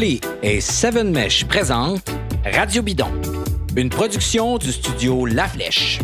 Et 0.00 0.60
Seven 0.60 1.10
Mesh 1.10 1.44
présentent 1.46 2.08
Radio 2.44 2.82
Bidon, 2.82 3.10
une 3.76 3.88
production 3.88 4.56
du 4.56 4.70
studio 4.70 5.26
La 5.26 5.48
Flèche. 5.48 5.98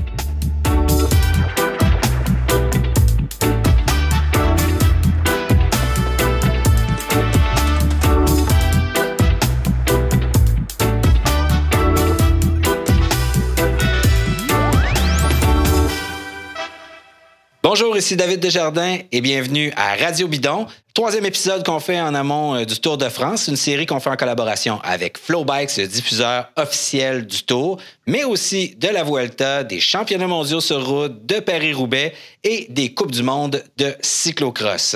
Bonjour, 17.76 17.96
ici 17.96 18.14
David 18.14 18.38
Desjardins 18.38 18.98
et 19.10 19.20
bienvenue 19.20 19.72
à 19.74 19.96
Radio 19.96 20.28
Bidon. 20.28 20.68
Troisième 20.94 21.24
épisode 21.24 21.66
qu'on 21.66 21.80
fait 21.80 22.00
en 22.00 22.14
amont 22.14 22.54
euh, 22.54 22.64
du 22.64 22.78
Tour 22.78 22.98
de 22.98 23.08
France, 23.08 23.48
une 23.48 23.56
série 23.56 23.84
qu'on 23.84 23.98
fait 23.98 24.10
en 24.10 24.16
collaboration 24.16 24.78
avec 24.84 25.18
Flowbikes, 25.18 25.76
le 25.78 25.88
diffuseur 25.88 26.52
officiel 26.54 27.26
du 27.26 27.42
Tour, 27.42 27.80
mais 28.06 28.22
aussi 28.22 28.76
de 28.76 28.86
la 28.86 29.02
Vuelta, 29.02 29.64
des 29.64 29.80
championnats 29.80 30.28
mondiaux 30.28 30.60
sur 30.60 30.86
route, 30.86 31.26
de 31.26 31.40
Paris-Roubaix 31.40 32.14
et 32.44 32.68
des 32.70 32.94
Coupes 32.94 33.10
du 33.10 33.24
monde 33.24 33.60
de 33.76 33.92
cyclocross. 34.02 34.94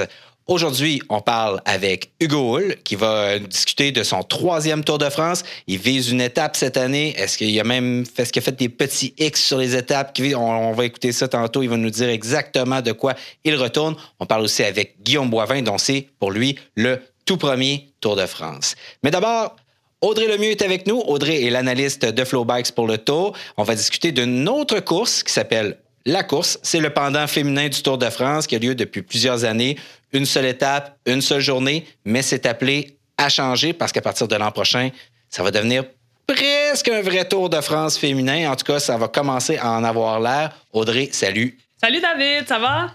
Aujourd'hui, 0.49 1.03
on 1.11 1.21
parle 1.21 1.61
avec 1.67 2.13
Hugo 2.21 2.57
Hull 2.57 2.77
qui 2.83 2.97
va 2.97 3.39
discuter 3.39 3.93
de 3.93 4.03
son 4.03 4.23
troisième 4.23 4.83
Tour 4.83 4.97
de 4.97 5.11
France. 5.11 5.45
Il 5.67 5.77
vise 5.77 6.11
une 6.11 6.23
étape 6.23 6.57
cette 6.57 6.79
année. 6.79 7.15
Est-ce 7.19 7.37
qu'il 7.37 7.61
a 7.61 7.65
même 7.65 8.07
fait, 8.07 8.25
ce 8.25 8.33
qu'il 8.33 8.41
a 8.41 8.45
fait 8.45 8.57
des 8.57 8.71
petits 8.71 9.13
X 9.19 9.45
sur 9.45 9.59
les 9.59 9.77
étapes? 9.77 10.19
On, 10.35 10.73
va 10.73 10.87
écouter 10.87 11.13
ça 11.13 11.29
tantôt. 11.29 11.63
Il 11.63 11.69
va 11.69 11.77
nous 11.77 11.91
dire 11.91 12.09
exactement 12.09 12.81
de 12.81 12.93
quoi 12.93 13.15
il 13.45 13.57
retourne. 13.57 13.95
On 14.21 14.25
parle 14.25 14.41
aussi 14.41 14.65
avec 14.65 15.03
Guillaume 15.03 15.29
Boivin, 15.29 15.61
dont 15.61 15.77
c'est 15.77 16.09
pour 16.19 16.31
lui 16.31 16.59
le 16.77 16.99
tout 17.27 17.37
premier 17.37 17.91
Tour 18.01 18.17
de 18.17 18.25
France. 18.25 18.75
Mais 19.03 19.11
d'abord, 19.11 19.55
Audrey 20.01 20.29
Lemieux 20.29 20.53
est 20.53 20.63
avec 20.63 20.87
nous. 20.87 21.01
Audrey 21.01 21.43
est 21.43 21.51
l'analyste 21.51 22.07
de 22.07 22.25
Flowbikes 22.25 22.73
pour 22.73 22.87
le 22.87 22.97
Tour. 22.97 23.37
On 23.59 23.65
va 23.65 23.75
discuter 23.75 24.13
d'une 24.13 24.49
autre 24.49 24.81
course 24.81 25.23
qui 25.23 25.33
s'appelle 25.33 25.77
la 26.09 26.23
course, 26.23 26.59
c'est 26.63 26.81
le 26.81 26.91
pendant 26.91 27.27
féminin 27.27 27.69
du 27.69 27.83
Tour 27.83 27.99
de 27.99 28.09
France 28.09 28.47
qui 28.47 28.57
a 28.57 28.59
lieu 28.59 28.75
depuis 28.75 29.03
plusieurs 29.03 29.45
années. 29.45 29.77
Une 30.13 30.25
seule 30.25 30.47
étape, 30.47 30.97
une 31.07 31.21
seule 31.21 31.41
journée, 31.41 31.87
mais 32.05 32.23
c'est 32.23 32.47
appelé 32.47 32.99
à 33.19 33.29
changer 33.29 33.75
parce 33.75 33.93
qu'à 33.93 34.01
partir 34.01 34.27
de 34.27 34.35
l'an 34.37 34.51
prochain, 34.51 34.89
ça 35.29 35.43
va 35.43 35.51
devenir 35.51 35.85
presque 36.27 36.89
un 36.89 37.03
vrai 37.03 37.29
Tour 37.29 37.51
de 37.51 37.61
France 37.61 37.99
féminin. 37.99 38.51
En 38.51 38.57
tout 38.57 38.65
cas, 38.65 38.81
ça 38.81 38.97
va 38.97 39.09
commencer 39.09 39.59
à 39.59 39.73
en 39.73 39.85
avoir 39.85 40.19
l'air. 40.19 40.57
Audrey, 40.73 41.11
salut. 41.13 41.59
Salut 41.77 42.01
David, 42.01 42.49
ça 42.49 42.59
va? 42.59 42.91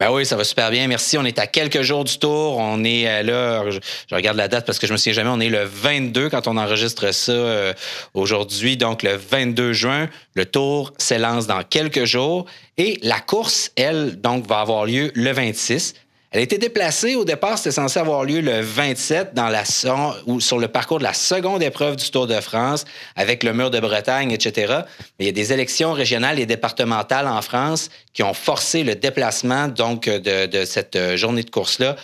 Ben 0.00 0.10
oui, 0.10 0.26
ça 0.26 0.34
va 0.34 0.42
super 0.42 0.72
bien. 0.72 0.88
Merci. 0.88 1.16
On 1.18 1.24
est 1.24 1.38
à 1.38 1.46
quelques 1.46 1.82
jours 1.82 2.02
du 2.02 2.18
tour. 2.18 2.58
On 2.58 2.82
est 2.82 3.06
euh, 3.06 3.22
là, 3.22 3.70
je, 3.70 3.78
regarde 4.12 4.36
la 4.36 4.48
date 4.48 4.66
parce 4.66 4.80
que 4.80 4.88
je 4.88 4.92
me 4.92 4.96
souviens 4.96 5.12
jamais. 5.12 5.30
On 5.30 5.38
est 5.38 5.48
le 5.48 5.62
22 5.62 6.30
quand 6.30 6.48
on 6.48 6.56
enregistre 6.56 7.12
ça 7.14 7.30
euh, 7.30 7.72
aujourd'hui. 8.12 8.76
Donc, 8.76 9.04
le 9.04 9.14
22 9.14 9.72
juin, 9.72 10.08
le 10.34 10.46
tour 10.46 10.92
s'élance 10.98 11.46
dans 11.46 11.62
quelques 11.62 12.06
jours. 12.06 12.46
Et 12.76 12.98
la 13.02 13.20
course, 13.20 13.70
elle, 13.76 14.20
donc, 14.20 14.48
va 14.48 14.58
avoir 14.58 14.84
lieu 14.84 15.12
le 15.14 15.30
26. 15.30 15.94
Elle 16.34 16.40
a 16.40 16.42
été 16.42 16.58
déplacée. 16.58 17.14
Au 17.14 17.24
départ, 17.24 17.58
c'était 17.58 17.70
censé 17.70 18.00
avoir 18.00 18.24
lieu 18.24 18.40
le 18.40 18.60
27 18.60 19.34
dans 19.34 19.46
la, 19.46 19.64
sur 19.64 20.58
le 20.58 20.66
parcours 20.66 20.98
de 20.98 21.04
la 21.04 21.14
seconde 21.14 21.62
épreuve 21.62 21.94
du 21.94 22.10
Tour 22.10 22.26
de 22.26 22.40
France 22.40 22.84
avec 23.14 23.44
le 23.44 23.52
mur 23.52 23.70
de 23.70 23.78
Bretagne, 23.78 24.32
etc. 24.32 24.80
Mais 25.20 25.20
il 25.20 25.26
y 25.26 25.28
a 25.28 25.32
des 25.32 25.52
élections 25.52 25.92
régionales 25.92 26.40
et 26.40 26.46
départementales 26.46 27.28
en 27.28 27.40
France 27.40 27.88
qui 28.12 28.24
ont 28.24 28.34
forcé 28.34 28.82
le 28.82 28.96
déplacement 28.96 29.68
donc 29.68 30.06
de, 30.08 30.46
de 30.46 30.64
cette 30.64 31.14
journée 31.14 31.44
de 31.44 31.50
course-là 31.50 31.94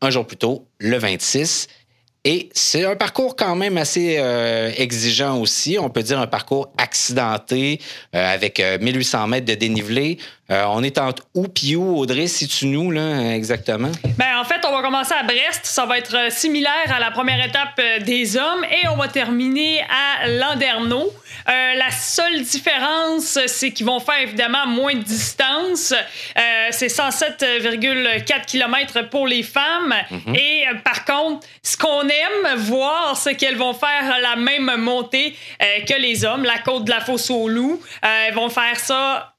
un 0.00 0.08
jour 0.08 0.26
plus 0.26 0.38
tôt, 0.38 0.66
le 0.78 0.96
26. 0.96 1.68
Et 2.26 2.48
c'est 2.54 2.86
un 2.86 2.96
parcours 2.96 3.36
quand 3.36 3.54
même 3.54 3.76
assez 3.76 4.16
euh, 4.18 4.70
exigeant 4.78 5.36
aussi. 5.38 5.76
On 5.78 5.90
peut 5.90 6.02
dire 6.02 6.18
un 6.18 6.26
parcours 6.26 6.70
accidenté 6.78 7.82
euh, 8.14 8.34
avec 8.34 8.62
1800 8.80 9.24
euh, 9.24 9.26
mètres 9.26 9.46
de 9.46 9.54
dénivelé. 9.54 10.16
on 10.48 10.82
est 10.82 10.96
entre 10.96 11.22
où 11.34 11.48
puis 11.48 11.76
où, 11.76 11.98
Audrey, 11.98 12.26
si 12.26 12.48
tu 12.48 12.66
nous 12.66 12.90
là, 12.90 13.34
exactement? 13.34 13.92
Ben, 14.16 14.38
en 14.38 14.44
fait, 14.44 14.60
on 14.66 14.72
va 14.72 14.80
commencer 14.80 15.12
à 15.12 15.22
Brest. 15.22 15.60
Ça 15.64 15.84
va 15.84 15.98
être 15.98 16.32
similaire 16.32 16.90
à 16.94 16.98
la 16.98 17.10
première 17.10 17.44
étape 17.44 17.78
des 18.04 18.38
hommes 18.38 18.64
et 18.64 18.88
on 18.88 18.96
va 18.96 19.08
terminer 19.08 19.82
à 19.82 20.26
Landerneau. 20.28 21.12
la 21.46 21.90
seule 21.90 22.42
différence, 22.42 23.38
c'est 23.46 23.72
qu'ils 23.72 23.86
vont 23.86 24.00
faire 24.00 24.20
évidemment 24.22 24.66
moins 24.66 24.94
de 24.94 25.02
distance. 25.02 25.92
c'est 26.70 26.86
107,4 26.86 28.46
km 28.46 29.10
pour 29.10 29.26
les 29.26 29.42
femmes. 29.42 29.94
Mm-hmm. 30.10 30.36
Et 30.36 30.64
par 30.84 31.04
contre, 31.04 31.46
ce 31.62 31.76
qu'on 31.76 32.08
voir, 32.56 33.16
c'est 33.16 33.34
qu'elles 33.34 33.56
vont 33.56 33.74
faire 33.74 34.18
la 34.20 34.36
même 34.36 34.76
montée 34.76 35.36
euh, 35.62 35.84
que 35.84 36.00
les 36.00 36.24
hommes, 36.24 36.44
la 36.44 36.58
côte 36.58 36.84
de 36.84 36.90
la 36.90 37.00
fosse 37.00 37.30
aux 37.30 37.48
loups. 37.48 37.80
Euh, 38.04 38.26
elles 38.26 38.34
vont 38.34 38.48
faire 38.48 38.78
ça 38.78 39.34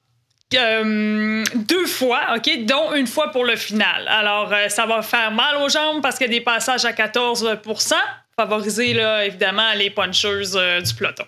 euh, 0.54 1.44
deux 1.54 1.86
fois, 1.86 2.36
OK, 2.36 2.64
dont 2.64 2.94
une 2.94 3.06
fois 3.06 3.30
pour 3.30 3.44
le 3.44 3.56
final. 3.56 4.06
Alors, 4.08 4.52
ça 4.68 4.86
va 4.86 5.02
faire 5.02 5.30
mal 5.32 5.56
aux 5.56 5.68
jambes 5.68 6.02
parce 6.02 6.18
qu'il 6.18 6.26
y 6.28 6.30
a 6.30 6.38
des 6.38 6.44
passages 6.44 6.84
à 6.84 6.92
14% 6.92 7.94
favoriser, 8.38 8.92
là, 8.92 9.24
évidemment, 9.24 9.72
les 9.74 9.88
punchers 9.88 10.82
du 10.84 10.94
peloton. 10.94 11.24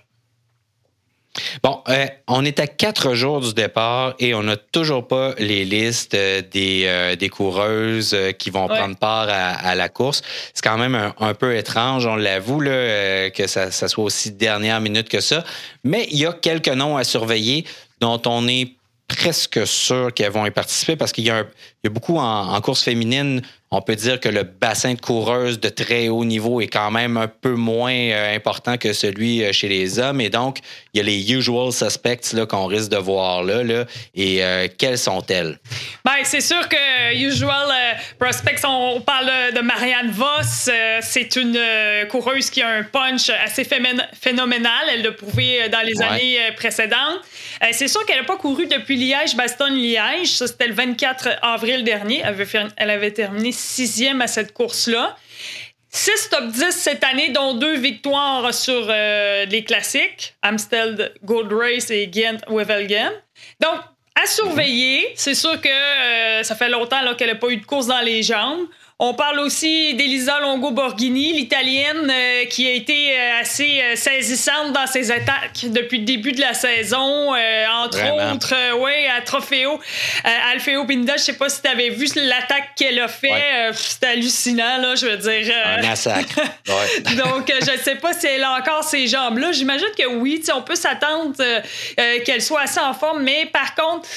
Bon, 1.62 1.82
euh, 1.88 2.06
on 2.26 2.44
est 2.44 2.60
à 2.60 2.66
quatre 2.66 3.14
jours 3.14 3.40
du 3.40 3.54
départ 3.54 4.14
et 4.18 4.34
on 4.34 4.42
n'a 4.42 4.56
toujours 4.56 5.06
pas 5.06 5.34
les 5.38 5.64
listes 5.64 6.14
euh, 6.14 6.42
des, 6.42 6.84
euh, 6.86 7.16
des 7.16 7.28
coureuses 7.28 8.16
qui 8.38 8.50
vont 8.50 8.66
prendre 8.68 8.96
part 8.96 9.28
à, 9.28 9.74
la 9.74 9.88
course. 9.88 10.22
C'est 10.54 10.62
quand 10.62 10.78
même 10.78 11.12
un, 11.18 11.34
peu 11.34 11.56
étrange, 11.56 12.06
on 12.06 12.16
l'avoue, 12.16 12.58
que 12.58 13.46
ça, 13.46 13.70
ça, 13.70 13.88
soit 13.88 14.04
aussi 14.04 14.32
dernière 14.32 14.80
minute 14.80 15.08
que 15.08 15.20
ça. 15.20 15.44
Mais 15.84 16.06
il 16.10 16.18
y 16.18 16.26
a 16.26 16.32
quelques 16.32 16.68
noms 16.68 16.96
à 16.96 17.04
surveiller 17.04 17.64
dont 18.00 18.20
on 18.26 18.46
est 18.48 18.72
presque 19.08 19.66
sûr 19.66 20.12
qu'elles 20.12 20.30
vont 20.30 20.44
y 20.46 20.50
participer 20.50 20.94
parce 20.94 21.12
qu'il 21.12 21.24
y, 21.24 21.30
a 21.30 21.44
beaucoup 21.86 22.18
en, 22.18 22.60
course 22.60 22.82
féminine. 22.82 23.42
On 23.70 23.82
peut 23.82 23.96
dire 23.96 24.18
que 24.18 24.30
le 24.30 24.44
bassin 24.44 24.94
de 24.94 25.00
coureuses 25.00 25.60
de 25.60 25.68
très 25.68 26.08
haut 26.08 26.24
niveau 26.24 26.62
est 26.62 26.68
quand 26.68 26.90
même 26.90 27.18
un 27.18 27.28
peu 27.28 27.52
moins 27.52 27.92
euh, 27.92 28.34
important 28.34 28.78
que 28.78 28.94
celui 28.94 29.44
euh, 29.44 29.52
chez 29.52 29.68
les 29.68 29.98
hommes. 29.98 30.22
Et 30.22 30.30
donc, 30.30 30.60
il 30.94 30.98
y 30.98 31.00
a 31.00 31.04
les 31.04 31.32
usual 31.32 31.70
suspects 31.70 32.34
qu'on 32.48 32.64
risque 32.64 32.90
de 32.90 32.96
voir 32.96 33.42
là. 33.42 33.62
là 33.62 33.84
et 34.14 34.42
euh, 34.42 34.68
quelles 34.78 34.96
sont-elles? 34.96 35.58
Bien, 36.02 36.24
c'est 36.24 36.40
sûr 36.40 36.66
que 36.68 37.14
usual 37.14 37.68
prospects, 38.18 38.58
on 38.64 39.02
parle 39.02 39.30
de 39.54 39.60
Marianne 39.60 40.10
Voss. 40.12 40.70
c'est 41.02 41.36
une 41.36 41.60
coureuse 42.10 42.48
qui 42.48 42.62
a 42.62 42.68
un 42.68 42.84
punch 42.84 43.28
assez 43.28 43.64
phénoménal. 43.64 44.88
Elle 44.90 45.02
l'a 45.02 45.12
prouvé 45.12 45.68
dans 45.70 45.86
les 45.86 46.00
années 46.00 46.38
précédentes. 46.56 47.20
c'est 47.72 47.88
sûr 47.88 48.04
qu'elle 48.06 48.20
n'a 48.20 48.24
pas 48.24 48.36
couru 48.36 48.66
depuis 48.66 48.96
Liège-Bastogne-Liège. 48.96 50.28
Ça, 50.28 50.46
c'était 50.46 50.68
le 50.68 50.74
24 50.74 51.28
avril 51.42 51.67
dernier. 51.76 52.22
Elle 52.76 52.90
avait, 52.90 53.12
terminé 53.12 53.52
sixième 53.52 54.20
à 54.20 54.26
cette 54.26 54.52
course-là. 54.52 55.16
Six 55.90 56.28
top 56.30 56.48
10 56.48 56.70
cette 56.70 57.04
année, 57.04 57.30
dont 57.30 57.54
deux 57.54 57.76
victoires 57.76 58.52
sur 58.52 58.88
euh, 58.88 59.46
les 59.46 59.64
classiques, 59.64 60.34
Amstel 60.42 61.12
Gold 61.24 61.52
Race 61.52 61.90
et 61.90 62.06
Ghent 62.08 62.38
Wevelgem. 62.48 63.12
Donc, 63.60 63.80
à 64.22 64.26
surveiller. 64.26 65.12
C'est 65.14 65.34
sûr 65.34 65.60
que 65.60 65.68
euh, 65.68 66.42
ça 66.42 66.56
fait 66.56 66.68
longtemps 66.68 66.98
qu'elle 67.16 67.28
n'a 67.30 67.36
pas 67.36 67.48
eu 67.48 67.56
de 67.56 67.64
course 67.64 67.86
dans 67.86 68.00
les 68.00 68.22
jambes. 68.22 68.66
On 69.00 69.14
parle 69.14 69.38
aussi 69.38 69.94
d'Elisa 69.94 70.40
Longo-Borghini, 70.40 71.32
l'italienne 71.32 72.10
euh, 72.10 72.46
qui 72.46 72.66
a 72.66 72.72
été 72.72 73.12
euh, 73.12 73.40
assez 73.40 73.80
euh, 73.80 73.94
saisissante 73.94 74.72
dans 74.72 74.88
ses 74.88 75.12
attaques 75.12 75.66
depuis 75.66 75.98
le 76.00 76.04
début 76.04 76.32
de 76.32 76.40
la 76.40 76.52
saison, 76.52 77.32
entre 77.84 78.32
autres, 78.34 78.54
oui, 78.80 78.90
à 79.16 79.20
Trofeo, 79.20 79.78
Alfeo 80.52 80.84
Pinda. 80.84 81.16
Je 81.16 81.22
sais 81.22 81.34
pas 81.34 81.48
si 81.48 81.62
tu 81.62 81.68
avais 81.68 81.90
vu 81.90 82.08
l'attaque 82.16 82.70
qu'elle 82.76 82.98
a 82.98 83.06
fait. 83.06 83.70
C'était 83.72 84.08
hallucinant, 84.08 84.78
là, 84.78 84.96
je 84.96 85.06
veux 85.06 85.16
dire. 85.16 85.54
Un 85.64 85.82
massacre. 85.82 86.40
Donc, 86.66 87.52
je 87.64 87.70
ne 87.70 87.76
sais 87.76 87.94
pas 87.94 88.12
si 88.14 88.26
elle 88.26 88.42
a 88.42 88.54
encore 88.54 88.82
ces 88.82 89.06
jambes-là. 89.06 89.52
J'imagine 89.52 89.88
que 89.96 90.06
oui, 90.08 90.42
on 90.52 90.62
peut 90.62 90.74
s'attendre 90.74 91.36
qu'elle 92.24 92.42
soit 92.42 92.62
assez 92.62 92.80
en 92.80 92.94
forme, 92.94 93.22
mais 93.22 93.46
par 93.46 93.76
contre, 93.76 94.08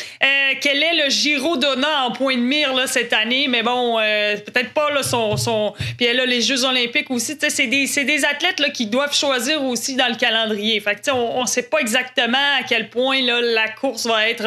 quel 0.60 0.82
est 0.82 1.04
le 1.04 1.10
Giro 1.12 1.56
d'honneur 1.58 2.06
en 2.08 2.12
point 2.12 2.36
de 2.36 2.42
mire 2.42 2.74
là, 2.74 2.88
cette 2.88 3.14
année? 3.14 3.48
Mais 3.48 3.62
bon, 3.62 3.98
peut-être 3.98 4.71
pas 4.74 4.92
là, 4.92 5.04
son, 5.04 5.38
son... 5.38 5.74
Puis 5.98 6.06
elle 6.06 6.20
a 6.20 6.26
les 6.26 6.42
Jeux 6.42 6.64
olympiques 6.66 7.10
aussi. 7.10 7.38
C'est 7.40 7.68
des, 7.68 7.86
des 7.86 8.26
athlètes 8.26 8.60
là, 8.60 8.70
qui 8.70 8.88
doivent 8.88 9.16
choisir 9.16 9.64
aussi 9.64 9.96
dans 9.96 10.08
le 10.08 10.16
calendrier. 10.16 10.80
Fait 10.80 11.10
on 11.12 11.42
ne 11.42 11.48
sait 11.48 11.64
pas 11.64 11.80
exactement 11.80 12.38
à 12.60 12.64
quel 12.68 12.90
point 12.90 13.22
là, 13.22 13.42
la 13.42 13.70
course 13.70 14.06
va 14.08 14.30
être 14.30 14.46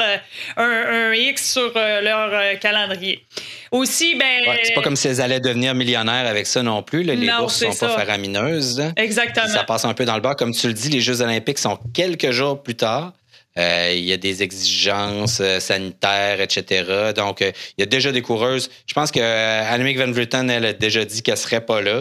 euh, 0.59 1.11
un, 1.11 1.15
X 1.15 1.53
sur 1.53 1.73
euh, 1.77 2.01
leur 2.01 2.31
euh, 2.33 2.55
calendrier. 2.57 3.25
Aussi, 3.71 4.15
ben. 4.15 4.43
c'est 4.63 4.75
pas 4.75 4.83
comme 4.83 4.97
si 4.97 5.09
elles 5.09 5.21
allaient 5.21 5.41
devenir 5.41 5.75
millionnaires 5.75 6.27
avec 6.27 6.47
ça 6.47 6.63
non 6.63 6.83
plus. 6.83 7.03
Les 7.03 7.17
bourses 7.17 7.59
sont 7.59 7.87
pas 7.87 7.97
faramineuses. 7.97 8.83
Exactement. 8.97 9.49
Ça 9.49 9.65
passe 9.65 9.85
un 9.85 9.95
peu 9.95 10.05
dans 10.05 10.15
le 10.15 10.21
bas. 10.21 10.35
Comme 10.35 10.53
tu 10.53 10.69
le 10.69 10.75
dis, 10.75 10.89
les 10.89 11.01
Jeux 11.01 11.21
olympiques 11.23 11.59
sont 11.59 11.79
quelques 11.93 12.31
jours 12.31 12.63
plus 12.63 12.77
tard. 12.77 13.13
Euh, 13.57 13.93
il 13.95 14.03
y 14.03 14.13
a 14.13 14.17
des 14.17 14.43
exigences 14.43 15.39
euh, 15.41 15.61
sanitaires, 15.61 16.41
etc. 16.41 17.13
Donc, 17.15 17.41
il 17.41 17.53
y 17.79 17.83
a 17.83 17.87
déjà 17.87 18.11
des 18.11 18.21
coureuses. 18.21 18.69
Je 18.87 18.95
pense 18.95 19.13
que 19.13 19.21
Annemiek 19.21 19.97
van 19.97 20.11
Vleuten, 20.11 20.51
elle 20.51 20.67
a 20.67 20.73
déjà 20.73 21.05
dit 21.05 21.23
qu'elle 21.23 21.37
serait 21.37 21.61
pas 21.61 21.81
là. 21.81 22.01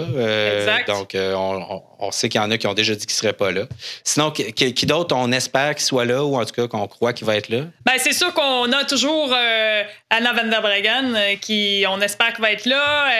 exact. 0.57 0.87
Donc, 0.87 1.15
on, 1.15 2.11
sait 2.11 2.27
qu'il 2.27 2.41
y 2.41 2.43
en 2.43 2.49
a 2.49 2.57
qui 2.57 2.65
ont 2.65 2.73
déjà 2.73 2.95
dit 2.95 3.05
qu'ils 3.05 3.15
seraient 3.15 3.33
pas 3.33 3.51
là. 3.51 3.65
Sinon, 4.03 4.31
qui, 4.31 4.85
d'autre 4.85 5.15
on 5.15 5.31
espère 5.31 5.75
qu'il 5.75 5.85
soit 5.85 6.05
là 6.05 6.23
ou 6.23 6.35
en 6.35 6.45
tout 6.45 6.53
cas 6.53 6.67
qu'on 6.67 6.87
croit 6.87 7.13
qu'il 7.13 7.27
va 7.27 7.35
être 7.37 7.49
là? 7.49 7.65
Ben, 7.85 7.93
c'est 7.97 8.13
sûr 8.13 8.33
qu'on 8.33 8.71
a 8.71 8.83
toujours 8.85 9.33
Anna 10.09 10.33
van 10.33 10.49
der 10.49 10.61
Breggen 10.61 11.37
qui, 11.39 11.85
on 11.87 12.01
espère 12.01 12.33
qu'elle 12.33 12.41
va 12.41 12.51
être 12.51 12.65
là. 12.65 13.11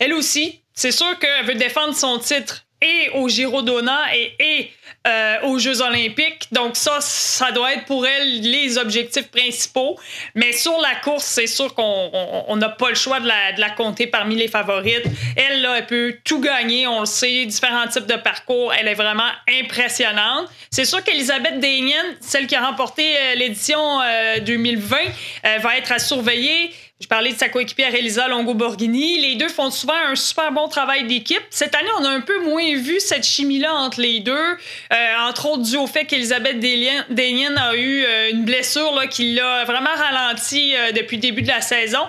elle 0.00 0.14
aussi, 0.14 0.62
c'est 0.74 0.92
sûr 0.92 1.18
qu'elle 1.18 1.46
veut 1.46 1.54
défendre 1.54 1.94
son 1.94 2.18
titre 2.18 2.64
et 2.82 3.10
au 3.14 3.28
Giro 3.28 3.62
d'Honneur 3.62 4.06
et, 4.38 4.70
euh, 5.06 5.36
aux 5.42 5.58
Jeux 5.58 5.82
olympiques. 5.82 6.46
Donc 6.52 6.76
ça, 6.76 6.98
ça 7.00 7.52
doit 7.52 7.74
être 7.74 7.84
pour 7.84 8.06
elle 8.06 8.40
les 8.40 8.78
objectifs 8.78 9.28
principaux. 9.28 9.98
Mais 10.34 10.52
sur 10.52 10.78
la 10.80 10.94
course, 10.96 11.24
c'est 11.24 11.46
sûr 11.46 11.74
qu'on 11.74 12.56
n'a 12.56 12.68
pas 12.68 12.88
le 12.88 12.94
choix 12.94 13.20
de 13.20 13.26
la, 13.26 13.70
compter 13.70 14.06
parmi 14.06 14.34
les 14.34 14.48
favorites. 14.48 15.04
Elle, 15.36 15.62
là, 15.62 15.78
elle 15.78 15.86
peut 15.86 16.16
tout 16.24 16.40
gagner, 16.40 16.86
on 16.86 17.00
le 17.00 17.06
sait, 17.06 17.44
différents 17.46 17.86
types 17.86 18.06
de 18.06 18.16
parcours. 18.16 18.72
Elle 18.72 18.88
est 18.88 18.94
vraiment 18.94 19.30
impressionnante. 19.48 20.48
C'est 20.70 20.84
sûr 20.84 21.02
qu'Elisabeth 21.04 21.60
Deignan, 21.60 21.94
celle 22.20 22.46
qui 22.46 22.56
a 22.56 22.66
remporté 22.66 23.16
euh, 23.16 23.34
l'édition 23.36 24.00
2020, 24.44 24.96
euh, 25.44 25.58
va 25.58 25.76
être 25.76 25.92
à 25.92 25.98
surveiller. 25.98 26.70
Je 27.00 27.06
parlais 27.06 27.32
de 27.32 27.38
sa 27.38 27.48
coéquipière 27.48 27.94
Elisa 27.94 28.28
Longo-Borghini. 28.28 29.20
Les 29.20 29.36
deux 29.36 29.48
font 29.48 29.70
souvent 29.70 29.94
un 30.08 30.14
super 30.14 30.52
bon 30.52 30.68
travail 30.68 31.06
d'équipe. 31.06 31.40
Cette 31.48 31.74
année, 31.74 31.88
on 31.98 32.04
a 32.04 32.10
un 32.10 32.20
peu 32.20 32.44
moins 32.44 32.74
vu 32.74 33.00
cette 33.00 33.24
chimie-là 33.24 33.72
entre 33.72 34.02
les 34.02 34.20
deux, 34.20 34.32
euh, 34.34 34.96
entre 35.20 35.46
autres 35.46 35.62
dû 35.62 35.78
au 35.78 35.86
fait 35.86 36.04
qu'Elisabeth 36.04 36.60
Deignan 36.60 37.56
a 37.56 37.74
eu 37.74 38.04
euh, 38.04 38.30
une 38.30 38.44
blessure 38.44 38.94
là, 38.94 39.06
qui 39.06 39.32
l'a 39.32 39.64
vraiment 39.64 39.94
ralenti 39.96 40.76
euh, 40.76 40.92
depuis 40.92 41.16
le 41.16 41.22
début 41.22 41.40
de 41.40 41.48
la 41.48 41.62
saison. 41.62 42.06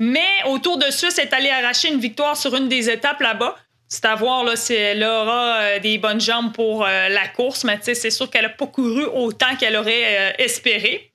Mais 0.00 0.26
autour 0.46 0.76
de 0.76 0.90
Suisse, 0.90 1.18
elle 1.18 1.28
est 1.28 1.34
allée 1.34 1.50
arracher 1.50 1.86
une 1.86 2.00
victoire 2.00 2.36
sur 2.36 2.56
une 2.56 2.68
des 2.68 2.90
étapes 2.90 3.20
là-bas. 3.20 3.54
C'est 3.86 4.06
à 4.06 4.16
voir 4.16 4.42
là, 4.42 4.56
si 4.56 4.74
elle 4.74 5.04
aura 5.04 5.78
des 5.78 5.98
bonnes 5.98 6.20
jambes 6.20 6.52
pour 6.52 6.84
la 6.84 7.28
course, 7.28 7.62
mais 7.62 7.78
c'est 7.82 8.10
sûr 8.10 8.30
qu'elle 8.30 8.44
n'a 8.44 8.48
pas 8.48 8.66
couru 8.66 9.04
autant 9.04 9.54
qu'elle 9.54 9.76
aurait 9.76 10.34
espéré. 10.38 11.12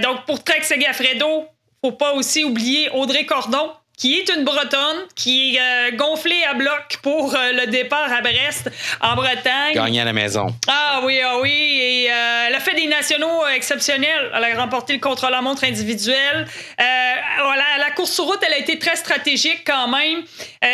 donc 0.00 0.24
pour 0.24 0.42
Trek 0.42 0.62
Segafredo, 0.62 1.46
faut 1.82 1.92
pas 1.92 2.12
aussi 2.12 2.44
oublier 2.44 2.90
Audrey 2.90 3.24
Cordon, 3.26 3.72
qui 3.98 4.14
est 4.16 4.28
une 4.30 4.44
Bretonne, 4.44 5.06
qui 5.16 5.56
est 5.56 5.60
euh, 5.60 5.96
gonflée 5.96 6.44
à 6.44 6.54
bloc 6.54 6.98
pour 7.02 7.34
euh, 7.34 7.52
le 7.52 7.66
départ 7.66 8.12
à 8.12 8.20
Brest, 8.20 8.70
en 9.00 9.16
Bretagne. 9.16 9.74
Gagner 9.74 10.00
à 10.00 10.04
la 10.04 10.12
maison. 10.12 10.54
Ah 10.68 11.00
oui, 11.04 11.20
ah 11.20 11.40
oui. 11.40 11.50
Et 11.50 12.10
euh, 12.10 12.44
elle 12.46 12.54
a 12.54 12.60
fait 12.60 12.74
des 12.74 12.86
nationaux 12.86 13.46
exceptionnels. 13.48 14.30
Elle 14.32 14.44
a 14.44 14.60
remporté 14.60 14.92
le 14.92 15.00
contre-la-montre 15.00 15.64
individuel. 15.64 16.46
voilà, 16.78 17.64
la 17.78 17.90
course 17.90 18.12
sur 18.12 18.24
route, 18.24 18.38
elle 18.46 18.52
a 18.52 18.58
été 18.58 18.78
très 18.78 18.94
stratégique 18.94 19.62
quand 19.66 19.88
même. 19.88 20.22
tu 20.22 20.68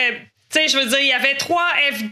sais, 0.50 0.68
je 0.68 0.76
veux 0.76 0.84
dire, 0.84 1.00
il 1.00 1.06
y 1.06 1.12
avait 1.12 1.36
trois, 1.36 1.68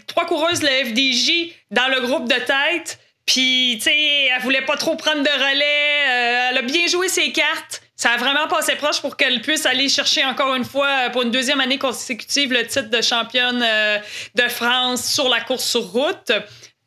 trois 0.06 0.24
coureuses 0.24 0.60
de 0.60 0.66
la 0.66 0.84
FDJ 0.86 1.52
dans 1.70 1.88
le 1.88 2.00
groupe 2.00 2.26
de 2.26 2.40
tête. 2.40 2.98
Puis, 3.26 3.74
tu 3.76 3.84
sais, 3.84 4.28
elle 4.34 4.42
voulait 4.42 4.62
pas 4.62 4.76
trop 4.76 4.96
prendre 4.96 5.22
de 5.22 5.28
relais. 5.28 6.48
elle 6.50 6.58
a 6.58 6.62
bien 6.62 6.86
joué 6.86 7.08
ses 7.08 7.32
cartes 7.32 7.82
ça 8.02 8.10
a 8.10 8.16
vraiment 8.16 8.48
passé 8.48 8.74
proche 8.74 9.00
pour 9.00 9.16
qu'elle 9.16 9.40
puisse 9.42 9.64
aller 9.64 9.88
chercher 9.88 10.24
encore 10.24 10.56
une 10.56 10.64
fois, 10.64 10.88
euh, 10.88 11.10
pour 11.10 11.22
une 11.22 11.30
deuxième 11.30 11.60
année 11.60 11.78
consécutive, 11.78 12.52
le 12.52 12.66
titre 12.66 12.90
de 12.90 13.00
championne 13.00 13.62
euh, 13.64 13.98
de 14.34 14.48
France 14.48 15.06
sur 15.06 15.28
la 15.28 15.40
course 15.40 15.64
sur 15.64 15.82
route. 15.82 16.32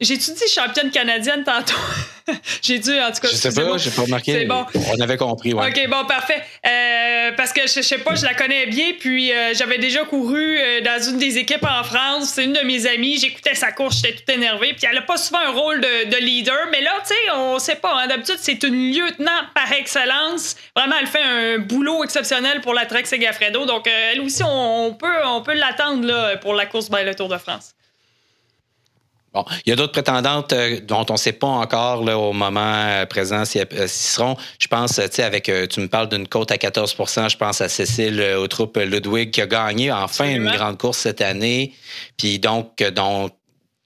J'ai-tu 0.01 0.31
dit 0.31 0.47
championne 0.53 0.91
canadienne 0.91 1.45
tantôt? 1.45 1.73
j'ai 2.61 2.79
dû, 2.79 2.91
en 2.99 3.11
tout 3.11 3.21
cas. 3.21 3.27
Je 3.29 3.35
sais 3.35 3.53
pas, 3.53 3.77
j'ai 3.77 3.91
pas 3.91 4.01
remarqué. 4.01 4.33
C'est 4.33 4.45
bon. 4.45 4.65
On 4.91 4.99
avait 4.99 5.15
compris, 5.15 5.53
ouais. 5.53 5.69
OK, 5.69 5.89
bon, 5.89 6.05
parfait. 6.05 6.43
Euh, 6.65 7.31
parce 7.37 7.53
que 7.53 7.61
je, 7.61 7.81
sais 7.81 7.99
pas, 7.99 8.13
je 8.15 8.25
la 8.25 8.33
connais 8.33 8.65
bien, 8.65 8.91
puis 8.99 9.31
euh, 9.31 9.53
j'avais 9.53 9.77
déjà 9.77 10.03
couru 10.03 10.57
euh, 10.57 10.81
dans 10.81 11.01
une 11.01 11.17
des 11.17 11.37
équipes 11.37 11.65
en 11.65 11.83
France. 11.83 12.31
C'est 12.35 12.43
une 12.43 12.51
de 12.51 12.65
mes 12.65 12.87
amies. 12.87 13.17
J'écoutais 13.17 13.55
sa 13.55 13.71
course, 13.71 14.01
j'étais 14.01 14.17
toute 14.17 14.29
énervée. 14.29 14.73
Puis 14.73 14.85
elle 14.89 14.97
a 14.97 15.01
pas 15.01 15.15
souvent 15.15 15.39
un 15.39 15.51
rôle 15.51 15.79
de, 15.79 16.17
leader, 16.17 16.67
mais 16.71 16.81
là, 16.81 16.91
tu 17.01 17.13
sais, 17.13 17.31
on 17.33 17.57
sait 17.59 17.75
pas. 17.75 17.93
Hein, 17.95 18.07
D'habitude, 18.07 18.37
c'est 18.39 18.63
une 18.63 18.91
lieutenant 18.91 19.31
par 19.53 19.71
excellence. 19.71 20.57
Vraiment, 20.75 20.95
elle 20.99 21.07
fait 21.07 21.23
un 21.23 21.59
boulot 21.59 22.03
exceptionnel 22.03 22.59
pour 22.59 22.73
la 22.73 22.85
Trek 22.85 23.05
Segafredo. 23.05 23.65
Donc, 23.65 23.87
elle 23.87 24.19
aussi, 24.19 24.43
on, 24.43 24.93
peut, 24.93 25.25
on 25.25 25.41
peut 25.41 25.53
l'attendre 25.53 26.37
pour 26.41 26.53
la 26.53 26.65
course 26.65 26.89
by 26.89 27.03
le 27.05 27.15
Tour 27.15 27.29
de 27.29 27.37
France. 27.37 27.75
Bon, 29.35 29.43
il 29.65 29.69
y 29.69 29.73
a 29.73 29.75
d'autres 29.75 29.91
prétendantes 29.91 30.53
euh, 30.53 30.79
dont 30.79 31.05
on 31.09 31.13
ne 31.13 31.17
sait 31.17 31.33
pas 31.33 31.47
encore 31.47 32.05
là, 32.05 32.17
au 32.17 32.31
moment 32.31 32.61
euh, 32.61 33.05
présent 33.05 33.43
s'ils 33.43 33.67
euh, 33.73 33.85
seront. 33.85 34.37
Je 34.59 34.67
pense, 34.67 34.93
tu 34.95 35.01
sais, 35.11 35.23
avec, 35.23 35.51
tu 35.69 35.81
me 35.81 35.89
parles 35.89 36.07
d'une 36.07 36.25
côte 36.25 36.53
à 36.53 36.55
14% 36.55 37.29
je 37.29 37.35
pense 37.35 37.59
à 37.59 37.67
Cécile 37.67 38.21
aux 38.37 38.47
troupes 38.47 38.77
Ludwig 38.77 39.31
qui 39.31 39.41
a 39.41 39.47
gagné 39.47 39.91
enfin 39.91 40.29
une 40.29 40.49
grande 40.49 40.77
course 40.77 40.99
cette 40.99 41.19
année. 41.19 41.73
Puis 42.17 42.39
donc, 42.39 42.81
donc 42.93 43.33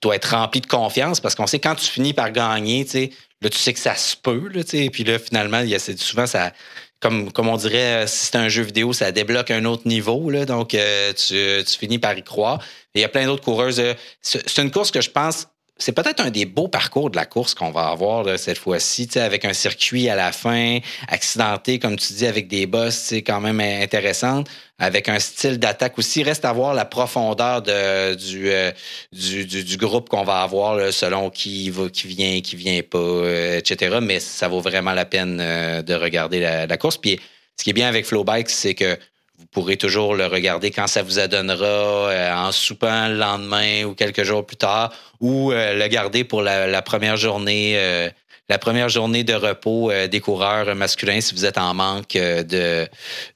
doit 0.01 0.15
être 0.15 0.35
rempli 0.35 0.61
de 0.61 0.67
confiance 0.67 1.19
parce 1.19 1.33
qu'on 1.33 1.47
sait 1.47 1.59
quand 1.59 1.75
tu 1.75 1.85
finis 1.85 2.13
par 2.13 2.31
gagner, 2.31 2.85
tu 2.85 2.91
sais, 2.91 3.09
là, 3.41 3.49
tu 3.49 3.57
sais 3.57 3.73
que 3.73 3.79
ça 3.79 3.95
se 3.95 4.15
peut, 4.15 4.49
là, 4.53 4.63
tu 4.63 4.77
sais, 4.77 4.89
puis 4.91 5.03
là, 5.03 5.17
finalement, 5.17 5.61
il 5.61 5.69
y 5.69 5.75
a, 5.75 5.79
souvent, 5.79 6.27
ça, 6.27 6.51
comme, 6.99 7.31
comme 7.31 7.47
on 7.47 7.57
dirait, 7.57 8.07
si 8.07 8.27
c'est 8.27 8.35
un 8.35 8.49
jeu 8.49 8.63
vidéo, 8.63 8.93
ça 8.93 9.11
débloque 9.11 9.51
un 9.51 9.65
autre 9.65 9.87
niveau, 9.87 10.29
là, 10.29 10.45
donc 10.45 10.69
tu, 10.69 11.25
tu, 11.65 11.77
finis 11.77 11.99
par 11.99 12.17
y 12.17 12.23
croire 12.23 12.59
il 12.95 13.01
y 13.01 13.05
a 13.05 13.09
plein 13.09 13.25
d'autres 13.25 13.43
coureuses. 13.43 13.79
Euh, 13.79 13.93
c'est 14.21 14.57
une 14.57 14.71
course 14.71 14.91
que 14.91 15.01
je 15.01 15.09
pense, 15.09 15.47
c'est 15.79 15.93
peut-être 15.93 16.19
un 16.19 16.29
des 16.29 16.45
beaux 16.45 16.67
parcours 16.67 17.09
de 17.09 17.15
la 17.15 17.25
course 17.25 17.53
qu'on 17.53 17.71
va 17.71 17.87
avoir 17.87 18.37
cette 18.37 18.57
fois-ci, 18.57 19.09
avec 19.15 19.45
un 19.45 19.53
circuit 19.53 20.09
à 20.09 20.15
la 20.15 20.31
fin, 20.31 20.79
accidenté, 21.07 21.79
comme 21.79 21.95
tu 21.95 22.13
dis, 22.13 22.27
avec 22.27 22.47
des 22.47 22.65
bosses, 22.65 23.13
quand 23.25 23.39
même 23.39 23.61
intéressant, 23.61 24.43
avec 24.77 25.07
un 25.07 25.19
style 25.19 25.57
d'attaque 25.57 25.97
aussi. 25.97 26.21
Reste 26.21 26.43
à 26.43 26.51
voir 26.51 26.73
la 26.73 26.85
profondeur 26.85 27.61
de, 27.61 28.15
du, 28.15 28.51
euh, 28.51 28.71
du, 29.13 29.45
du, 29.45 29.77
groupe 29.77 30.09
qu'on 30.09 30.23
va 30.23 30.41
avoir, 30.41 30.91
selon 30.91 31.29
qui 31.29 31.69
va, 31.69 31.89
qui 31.89 32.07
vient, 32.07 32.41
qui 32.41 32.57
vient 32.57 32.81
pas, 32.81 32.97
euh, 32.97 33.57
etc. 33.57 33.99
Mais 34.01 34.19
ça 34.19 34.49
vaut 34.49 34.61
vraiment 34.61 34.93
la 34.93 35.05
peine 35.05 35.37
de 35.37 35.93
regarder 35.93 36.41
la, 36.41 36.67
la 36.67 36.77
course. 36.77 36.97
Puis 36.97 37.19
ce 37.57 37.63
qui 37.63 37.69
est 37.69 37.73
bien 37.73 37.87
avec 37.87 38.05
Flowbike, 38.05 38.49
c'est 38.49 38.73
que 38.73 38.97
vous 39.39 39.45
pourrez 39.45 39.77
toujours 39.77 40.15
le 40.15 40.25
regarder 40.25 40.69
quand 40.69 40.87
ça 40.87 41.01
vous 41.01 41.17
adonnera, 41.17 41.65
euh, 41.65 42.33
en 42.33 42.51
soupant 42.51 43.07
le 43.07 43.15
lendemain 43.15 43.85
ou 43.85 43.95
quelques 43.95 44.23
jours 44.23 44.45
plus 44.45 44.57
tard, 44.57 44.91
ou 45.21 45.53
euh, 45.53 45.75
le 45.75 45.87
garder 45.87 46.25
pour 46.25 46.41
la, 46.41 46.81
première 46.81 47.15
journée, 47.15 47.75
euh, 47.77 48.09
la 48.49 48.57
première 48.57 48.89
journée 48.89 49.23
de 49.23 49.33
repos 49.33 49.91
des 50.11 50.19
coureurs 50.19 50.75
masculins 50.75 51.21
si 51.21 51.33
vous 51.33 51.45
êtes 51.45 51.57
en 51.57 51.73
manque 51.73 52.15
de, 52.15 52.87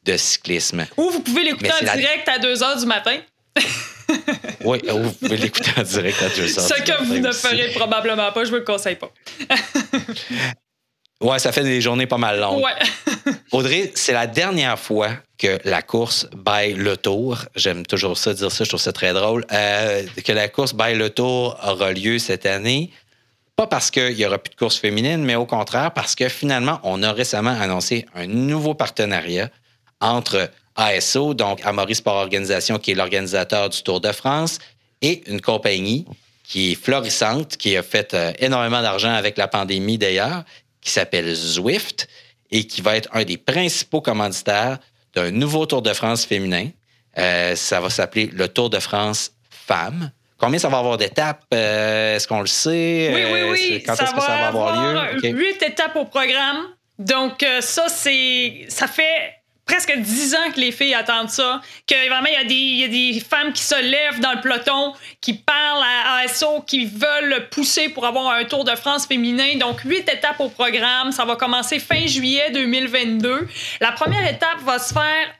de 0.03 0.17
cyclisme. 0.17 0.85
Ou 0.97 1.09
vous 1.09 1.21
pouvez 1.21 1.43
l'écouter 1.43 1.71
en 1.71 1.95
direct 1.95 2.27
à 2.27 2.37
2 2.37 2.63
heures 2.63 2.77
du 2.77 2.85
matin. 2.85 3.17
oui, 4.65 4.79
vous 4.85 5.11
pouvez 5.13 5.37
l'écouter 5.37 5.71
en 5.77 5.83
direct 5.83 6.21
à 6.21 6.29
2 6.29 6.59
heures. 6.59 6.67
Ce 6.67 6.81
que 6.81 7.03
vous 7.05 7.19
ne 7.19 7.31
ferez 7.31 7.69
probablement 7.75 8.31
pas, 8.33 8.43
je 8.43 8.49
ne 8.49 8.55
vous 8.55 8.59
le 8.59 8.65
conseille 8.65 8.97
pas. 8.97 9.11
Ouais, 11.21 11.39
ça 11.39 11.51
fait 11.51 11.63
des 11.63 11.79
journées 11.79 12.05
pas 12.05 12.17
mal 12.17 12.39
longues. 12.39 12.63
Ouais. 12.63 13.33
Audrey, 13.51 13.91
c'est 13.95 14.13
la 14.13 14.27
dernière 14.27 14.77
fois 14.77 15.11
que 15.37 15.59
la 15.63 15.81
course 15.81 16.27
by 16.33 16.73
le 16.73 16.97
tour, 16.97 17.37
j'aime 17.55 17.85
toujours 17.85 18.17
ça 18.17 18.33
dire 18.33 18.51
ça, 18.51 18.63
je 18.63 18.69
trouve 18.69 18.81
ça 18.81 18.91
très 18.91 19.13
drôle, 19.13 19.45
euh, 19.51 20.03
que 20.23 20.31
la 20.31 20.49
course 20.49 20.73
by 20.73 20.93
le 20.95 21.09
tour 21.09 21.57
aura 21.65 21.93
lieu 21.93 22.19
cette 22.19 22.45
année. 22.45 22.91
Pas 23.55 23.67
parce 23.67 23.91
qu'il 23.91 24.15
n'y 24.15 24.25
aura 24.25 24.39
plus 24.39 24.49
de 24.49 24.55
course 24.55 24.77
féminine, 24.77 25.23
mais 25.23 25.35
au 25.35 25.45
contraire 25.45 25.91
parce 25.91 26.15
que 26.15 26.27
finalement, 26.27 26.79
on 26.83 27.03
a 27.03 27.13
récemment 27.13 27.55
annoncé 27.59 28.05
un 28.15 28.25
nouveau 28.25 28.73
partenariat 28.73 29.49
entre 30.01 30.49
ASO, 30.75 31.33
donc 31.33 31.61
Amaury 31.63 31.95
Sport 31.95 32.15
Organisation, 32.15 32.79
qui 32.79 32.91
est 32.91 32.95
l'organisateur 32.95 33.69
du 33.69 33.81
Tour 33.83 34.01
de 34.01 34.11
France, 34.11 34.59
et 35.01 35.23
une 35.27 35.39
compagnie 35.39 36.05
qui 36.43 36.71
est 36.71 36.75
florissante, 36.75 37.57
qui 37.57 37.77
a 37.77 37.83
fait 37.83 38.13
euh, 38.13 38.33
énormément 38.39 38.81
d'argent 38.81 39.13
avec 39.13 39.37
la 39.37 39.47
pandémie 39.47 39.97
d'ailleurs, 39.97 40.43
qui 40.83 40.91
s'appelle 40.91 41.33
Zwift 41.33 42.07
et 42.51 42.65
qui 42.67 42.81
va 42.81 42.95
être 42.95 43.09
un 43.13 43.23
des 43.23 43.37
principaux 43.37 44.01
commanditaires 44.01 44.79
d'un 45.15 45.31
nouveau 45.31 45.65
Tour 45.65 45.81
de 45.81 45.93
France 45.93 46.25
féminin. 46.25 46.69
Euh, 47.17 47.55
ça 47.55 47.79
va 47.79 47.89
s'appeler 47.89 48.29
le 48.33 48.47
Tour 48.47 48.69
de 48.69 48.79
France 48.79 49.31
Femmes. 49.49 50.11
Combien 50.37 50.59
ça 50.59 50.67
va 50.67 50.79
avoir 50.79 50.97
d'étapes? 50.97 51.45
Euh, 51.53 52.15
est-ce 52.15 52.27
qu'on 52.27 52.41
le 52.41 52.47
sait? 52.47 53.11
Oui, 53.13 53.23
oui, 53.31 53.49
oui. 53.51 53.83
Quand 53.85 53.93
est-ce 53.93 54.13
que 54.13 54.21
ça 54.21 54.37
va 54.37 54.47
avoir, 54.47 55.15
lieu? 55.15 55.29
Huit 55.29 55.61
étapes 55.61 55.95
au 55.95 56.05
programme. 56.05 56.67
Donc, 56.99 57.43
euh, 57.43 57.61
ça, 57.61 57.87
c'est. 57.87 58.65
Ça 58.67 58.87
fait 58.87 59.42
presque 59.65 59.95
dix 59.97 60.35
ans 60.35 60.51
que 60.53 60.59
les 60.59 60.71
filles 60.71 60.93
attendent 60.93 61.29
ça. 61.29 61.61
Que 61.87 62.09
vraiment, 62.09 62.27
il 62.27 62.79
y, 62.79 62.83
a 62.83 62.87
des, 62.87 63.19
femmes 63.19 63.53
qui 63.53 63.63
se 63.63 63.79
lèvent 63.81 64.19
dans 64.19 64.33
le 64.33 64.41
peloton, 64.41 64.93
qui 65.21 65.33
parlent 65.33 65.83
à 65.83 66.17
ASO, 66.23 66.61
qui 66.67 66.85
veulent 66.85 67.47
pousser 67.49 67.89
pour 67.89 68.05
avoir 68.05 68.33
un 68.33 68.45
Tour 68.45 68.63
de 68.63 68.75
France 68.75 69.05
féminin. 69.05 69.57
Donc, 69.57 69.81
huit 69.81 70.07
étapes 70.09 70.39
au 70.39 70.49
programme. 70.49 71.11
Ça 71.11 71.25
va 71.25 71.35
commencer 71.35 71.79
fin 71.79 72.05
juillet 72.05 72.51
2022. 72.51 73.47
La 73.81 73.91
première 73.91 74.27
étape 74.29 74.59
va 74.63 74.79
se 74.79 74.93
faire 74.93 75.33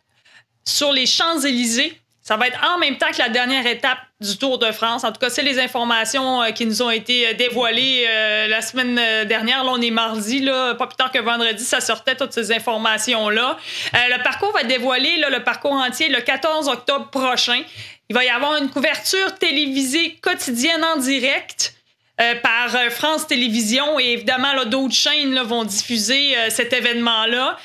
sur 0.65 0.91
les 0.91 1.05
Champs-Élysées 1.05 2.02
Ça 2.23 2.37
va 2.37 2.47
être 2.47 2.57
en 2.63 2.77
même 2.79 2.97
temps 2.97 3.11
que 3.11 3.17
la 3.17 3.27
dernière 3.27 3.67
étape 3.67 3.97
du 4.21 4.37
Tour 4.37 4.57
de 4.57 4.71
France. 4.71 5.03
En 5.03 5.11
tout 5.11 5.19
cas, 5.19 5.29
c'est 5.29 5.41
les 5.41 5.59
informations 5.59 6.41
euh, 6.41 6.51
qui 6.51 6.65
nous 6.65 6.81
ont 6.81 6.89
été 6.89 7.27
euh, 7.27 7.33
dévoilées 7.33 8.05
euh, 8.07 8.47
la 8.47 8.61
semaine 8.61 8.95
dernière. 9.27 9.65
Là, 9.65 9.71
on 9.73 9.81
est 9.81 9.91
mardi, 9.91 10.39
là, 10.39 10.73
pas 10.75 10.87
plus 10.87 10.95
tard 10.95 11.11
que 11.11 11.19
vendredi, 11.19 11.61
ça 11.61 11.81
sortait 11.81 12.15
toutes 12.15 12.31
ces 12.31 12.53
informations-là. 12.53 13.57
le 13.93 14.23
parcours 14.23 14.53
va 14.53 14.61
être 14.61 14.67
dévoilé, 14.67 15.17
là, 15.17 15.29
le 15.29 15.43
parcours 15.43 15.73
entier, 15.73 16.07
le 16.07 16.21
14 16.21 16.69
octobre 16.69 17.09
prochain. 17.09 17.61
Il 18.09 18.15
va 18.15 18.23
y 18.23 18.29
avoir 18.29 18.55
une 18.55 18.69
couverture 18.69 19.35
télévisée 19.37 20.17
quotidienne 20.21 20.83
en 20.83 20.97
direct. 20.97 21.75
Euh, 22.21 22.35
par 22.43 22.75
euh, 22.75 22.91
France 22.91 23.25
Télévisions 23.25 23.99
et 23.99 24.11
évidemment 24.11 24.65
d'autres 24.65 24.93
chaînes 24.93 25.35
vont 25.39 25.63
diffuser 25.63 26.37
euh, 26.37 26.51
cet 26.51 26.71
événement-là. 26.71 27.57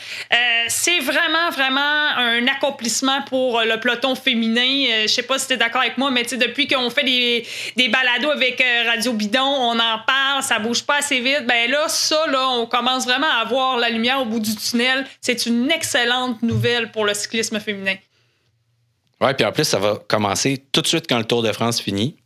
c'est 0.68 1.00
vraiment, 1.00 1.50
vraiment 1.50 2.16
un 2.16 2.46
accomplissement 2.46 3.20
pour 3.28 3.60
le 3.60 3.78
peloton 3.78 4.14
féminin. 4.14 5.02
Je 5.02 5.06
sais 5.06 5.22
pas 5.22 5.38
si 5.38 5.48
tu 5.48 5.52
es 5.52 5.56
d'accord 5.58 5.82
avec 5.82 5.98
moi, 5.98 6.10
mais 6.10 6.22
depuis 6.22 6.66
qu'on 6.66 6.88
fait 6.88 7.04
des, 7.04 7.46
des 7.76 7.88
balados 7.88 8.30
avec 8.30 8.64
Radio 8.86 9.12
Bidon, 9.12 9.40
on 9.40 9.78
en 9.78 9.98
parle, 10.06 10.42
ça 10.42 10.58
bouge 10.58 10.82
pas 10.82 10.96
assez 10.96 11.20
vite. 11.20 11.46
Ben 11.46 11.70
là, 11.70 11.86
ça, 11.88 12.26
là, 12.28 12.48
on 12.48 12.64
commence 12.64 13.04
vraiment 13.04 13.30
à 13.40 13.44
voir 13.44 13.76
la 13.76 13.90
lumière 13.90 14.22
au 14.22 14.24
bout 14.24 14.40
du 14.40 14.56
tunnel. 14.56 15.06
C'est 15.20 15.44
une 15.44 15.70
excellente 15.70 16.42
nouvelle 16.42 16.90
pour 16.90 17.04
le 17.04 17.12
cyclisme 17.12 17.60
féminin. 17.60 17.96
Oui, 19.20 19.34
puis 19.34 19.44
en 19.44 19.52
plus, 19.52 19.64
ça 19.64 19.78
va 19.78 19.98
commencer 20.08 20.64
tout 20.72 20.80
de 20.80 20.86
suite 20.86 21.06
quand 21.06 21.18
le 21.18 21.24
Tour 21.24 21.42
de 21.42 21.52
France 21.52 21.80
finit. 21.80 22.16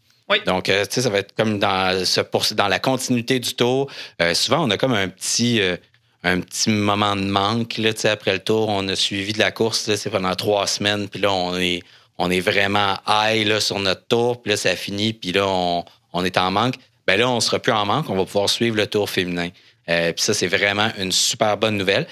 Donc, 0.46 0.68
euh, 0.68 0.84
tu 0.84 0.94
sais, 0.94 1.02
ça 1.02 1.10
va 1.10 1.18
être 1.18 1.34
comme 1.34 1.58
dans, 1.58 2.04
ce, 2.04 2.54
dans 2.54 2.68
la 2.68 2.78
continuité 2.78 3.38
du 3.38 3.54
tour. 3.54 3.90
Euh, 4.20 4.34
souvent, 4.34 4.64
on 4.66 4.70
a 4.70 4.76
comme 4.76 4.94
un 4.94 5.08
petit, 5.08 5.60
euh, 5.60 5.76
un 6.22 6.40
petit 6.40 6.70
moment 6.70 7.16
de 7.16 7.22
manque. 7.22 7.76
Là, 7.78 7.90
après 8.04 8.32
le 8.32 8.38
tour, 8.38 8.68
on 8.68 8.86
a 8.88 8.96
suivi 8.96 9.32
de 9.32 9.38
la 9.38 9.50
course, 9.50 9.94
c'est 9.94 10.10
pendant 10.10 10.34
trois 10.34 10.66
semaines. 10.66 11.08
Puis 11.08 11.20
là, 11.20 11.32
on 11.32 11.56
est, 11.56 11.82
on 12.18 12.30
est 12.30 12.40
vraiment 12.40 12.96
high 13.06 13.46
là, 13.46 13.60
sur 13.60 13.78
notre 13.78 14.06
tour. 14.06 14.42
Puis 14.42 14.50
là, 14.50 14.56
ça 14.56 14.76
finit. 14.76 15.12
Puis 15.12 15.32
là, 15.32 15.46
on, 15.46 15.84
on, 16.12 16.24
est 16.24 16.36
en 16.36 16.50
manque. 16.50 16.74
Ben 17.06 17.18
là, 17.18 17.28
on 17.28 17.40
sera 17.40 17.58
plus 17.58 17.72
en 17.72 17.84
manque. 17.84 18.08
On 18.08 18.16
va 18.16 18.24
pouvoir 18.24 18.48
suivre 18.48 18.76
le 18.76 18.86
tour 18.86 19.10
féminin. 19.10 19.48
puis 19.86 20.14
ça, 20.16 20.34
c'est 20.34 20.46
vraiment 20.46 20.90
une 20.98 21.12
super 21.12 21.56
bonne 21.56 21.76
nouvelle. 21.76 22.06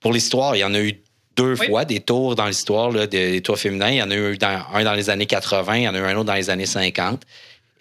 Pour 0.00 0.12
l'histoire, 0.12 0.54
il 0.54 0.60
y 0.60 0.64
en 0.64 0.74
a 0.74 0.80
eu 0.80 1.00
deux 1.36 1.56
fois 1.56 1.84
des 1.84 1.98
tours 1.98 2.36
dans 2.36 2.46
l'histoire 2.46 2.92
des, 2.92 3.06
des, 3.06 3.40
tours 3.40 3.58
féminins. 3.58 3.88
Il 3.88 3.96
y 3.96 4.02
en 4.02 4.10
a 4.10 4.14
eu 4.14 4.38
un 4.40 4.84
dans 4.84 4.94
les 4.94 5.10
années 5.10 5.26
80, 5.26 5.76
il 5.76 5.82
y 5.82 5.88
en 5.88 5.94
a 5.94 5.98
eu 5.98 6.04
un 6.04 6.14
autre 6.14 6.24
dans 6.26 6.34
les 6.34 6.50
années 6.50 6.66
50. 6.66 7.22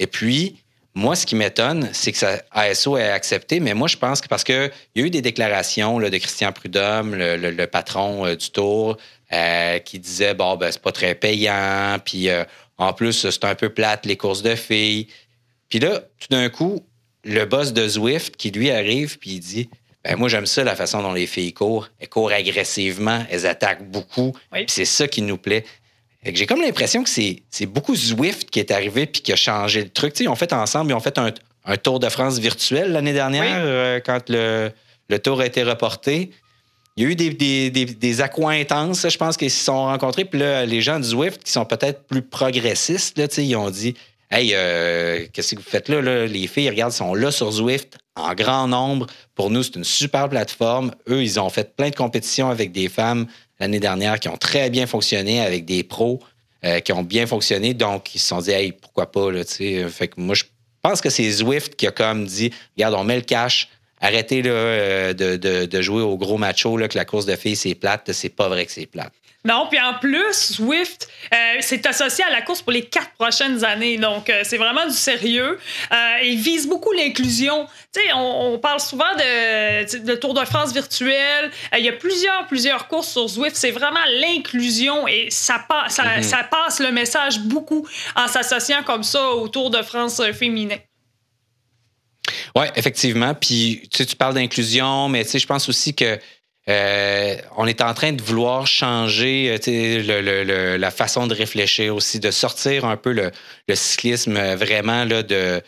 Et 0.03 0.07
puis, 0.07 0.57
moi, 0.95 1.15
ce 1.15 1.25
qui 1.25 1.33
m'étonne, 1.35 1.89
c'est 1.93 2.11
que 2.11 2.17
ça, 2.17 2.43
ASO 2.51 2.97
ait 2.97 3.09
accepté, 3.09 3.61
mais 3.61 3.73
moi, 3.73 3.87
je 3.87 3.95
pense 3.95 4.19
que 4.19 4.27
parce 4.27 4.43
qu'il 4.43 4.69
y 4.95 5.01
a 5.01 5.05
eu 5.05 5.09
des 5.09 5.21
déclarations 5.21 5.97
de 5.97 6.17
Christian 6.17 6.51
Prudhomme, 6.51 7.15
le, 7.15 7.65
patron 7.67 8.25
euh, 8.25 8.35
du 8.35 8.51
Tour, 8.51 8.97
euh, 9.31 9.79
qui 9.79 9.99
disait 9.99 10.33
bon, 10.33 10.57
ben, 10.57 10.73
c'est 10.73 10.81
pas 10.81 10.91
très 10.91 11.15
payant, 11.15 11.99
puis 12.03 12.27
euh, 12.27 12.43
en 12.77 12.91
plus, 12.91 13.29
c'est 13.29 13.45
un 13.45 13.55
peu 13.55 13.69
plate 13.69 14.05
les 14.05 14.17
courses 14.17 14.41
de 14.41 14.55
filles. 14.55 15.07
Puis 15.69 15.79
là, 15.79 16.01
tout 16.19 16.27
d'un 16.29 16.49
coup, 16.49 16.85
le 17.23 17.45
boss 17.45 17.71
de 17.71 17.87
Zwift 17.87 18.35
qui 18.35 18.51
lui 18.51 18.71
arrive, 18.71 19.17
puis 19.19 19.35
il 19.35 19.39
dit 19.39 19.69
ben, 20.03 20.17
moi, 20.17 20.27
j'aime 20.27 20.45
ça, 20.45 20.65
la 20.65 20.75
façon 20.75 21.01
dont 21.01 21.13
les 21.13 21.27
filles 21.27 21.53
courent. 21.53 21.87
Elles 22.01 22.09
courent 22.09 22.33
agressivement, 22.33 23.23
elles 23.29 23.45
attaquent 23.45 23.89
beaucoup. 23.89 24.33
C'est 24.67 24.83
ça 24.83 25.07
qui 25.07 25.21
nous 25.21 25.37
plaît 25.37 25.63
j'ai 26.25 26.45
comme 26.45 26.61
l'impression 26.61 27.03
que 27.03 27.09
c'est 27.09 27.65
beaucoup 27.65 27.95
Zwift 27.95 28.49
qui 28.49 28.59
est 28.59 28.71
arrivé 28.71 29.05
puis 29.05 29.21
qui 29.21 29.33
a 29.33 29.35
changé 29.35 29.83
le 29.83 29.89
truc. 29.89 30.17
ils 30.19 30.29
ont 30.29 30.35
fait 30.35 30.53
ensemble, 30.53 30.91
ils 30.91 30.95
ont 30.95 30.99
fait 30.99 31.17
un, 31.17 31.31
Tour 31.81 31.99
de 31.99 32.09
France 32.09 32.39
virtuel 32.39 32.91
l'année 32.91 33.13
dernière 33.13 33.61
euh, 33.61 34.01
quand 34.05 34.29
le, 34.29 34.71
tour 35.19 35.39
a 35.39 35.45
été 35.45 35.63
reporté. 35.63 36.31
Il 36.97 37.03
y 37.03 37.07
a 37.07 37.09
eu 37.09 37.15
des, 37.15 37.31
des, 37.31 37.69
des, 37.69 38.21
accointances, 38.21 39.07
je 39.09 39.17
pense, 39.17 39.37
qui 39.37 39.49
se 39.49 39.63
sont 39.63 39.85
rencontrés. 39.85 40.25
Puis 40.25 40.39
là, 40.39 40.65
les 40.65 40.81
gens 40.81 40.99
de 40.99 41.03
Zwift, 41.03 41.43
qui 41.43 41.51
sont 41.51 41.65
peut-être 41.65 42.03
plus 42.03 42.21
progressistes, 42.21 43.17
là, 43.17 43.27
ils 43.37 43.55
ont 43.55 43.69
dit 43.69 43.95
Hey, 44.29 44.51
euh, 44.55 45.27
qu'est-ce 45.31 45.53
que 45.53 45.61
vous 45.61 45.69
faites 45.69 45.89
là, 45.89 46.01
là? 46.01 46.25
Les 46.25 46.47
filles, 46.47 46.69
regarde, 46.69 46.91
sont 46.91 47.13
là 47.13 47.31
sur 47.31 47.51
Zwift 47.51 47.99
en 48.15 48.33
grand 48.33 48.67
nombre. 48.67 49.05
Pour 49.35 49.51
nous, 49.51 49.61
c'est 49.61 49.75
une 49.75 49.83
super 49.83 50.27
plateforme. 50.27 50.91
Eux, 51.07 51.21
ils 51.21 51.39
ont 51.39 51.49
fait 51.49 51.75
plein 51.75 51.91
de 51.91 51.95
compétitions 51.95 52.49
avec 52.49 52.71
des 52.71 52.89
femmes 52.89 53.27
l'année 53.63 53.79
dernière 53.79 54.19
qui 54.19 54.27
ont 54.27 54.37
très 54.37 54.69
bien 54.69 54.85
fonctionné 54.87 55.39
avec 55.39 55.63
des 55.65 55.83
pros 55.83 56.19
euh, 56.65 56.79
qui 56.81 56.91
ont 56.91 57.03
bien 57.03 57.25
fonctionné. 57.25 57.73
Donc, 57.73 58.13
ils 58.13 58.19
se 58.19 58.27
sont 58.27 58.39
dit, 58.39 58.51
hey, 58.51 58.71
pourquoi 58.73 59.11
pas, 59.11 59.31
tu 59.31 59.43
sais. 59.47 59.89
Fait 59.89 60.09
que 60.09 60.19
moi, 60.19 60.35
je 60.35 60.43
pense 60.81 61.01
que 61.01 61.09
c'est 61.09 61.29
Zwift 61.29 61.75
qui 61.75 61.87
a 61.87 61.91
comme 61.91 62.25
dit, 62.25 62.51
regarde, 62.75 62.95
on 62.95 63.03
met 63.05 63.15
le 63.15 63.21
cash, 63.21 63.69
arrêtez 64.03 64.43
là, 64.43 64.51
euh, 64.51 65.13
de, 65.13 65.65
de, 65.65 65.81
jouer 65.81 66.03
au 66.03 66.17
gros 66.17 66.37
macho, 66.37 66.77
là, 66.77 66.87
que 66.87 66.97
la 66.97 67.05
course 67.05 67.25
de 67.25 67.35
filles, 67.35 67.55
c'est 67.55 67.73
plate. 67.73 68.11
C'est 68.11 68.29
pas 68.29 68.49
vrai 68.49 68.65
que 68.65 68.71
c'est 68.71 68.85
plate. 68.85 69.13
Non, 69.45 69.67
puis 69.69 69.79
en 69.79 69.95
plus, 69.95 70.33
Swift 70.33 71.09
euh, 71.33 71.37
c'est 71.59 71.85
associé 71.85 72.23
à 72.23 72.29
la 72.29 72.41
course 72.41 72.61
pour 72.61 72.71
les 72.71 72.85
quatre 72.85 73.11
prochaines 73.11 73.65
années. 73.65 73.97
Donc, 73.97 74.29
euh, 74.29 74.41
c'est 74.43 74.57
vraiment 74.57 74.85
du 74.85 74.93
sérieux. 74.93 75.59
Euh, 75.91 76.17
il 76.23 76.37
vise 76.39 76.65
beaucoup 76.65 76.93
l'inclusion. 76.93 77.67
Tu 77.93 77.99
sais, 77.99 78.13
on, 78.15 78.57
parle 78.59 78.79
souvent 78.79 79.13
de, 79.17 80.15
Tour 80.15 80.33
de 80.33 80.45
France 80.45 80.71
virtuel. 80.71 81.51
il 81.77 81.83
y 81.83 81.89
a 81.89 81.93
plusieurs, 81.93 82.47
plusieurs 82.47 82.87
courses 82.87 83.09
sur 83.09 83.29
Swift. 83.29 83.57
C'est 83.57 83.71
vraiment 83.71 83.99
l'inclusion 84.21 85.07
et 85.09 85.27
ça, 85.29 85.65
mm-hmm. 85.69 86.23
ça, 86.23 86.43
passe 86.43 86.79
le 86.79 86.91
message 86.91 87.39
beaucoup 87.39 87.85
en 88.15 88.27
s'associant 88.29 88.83
comme 88.83 89.03
ça 89.03 89.31
au 89.31 89.49
Tour 89.49 89.69
de 89.69 89.81
France 89.81 90.21
féminin. 90.31 90.77
Oui, 92.55 92.65
effectivement. 92.75 93.33
Puis, 93.33 93.89
tu, 93.91 94.05
parles 94.15 94.35
d'inclusion, 94.35 95.09
mais 95.09 95.23
je 95.23 95.45
pense 95.45 95.69
aussi 95.69 95.93
que 95.93 96.19
euh, 96.69 97.35
on 97.57 97.67
est 97.67 97.81
en 97.81 97.93
train 97.93 98.13
de 98.13 98.21
vouloir 98.21 98.67
changer 98.67 99.57
euh, 99.67 100.77
la 100.77 100.91
façon 100.91 101.27
de 101.27 101.35
réfléchir 101.35 101.93
aussi, 101.93 102.19
de 102.21 102.31
sortir 102.31 102.85
un 102.85 102.95
peu 102.95 103.11
le, 103.11 103.31
cyclisme 103.75 104.37
euh, 104.37 104.55
vraiment 104.55 105.03
là, 105.03 105.23
de, 105.23 105.61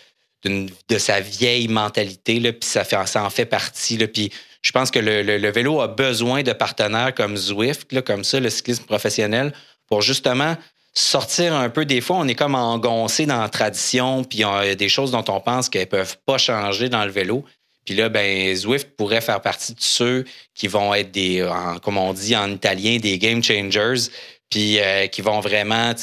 sa 0.98 1.20
vieille 1.20 1.68
mentalité, 1.68 2.40
là, 2.40 2.54
puis 2.54 2.70
ça, 2.70 2.84
ça 2.84 3.24
en 3.24 3.30
fait 3.30 3.46
partie. 3.46 3.98
Là, 3.98 4.08
puis 4.08 4.32
je 4.62 4.72
pense 4.72 4.90
que 4.90 5.00
le, 5.00 5.52
vélo 5.52 5.82
a 5.82 5.88
besoin 5.88 6.44
de 6.44 6.54
partenaires 6.54 7.14
comme 7.14 7.36
Zwift, 7.36 7.92
là, 7.92 8.02
comme 8.02 8.24
ça, 8.24 8.40
le 8.40 8.50
cyclisme 8.50 8.86
professionnel, 8.86 9.54
pour 9.88 10.02
justement 10.02 10.56
sortir 10.98 11.54
un 11.54 11.70
peu. 11.70 11.86
Des 11.86 12.02
fois, 12.02 12.18
on 12.18 12.28
est 12.28 12.36
comme 12.36 12.56
engoncé 12.56 13.26
dans 13.26 13.42
la 13.42 13.50
tradition, 13.50 14.24
puis 14.24 14.40
il 14.40 14.42
y 14.42 14.44
a 14.46 14.76
des 14.76 14.90
choses 14.90 15.12
dont 15.12 15.26
on 15.28 15.40
pense 15.40 15.70
qu'elles 15.70 15.88
peuvent 15.88 16.18
pas 16.26 16.38
changer 16.38 16.90
dans 16.90 17.06
le 17.06 17.12
vélo. 17.12 17.44
Puis 17.86 17.94
là, 17.94 18.10
ben, 18.10 18.56
Zwift 18.56 18.96
pourrait 18.98 19.22
faire 19.22 19.42
partie 19.42 19.74
de 19.74 19.82
ceux 19.82 20.26
qui 20.56 20.68
vont 20.68 20.94
être 20.96 21.12
des, 21.12 21.48
comme 21.84 21.98
on 21.98 22.14
dit 22.14 22.36
en 22.36 22.50
italien, 22.52 22.98
des 22.98 23.20
game 23.20 23.44
changers, 23.44 24.10
puis 24.50 24.80
euh, 24.80 25.08
qui 25.08 25.22
vont 25.22 25.40
vraiment 25.40 25.94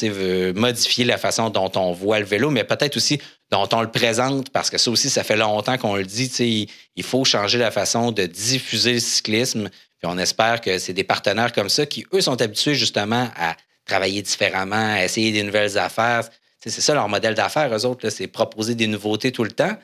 modifier 0.55 1.05
la 1.05 1.19
façon 1.19 1.51
dont 1.51 1.71
on 1.77 1.93
voit 1.93 2.21
le 2.21 2.25
vélo, 2.25 2.51
mais 2.51 2.65
peut-être 2.65 2.97
aussi 2.97 3.21
dont 3.51 3.69
on 3.73 3.83
le 3.83 3.91
présente, 3.91 4.51
parce 4.51 4.71
que 4.71 4.79
ça 4.79 4.91
aussi, 4.91 5.11
ça 5.11 5.25
fait 5.25 5.37
longtemps 5.37 5.77
qu'on 5.77 5.97
le 5.97 6.05
dit, 6.05 6.69
il 6.97 7.03
faut 7.03 7.25
changer 7.25 7.59
la 7.59 7.71
façon 7.71 8.13
de 8.13 8.25
diffuser 8.25 8.95
le 8.95 9.01
cyclisme. 9.01 9.69
Puis 9.69 10.11
on 10.11 10.19
espère 10.19 10.61
que 10.61 10.79
c'est 10.79 10.95
des 10.95 11.05
partenaires 11.05 11.53
comme 11.53 11.69
ça 11.69 11.85
qui, 11.87 12.07
eux, 12.13 12.21
sont 12.21 12.41
habitués 12.41 12.75
justement 12.75 13.29
à 13.37 13.57
travailler 13.85 14.23
différemment, 14.23 14.97
essayer 14.97 15.33
des 15.33 15.43
nouvelles 15.43 15.79
affaires. 15.79 16.23
c'est 16.61 16.71
ça 16.71 16.95
leur 16.95 17.09
modèle 17.09 17.35
d'affaires, 17.35 17.75
eux 17.75 17.87
autres, 17.87 18.09
c'est 18.11 18.27
proposer 18.27 18.75
des 18.75 18.87
nouveautés 18.87 19.33
tout 19.33 19.45
le 19.45 19.53
temps. 19.53 19.77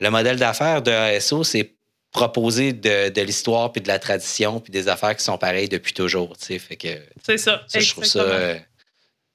Le 0.00 0.10
modèle 0.10 0.36
d'affaires 0.36 0.82
de 0.82 0.90
ASO, 0.90 1.44
c'est 1.44 1.74
proposer 2.12 2.72
de, 2.72 3.20
l'histoire 3.22 3.72
puis 3.72 3.80
de 3.80 3.88
la 3.88 3.98
tradition 3.98 4.60
puis 4.60 4.70
des 4.70 4.88
affaires 4.88 5.16
qui 5.16 5.24
sont 5.24 5.38
pareilles 5.38 5.68
depuis 5.68 5.94
toujours. 5.94 6.34
Fait 6.38 6.58
que, 6.76 6.88
c'est 7.24 7.38
ça. 7.38 7.62
Je 7.74 7.90
trouve 7.90 8.04
ça. 8.04 8.20
Euh, 8.20 8.58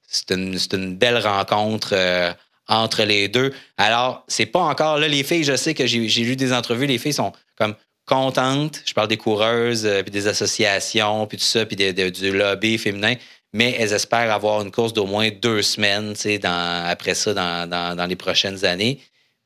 c'est 0.06 0.30
une, 0.30 0.96
belle 0.96 1.18
rencontre 1.18 1.90
euh, 1.92 2.32
entre 2.66 3.02
les 3.02 3.28
deux. 3.28 3.52
Alors, 3.76 4.24
c'est 4.28 4.46
pas 4.46 4.60
encore 4.60 4.98
là, 4.98 5.08
les 5.08 5.24
filles, 5.24 5.44
je 5.44 5.56
sais 5.56 5.74
que 5.74 5.86
j'ai 5.86 6.22
lu 6.22 6.36
des 6.36 6.52
entrevues, 6.52 6.86
les 6.86 6.98
filles 6.98 7.12
sont 7.12 7.32
comme 7.56 7.74
contentes. 8.06 8.82
Je 8.86 8.94
parle 8.94 9.08
des 9.08 9.18
coureuses, 9.18 9.84
euh, 9.84 10.02
puis 10.02 10.10
des 10.10 10.26
associations, 10.26 11.26
puis 11.26 11.36
tout 11.36 11.44
ça, 11.44 11.66
puis 11.66 11.76
du 11.76 12.32
lobby 12.32 12.78
féminin. 12.78 13.14
Mais 13.52 13.74
elles 13.78 13.94
espèrent 13.94 14.32
avoir 14.32 14.60
une 14.60 14.70
course 14.70 14.92
d'au 14.92 15.06
moins 15.06 15.30
deux 15.30 15.62
semaines 15.62 16.14
dans, 16.42 16.86
après 16.86 17.14
ça 17.14 17.32
dans, 17.32 17.68
dans 17.96 18.06
les 18.06 18.16
prochaines 18.16 18.64
années. 18.64 19.00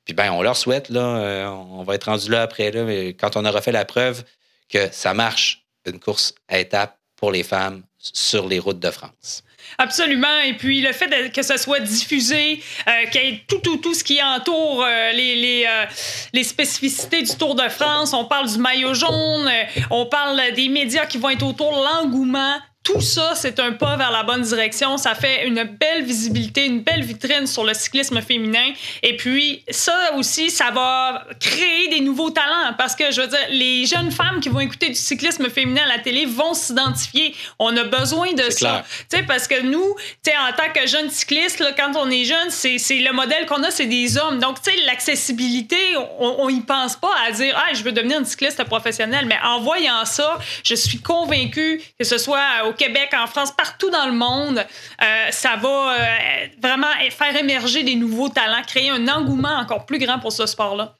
Puis 0.04 0.14
ben, 0.14 0.32
on 0.32 0.42
leur 0.42 0.56
souhaite, 0.56 0.88
là, 0.88 1.00
euh, 1.00 1.46
on 1.46 1.84
va 1.84 1.94
être 1.94 2.04
rendu 2.04 2.30
là 2.30 2.42
après, 2.42 2.70
là, 2.70 2.84
mais 2.84 3.14
quand 3.14 3.36
on 3.36 3.44
aura 3.44 3.62
fait 3.62 3.72
la 3.72 3.84
preuve 3.84 4.24
que 4.68 4.88
ça 4.90 5.14
marche, 5.14 5.64
une 5.86 6.00
course 6.00 6.34
à 6.48 6.58
étapes 6.58 6.98
pour 7.16 7.30
les 7.30 7.44
femmes 7.44 7.82
sur 7.98 8.48
les 8.48 8.58
routes 8.58 8.80
de 8.80 8.90
France. 8.90 9.44
Absolument. 9.78 10.40
Et 10.44 10.54
puis 10.54 10.80
le 10.80 10.92
fait 10.92 11.32
que 11.32 11.42
ce 11.42 11.56
soit 11.56 11.78
diffusé, 11.78 12.60
euh, 12.88 13.06
qu'il 13.10 13.22
y 13.22 13.28
ait 13.28 13.44
tout, 13.46 13.58
tout, 13.58 13.76
tout 13.76 13.94
ce 13.94 14.02
qui 14.02 14.20
entoure 14.20 14.84
euh, 14.84 15.12
les, 15.12 15.36
les, 15.36 15.68
les, 16.32 16.44
spécificités 16.44 17.22
du 17.22 17.36
Tour 17.36 17.54
de 17.54 17.68
France. 17.68 18.12
On 18.12 18.24
parle 18.24 18.50
du 18.50 18.58
maillot 18.58 18.94
jaune, 18.94 19.48
on 19.90 20.06
parle 20.06 20.52
des 20.54 20.68
médias 20.68 21.06
qui 21.06 21.18
vont 21.18 21.30
être 21.30 21.46
autour, 21.46 21.70
l'engouement 21.70 22.56
tout 22.82 23.00
ça, 23.00 23.34
c'est 23.36 23.60
un 23.60 23.72
pas 23.72 23.96
vers 23.96 24.10
la 24.10 24.24
bonne 24.24 24.42
direction. 24.42 24.96
Ça 24.96 25.14
fait 25.14 25.46
une 25.46 25.62
belle 25.62 26.04
visibilité, 26.04 26.66
une 26.66 26.80
belle 26.80 27.04
vitrine 27.04 27.46
sur 27.46 27.64
le 27.64 27.74
cyclisme 27.74 28.20
féminin. 28.20 28.72
Et 29.04 29.16
puis, 29.16 29.62
ça 29.70 30.14
aussi, 30.16 30.50
ça 30.50 30.70
va 30.72 31.24
créer 31.38 31.88
des 31.88 32.00
nouveaux 32.00 32.30
talents 32.30 32.74
parce 32.76 32.96
que, 32.96 33.12
je 33.12 33.20
veux 33.20 33.28
dire, 33.28 33.46
les 33.50 33.86
jeunes 33.86 34.10
femmes 34.10 34.40
qui 34.40 34.48
vont 34.48 34.58
écouter 34.58 34.88
du 34.88 34.96
cyclisme 34.96 35.48
féminin 35.48 35.82
à 35.84 35.96
la 35.96 35.98
télé 36.00 36.26
vont 36.26 36.54
s'identifier. 36.54 37.36
On 37.60 37.76
a 37.76 37.84
besoin 37.84 38.32
de 38.32 38.50
ça. 38.50 38.84
Tu 39.08 39.18
sais, 39.18 39.22
parce 39.22 39.46
que 39.46 39.62
nous, 39.62 39.94
tu 40.24 40.30
sais, 40.30 40.36
en 40.36 40.52
tant 40.52 40.72
que 40.72 40.86
jeunes 40.86 41.10
cyclistes, 41.10 41.60
là, 41.60 41.72
quand 41.76 41.92
on 41.96 42.10
est 42.10 42.24
jeune, 42.24 42.50
c'est 42.50 42.78
le 42.98 43.12
modèle 43.12 43.46
qu'on 43.46 43.62
a, 43.62 43.70
c'est 43.70 43.86
des 43.86 44.18
hommes. 44.18 44.40
Donc, 44.40 44.60
tu 44.60 44.70
sais, 44.70 44.76
l'accessibilité, 44.86 45.78
on 46.18 46.48
y 46.48 46.60
pense 46.60 46.96
pas 46.96 47.12
à 47.26 47.30
dire, 47.30 47.54
ah, 47.56 47.72
je 47.74 47.82
veux 47.84 47.92
devenir 47.92 48.18
une 48.18 48.24
cycliste 48.24 48.62
professionnelle. 48.64 49.26
Mais 49.26 49.38
en 49.44 49.60
voyant 49.60 50.04
ça, 50.04 50.38
je 50.64 50.74
suis 50.74 50.98
convaincue 50.98 51.80
que 51.98 52.04
ce 52.04 52.18
soit 52.18 52.40
au 52.66 52.71
Québec, 52.72 53.10
en 53.14 53.26
France, 53.26 53.52
partout 53.52 53.90
dans 53.90 54.06
le 54.06 54.12
monde, 54.12 54.58
euh, 54.58 55.30
ça 55.30 55.56
va 55.56 55.94
euh, 55.94 56.46
vraiment 56.60 56.90
faire 57.10 57.36
émerger 57.36 57.82
des 57.82 57.94
nouveaux 57.94 58.28
talents, 58.28 58.62
créer 58.66 58.90
un 58.90 59.08
engouement 59.08 59.56
encore 59.56 59.86
plus 59.86 59.98
grand 59.98 60.18
pour 60.18 60.32
ce 60.32 60.46
sport-là. 60.46 60.94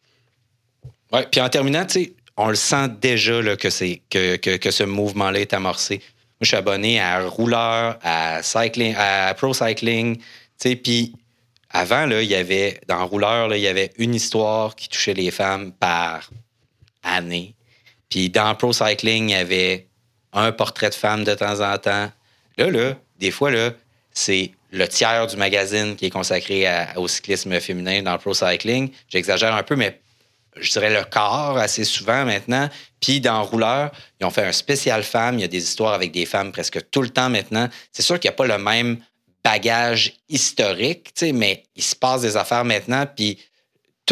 Oui, 1.13 1.21
puis 1.31 1.41
en 1.41 1.49
terminant, 1.49 1.87
on 2.37 2.49
le 2.49 2.55
sent 2.55 2.89
déjà 3.01 3.43
là, 3.43 3.57
que, 3.57 3.71
c'est, 3.71 4.03
que, 4.09 4.37
que, 4.37 4.71
ce 4.71 4.85
mouvement-là 4.85 5.41
est 5.41 5.53
amorcé. 5.53 5.97
Moi, 5.99 6.43
je 6.43 6.47
suis 6.49 6.57
abonné 6.57 7.01
à 7.01 7.27
Rouleur, 7.27 7.99
à 8.03 8.43
Cycling, 8.43 8.95
à 8.97 9.35
Pro 9.35 9.53
Cycling, 9.53 10.21
puis 10.83 11.15
avant, 11.71 12.07
là, 12.07 12.23
il 12.23 12.29
y 12.29 12.35
avait, 12.35 12.81
dans 12.89 13.07
Rouleur, 13.07 13.49
là, 13.49 13.57
il 13.57 13.63
y 13.63 13.69
avait 13.69 13.93
une 13.99 14.15
histoire 14.15 14.75
qui 14.75 14.89
touchait 14.89 15.15
les 15.15 15.31
femmes 15.31 15.73
par 15.73 16.31
année. 17.03 17.55
Puis 18.09 18.29
dans 18.29 18.55
Pro 18.55 18.73
Cycling, 18.73 19.31
il 19.31 19.33
y 19.33 19.35
avait 19.35 19.87
un 20.33 20.53
portrait 20.53 20.91
de 20.91 20.95
femme 20.95 21.25
de 21.25 21.35
temps 21.35 21.61
en 21.61 21.77
temps. 21.79 22.11
Là, 22.59 22.71
là, 22.71 22.95
des 23.19 23.31
fois, 23.31 23.51
là, 23.51 23.71
c'est 24.13 24.53
le 24.71 24.87
tiers 24.89 25.27
du 25.27 25.37
magazine 25.37 25.97
qui 25.97 26.07
est 26.07 26.11
consacré 26.11 26.67
au 26.97 27.09
cyclisme 27.09 27.59
féminin 27.61 28.03
dans 28.03 28.13
le 28.13 28.19
pro 28.19 28.35
cycling. 28.35 28.91
J'exagère 29.09 29.55
un 29.55 29.63
peu, 29.63 29.77
mais 29.77 30.01
je 30.57 30.71
dirais 30.71 30.93
le 30.93 31.05
quart 31.05 31.57
assez 31.57 31.85
souvent 31.85 32.25
maintenant. 32.25 32.69
Puis 33.01 33.21
dans 33.21 33.43
Rouleur, 33.43 33.91
ils 34.21 34.27
ont 34.27 34.31
fait 34.31 34.45
un 34.45 34.53
spécial 34.53 35.03
femme. 35.03 35.39
Il 35.39 35.43
y 35.43 35.45
a 35.45 35.49
des 35.49 35.63
histoires 35.63 35.95
avec 35.95 36.13
des 36.13 36.27
femmes 36.27 36.53
presque 36.53 36.91
tout 36.91 37.03
le 37.03 37.11
temps 37.11 37.31
maintenant. 37.31 37.69
C'est 37.93 38.03
sûr 38.03 38.19
qu'il 38.19 38.29
n'y 38.29 38.35
a 38.35 38.37
pas 38.37 38.47
le 38.47 38.59
même 38.59 38.99
bagage 39.45 40.15
historique, 40.29 41.13
mais 41.35 41.65
il 41.75 41.83
se 41.83 41.97
passe 41.97 42.23
des 42.23 42.37
affaires 42.37 42.65
maintenant. 42.65 43.07
Puis 43.07 43.39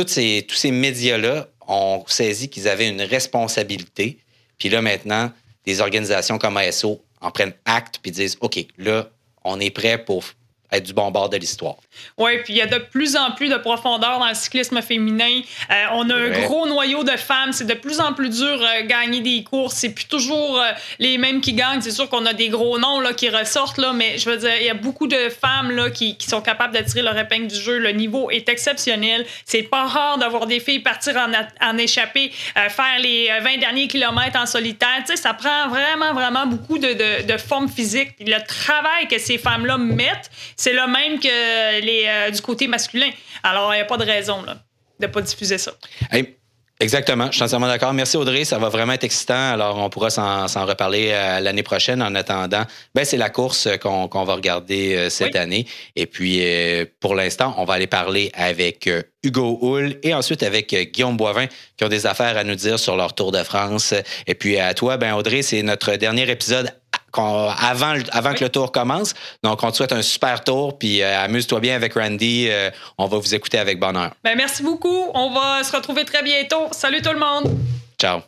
ces, 0.06 0.46
tous 0.48 0.56
ces 0.56 0.70
médias-là 0.70 1.48
ont 1.68 2.04
saisi 2.06 2.48
qu'ils 2.48 2.68
avaient 2.68 2.88
une 2.88 3.02
responsabilité. 3.02 4.18
Puis 4.58 4.68
là, 4.68 4.82
maintenant, 4.82 5.30
des 5.64 5.80
organisations 5.80 6.38
comme 6.38 6.56
ASO 6.56 7.02
en 7.20 7.30
prennent 7.30 7.54
acte 7.64 7.98
puis 8.02 8.10
disent 8.10 8.36
OK, 8.40 8.64
là, 8.78 9.10
on 9.44 9.60
est 9.60 9.70
prêt 9.70 10.02
pour 10.02 10.24
être 10.72 10.84
du 10.84 10.92
bon 10.92 11.10
bord 11.10 11.28
de 11.28 11.36
l'histoire. 11.36 11.76
Oui, 12.16 12.38
puis 12.44 12.54
il 12.54 12.56
y 12.56 12.62
a 12.62 12.66
de 12.66 12.78
plus 12.78 13.16
en 13.16 13.32
plus 13.32 13.48
de 13.48 13.56
profondeur 13.56 14.18
dans 14.18 14.28
le 14.28 14.34
cyclisme 14.34 14.80
féminin. 14.82 15.40
Euh, 15.70 15.84
on 15.92 16.08
a 16.10 16.14
un 16.14 16.30
gros 16.42 16.66
noyau 16.66 17.04
de 17.04 17.16
femmes. 17.16 17.52
C'est 17.52 17.66
de 17.66 17.74
plus 17.74 18.00
en 18.00 18.12
plus 18.12 18.28
dur 18.28 18.58
de 18.58 18.64
euh, 18.64 18.86
gagner 18.86 19.20
des 19.20 19.42
courses. 19.42 19.74
C'est 19.74 19.90
plus 19.90 20.06
toujours 20.06 20.60
euh, 20.60 20.72
les 20.98 21.18
mêmes 21.18 21.40
qui 21.40 21.52
gagnent. 21.54 21.80
C'est 21.80 21.90
sûr 21.90 22.08
qu'on 22.08 22.26
a 22.26 22.32
des 22.32 22.48
gros 22.48 22.78
noms 22.78 23.00
là, 23.00 23.12
qui 23.12 23.28
ressortent, 23.28 23.78
là, 23.78 23.92
mais 23.92 24.18
je 24.18 24.30
veux 24.30 24.36
dire, 24.36 24.56
il 24.60 24.66
y 24.66 24.70
a 24.70 24.74
beaucoup 24.74 25.06
de 25.06 25.28
femmes 25.28 25.70
là, 25.72 25.90
qui, 25.90 26.16
qui 26.16 26.26
sont 26.26 26.40
capables 26.40 26.72
d'attirer 26.72 27.02
leur 27.02 27.18
épingle 27.18 27.48
du 27.48 27.56
jeu. 27.56 27.78
Le 27.78 27.90
niveau 27.90 28.30
est 28.30 28.48
exceptionnel. 28.48 29.26
C'est 29.44 29.62
pas 29.62 29.86
rare 29.86 30.18
d'avoir 30.18 30.46
des 30.46 30.60
filles 30.60 30.80
partir 30.80 31.16
en, 31.16 31.30
en 31.66 31.78
échappée, 31.78 32.32
faire 32.54 32.98
les 33.00 33.28
20 33.42 33.58
derniers 33.58 33.88
kilomètres 33.88 34.38
en 34.38 34.46
solitaire. 34.46 34.88
Tu 35.06 35.12
sais, 35.12 35.16
ça 35.16 35.34
prend 35.34 35.68
vraiment, 35.68 36.12
vraiment 36.14 36.46
beaucoup 36.46 36.78
de, 36.78 36.88
de, 36.92 37.26
de 37.26 37.38
forme 37.38 37.68
physique. 37.68 38.10
Le 38.20 38.38
travail 38.46 39.08
que 39.08 39.18
ces 39.18 39.38
femmes-là 39.38 39.78
mettent, 39.78 40.30
c'est 40.60 40.74
le 40.74 40.86
même 40.86 41.18
que 41.18 41.80
les, 41.80 42.04
euh, 42.06 42.30
du 42.30 42.42
côté 42.42 42.68
masculin. 42.68 43.08
Alors, 43.42 43.72
il 43.72 43.78
n'y 43.78 43.82
a 43.82 43.86
pas 43.86 43.96
de 43.96 44.04
raison 44.04 44.42
de 44.42 44.52
ne 45.00 45.06
pas 45.10 45.22
diffuser 45.22 45.56
ça. 45.56 45.72
Exactement, 46.82 47.26
je 47.26 47.36
suis 47.36 47.42
entièrement 47.42 47.66
d'accord. 47.66 47.94
Merci 47.94 48.18
Audrey, 48.18 48.44
ça 48.44 48.58
va 48.58 48.68
vraiment 48.68 48.92
être 48.92 49.04
excitant. 49.04 49.52
Alors, 49.52 49.78
on 49.78 49.88
pourra 49.88 50.10
s'en 50.10 50.66
reparler 50.66 51.12
euh, 51.12 51.40
l'année 51.40 51.62
prochaine. 51.62 52.02
En 52.02 52.14
attendant, 52.14 52.64
ben, 52.94 53.04
c'est 53.06 53.16
la 53.16 53.30
course 53.30 53.68
qu'on 53.80 54.24
va 54.24 54.34
regarder 54.34 54.96
euh, 54.96 55.08
cette 55.08 55.34
année. 55.34 55.66
Et 55.96 56.04
puis, 56.04 56.42
pour 57.00 57.14
l'instant, 57.14 57.54
on 57.56 57.64
va 57.64 57.74
aller 57.74 57.86
parler 57.86 58.30
avec 58.34 58.88
Hugo 59.22 59.58
Hull 59.62 59.98
et 60.02 60.12
ensuite 60.12 60.42
avec 60.42 60.74
Guillaume 60.92 61.16
Boivin 61.16 61.46
qui 61.78 61.84
ont 61.84 61.88
des 61.88 62.04
affaires 62.04 62.36
à 62.36 62.44
nous 62.44 62.54
dire 62.54 62.78
sur 62.78 62.96
leur 62.96 63.14
Tour 63.14 63.32
de 63.32 63.42
France. 63.42 63.94
Et 64.26 64.34
puis, 64.34 64.58
à 64.58 64.74
toi, 64.74 64.98
ben, 64.98 65.14
Audrey, 65.14 65.40
c'est 65.40 65.62
notre 65.62 65.96
dernier 65.96 66.30
épisode 66.30 66.70
avant, 67.18 67.94
avant 68.12 68.34
que 68.34 68.44
le 68.44 68.50
tour 68.50 68.72
commence. 68.72 69.14
Donc, 69.42 69.62
on 69.62 69.70
te 69.70 69.76
souhaite 69.76 69.92
un 69.92 70.02
super 70.02 70.42
tour, 70.44 70.78
puis 70.78 71.02
euh, 71.02 71.24
amuse-toi 71.24 71.60
bien 71.60 71.74
avec 71.74 71.94
Randy. 71.94 72.48
Euh, 72.48 72.70
on 72.98 73.06
va 73.06 73.18
vous 73.18 73.34
écouter 73.34 73.58
avec 73.58 73.78
bonheur. 73.78 74.12
Ben, 74.22 74.34
merci 74.36 74.62
beaucoup. 74.62 75.10
On 75.14 75.32
va 75.32 75.64
se 75.64 75.74
retrouver 75.74 76.04
très 76.04 76.22
bientôt. 76.22 76.68
Salut 76.72 77.02
tout 77.02 77.12
le 77.12 77.18
monde. 77.18 77.58
Ciao. 77.98 78.20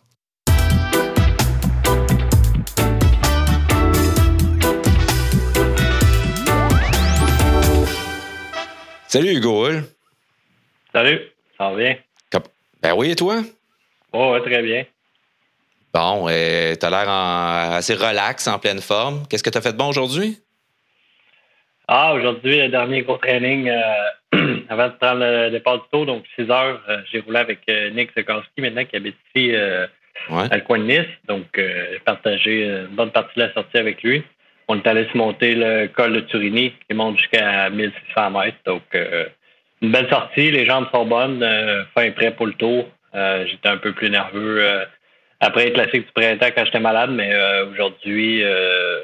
Salut 9.08 9.36
Hugo. 9.36 9.68
Salut, 10.92 11.20
ça 11.58 11.68
va 11.68 11.76
bien? 11.76 11.96
Ben 12.82 12.94
oui, 12.96 13.10
et 13.10 13.14
toi? 13.14 13.42
Oh, 14.12 14.36
très 14.44 14.62
bien. 14.62 14.84
Bon, 15.94 16.26
euh, 16.26 16.74
tu 16.74 16.86
as 16.86 16.90
l'air 16.90 17.10
assez 17.10 17.92
relax, 17.94 18.48
en 18.48 18.58
pleine 18.58 18.80
forme. 18.80 19.24
Qu'est-ce 19.28 19.42
que 19.42 19.50
tu 19.50 19.58
as 19.58 19.60
fait 19.60 19.72
de 19.72 19.76
bon 19.76 19.88
aujourd'hui? 19.88 20.38
Ah, 21.86 22.14
aujourd'hui, 22.14 22.60
le 22.60 22.68
dernier 22.68 23.02
gros 23.02 23.18
training 23.18 23.68
euh, 23.68 24.56
avant 24.70 24.88
de 24.88 24.94
prendre 24.94 25.20
le 25.20 25.50
départ 25.50 25.82
du 25.82 25.84
tour, 25.92 26.06
donc 26.06 26.24
6 26.36 26.50
heures, 26.50 26.80
euh, 26.88 27.02
j'ai 27.10 27.20
roulé 27.20 27.40
avec 27.40 27.60
Nick 27.92 28.14
Zekarski 28.16 28.62
maintenant 28.62 28.86
qui 28.86 28.96
habite 28.96 29.16
ici 29.34 29.54
à 29.54 30.56
le 30.56 30.60
coin 30.62 30.78
de 30.78 30.84
Nice. 30.84 31.06
Donc, 31.28 31.44
j'ai 31.56 32.00
partagé 32.06 32.64
une 32.64 32.96
bonne 32.96 33.10
partie 33.10 33.38
de 33.38 33.44
la 33.44 33.52
sortie 33.52 33.76
avec 33.76 34.02
lui. 34.02 34.24
On 34.68 34.78
est 34.78 34.86
allé 34.86 35.06
se 35.12 35.18
monter 35.18 35.54
le 35.54 35.88
col 35.88 36.14
de 36.14 36.20
Turini 36.20 36.72
qui 36.88 36.94
monte 36.94 37.18
jusqu'à 37.18 37.68
1600 37.68 38.30
mètres. 38.30 38.56
Donc, 38.64 38.82
une 39.82 39.92
belle 39.92 40.08
sortie, 40.08 40.50
les 40.52 40.64
jambes 40.64 40.86
sont 40.90 41.04
bonnes, 41.04 41.44
fin 41.94 42.10
prêt 42.12 42.30
pour 42.30 42.46
le 42.46 42.54
tour. 42.54 42.86
J'étais 43.12 43.68
un 43.68 43.76
peu 43.76 43.92
plus 43.92 44.08
nerveux 44.08 44.86
après 45.42 45.66
le 45.66 45.70
classique 45.72 46.06
du 46.06 46.12
printemps 46.14 46.50
quand 46.54 46.64
j'étais 46.64 46.80
malade, 46.80 47.10
mais 47.10 47.32
euh, 47.32 47.66
aujourd'hui, 47.70 48.42
euh, 48.44 49.00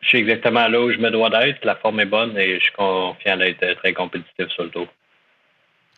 je 0.00 0.08
suis 0.08 0.18
exactement 0.18 0.66
là 0.66 0.80
où 0.80 0.90
je 0.90 0.96
me 0.96 1.10
dois 1.10 1.28
d'être. 1.28 1.64
La 1.64 1.76
forme 1.76 2.00
est 2.00 2.06
bonne 2.06 2.36
et 2.36 2.54
je 2.58 2.64
suis 2.64 2.72
confiant 2.72 3.36
d'être 3.36 3.74
très 3.78 3.92
compétitif 3.92 4.48
sur 4.48 4.64
le 4.64 4.70
tour. 4.70 4.86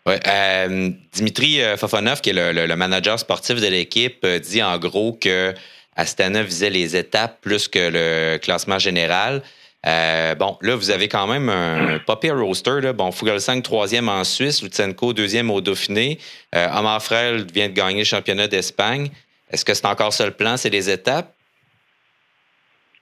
Ouais, 0.04 0.18
euh, 0.26 0.90
Dimitri 1.12 1.60
Fofonov, 1.78 2.20
qui 2.20 2.30
est 2.30 2.52
le, 2.52 2.76
manager 2.76 3.18
sportif 3.18 3.60
de 3.60 3.68
l'équipe, 3.68 4.26
dit 4.26 4.62
en 4.62 4.76
gros 4.78 5.12
que 5.12 5.54
Astana 5.96 6.42
visait 6.42 6.70
les 6.70 6.96
étapes 6.96 7.40
plus 7.40 7.68
que 7.68 7.78
le 7.78 8.38
classement 8.38 8.80
général. 8.80 9.42
bon, 9.84 10.58
là, 10.60 10.74
vous 10.74 10.90
avez 10.90 11.06
quand 11.06 11.28
même 11.28 11.48
un 11.48 12.00
papier 12.04 12.32
roster. 12.32 12.80
Là. 12.82 12.92
Bon, 12.92 13.12
5 13.12 13.62
troisième 13.62 14.08
en 14.08 14.24
Suisse, 14.24 14.60
Lutsenko, 14.60 15.12
deuxième 15.12 15.50
au 15.52 15.60
Dauphiné. 15.60 16.18
Frel 16.52 17.46
vient 17.54 17.68
de 17.68 17.74
gagner 17.74 18.00
le 18.00 18.04
championnat 18.04 18.48
d'Espagne. 18.48 19.08
Est-ce 19.54 19.64
que 19.64 19.72
c'est 19.72 19.86
encore 19.86 20.12
ça 20.12 20.26
le 20.26 20.32
plan, 20.32 20.56
c'est 20.56 20.68
les 20.68 20.90
étapes? 20.90 21.32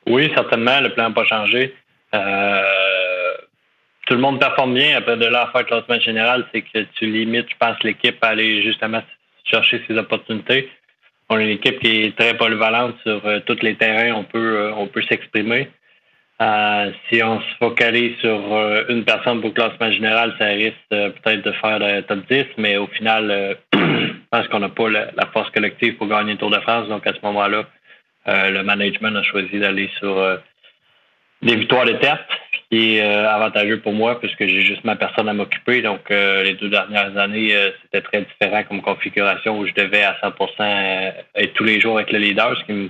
Oui, 0.06 0.30
certainement. 0.34 0.80
Le 0.80 0.92
plan 0.92 1.08
n'a 1.08 1.14
pas 1.14 1.24
changé. 1.24 1.74
Euh, 2.14 3.34
tout 4.06 4.12
le 4.12 4.20
monde 4.20 4.38
performe 4.38 4.74
bien. 4.74 4.98
Après, 4.98 5.16
de 5.16 5.24
là 5.24 5.44
à 5.44 5.50
faire 5.50 5.64
classement 5.64 5.98
général, 5.98 6.46
c'est 6.52 6.60
que 6.60 6.80
tu 6.96 7.06
limites, 7.06 7.48
je 7.48 7.56
pense, 7.58 7.82
l'équipe 7.82 8.22
à 8.22 8.28
aller 8.28 8.62
justement 8.62 9.02
chercher 9.44 9.82
ses 9.88 9.96
opportunités. 9.96 10.70
On 11.30 11.36
a 11.36 11.40
une 11.40 11.48
équipe 11.48 11.80
qui 11.80 12.04
est 12.04 12.18
très 12.18 12.36
polyvalente 12.36 12.96
sur 13.02 13.24
euh, 13.24 13.40
tous 13.46 13.60
les 13.62 13.74
terrains. 13.74 14.12
On 14.12 14.24
peut, 14.24 14.56
euh, 14.58 14.74
on 14.74 14.88
peut 14.88 15.02
s'exprimer. 15.08 15.70
Si 17.08 17.22
on 17.22 17.40
se 17.40 17.56
focalise 17.58 18.16
sur 18.18 18.40
une 18.88 19.04
personne 19.04 19.40
pour 19.40 19.50
le 19.50 19.54
classement 19.54 19.90
général, 19.90 20.34
ça 20.38 20.46
risque 20.46 20.76
peut-être 20.88 21.42
de 21.42 21.52
faire 21.52 21.78
le 21.78 22.00
top 22.02 22.20
10, 22.30 22.44
mais 22.58 22.76
au 22.76 22.86
final, 22.86 23.56
pense 24.32 24.48
qu'on 24.48 24.60
n'a 24.60 24.70
pas 24.70 24.88
la, 24.88 25.26
force 25.32 25.50
collective 25.50 25.96
pour 25.96 26.08
gagner 26.08 26.32
le 26.32 26.38
Tour 26.38 26.50
de 26.50 26.58
France. 26.60 26.88
Donc, 26.88 27.06
à 27.06 27.12
ce 27.12 27.20
moment-là, 27.22 27.64
euh, 28.28 28.50
le 28.50 28.62
management 28.62 29.14
a 29.14 29.22
choisi 29.22 29.58
d'aller 29.58 29.90
sur 29.98 30.18
euh, 30.18 30.38
des 31.42 31.54
victoires 31.54 31.84
d'étape, 31.84 32.26
ce 32.52 32.58
qui 32.70 32.96
est 32.96 33.02
euh, 33.02 33.28
avantageux 33.28 33.80
pour 33.80 33.92
moi 33.92 34.18
puisque 34.18 34.46
j'ai 34.46 34.62
juste 34.62 34.84
ma 34.84 34.96
personne 34.96 35.28
à 35.28 35.34
m'occuper. 35.34 35.82
Donc, 35.82 36.08
les 36.08 36.54
deux 36.54 36.70
dernières 36.70 37.16
années, 37.16 37.54
c'était 37.82 38.00
très 38.00 38.22
différent 38.22 38.62
comme 38.64 38.80
configuration 38.80 39.58
où 39.58 39.66
je 39.66 39.74
devais 39.74 40.02
à 40.02 40.16
100% 40.22 41.12
être 41.34 41.52
tous 41.52 41.64
les 41.64 41.80
jours 41.80 41.98
avec 41.98 42.10
le 42.10 42.18
leader, 42.18 42.56
ce 42.58 42.64
qui 42.64 42.72
me 42.72 42.88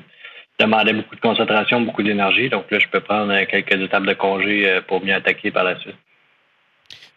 demandait 0.63 0.93
beaucoup 0.93 1.15
de 1.15 1.21
concentration, 1.21 1.81
beaucoup 1.81 2.03
d'énergie. 2.03 2.49
Donc 2.49 2.71
là, 2.71 2.79
je 2.79 2.89
peux 2.89 3.01
prendre 3.01 3.33
quelques 3.45 3.81
étapes 3.81 4.05
de 4.05 4.15
congé 4.15 4.81
pour 4.89 5.05
mieux 5.05 5.15
attaquer 5.15 5.51
par 5.51 5.65
la 5.65 5.79
suite. 5.79 5.97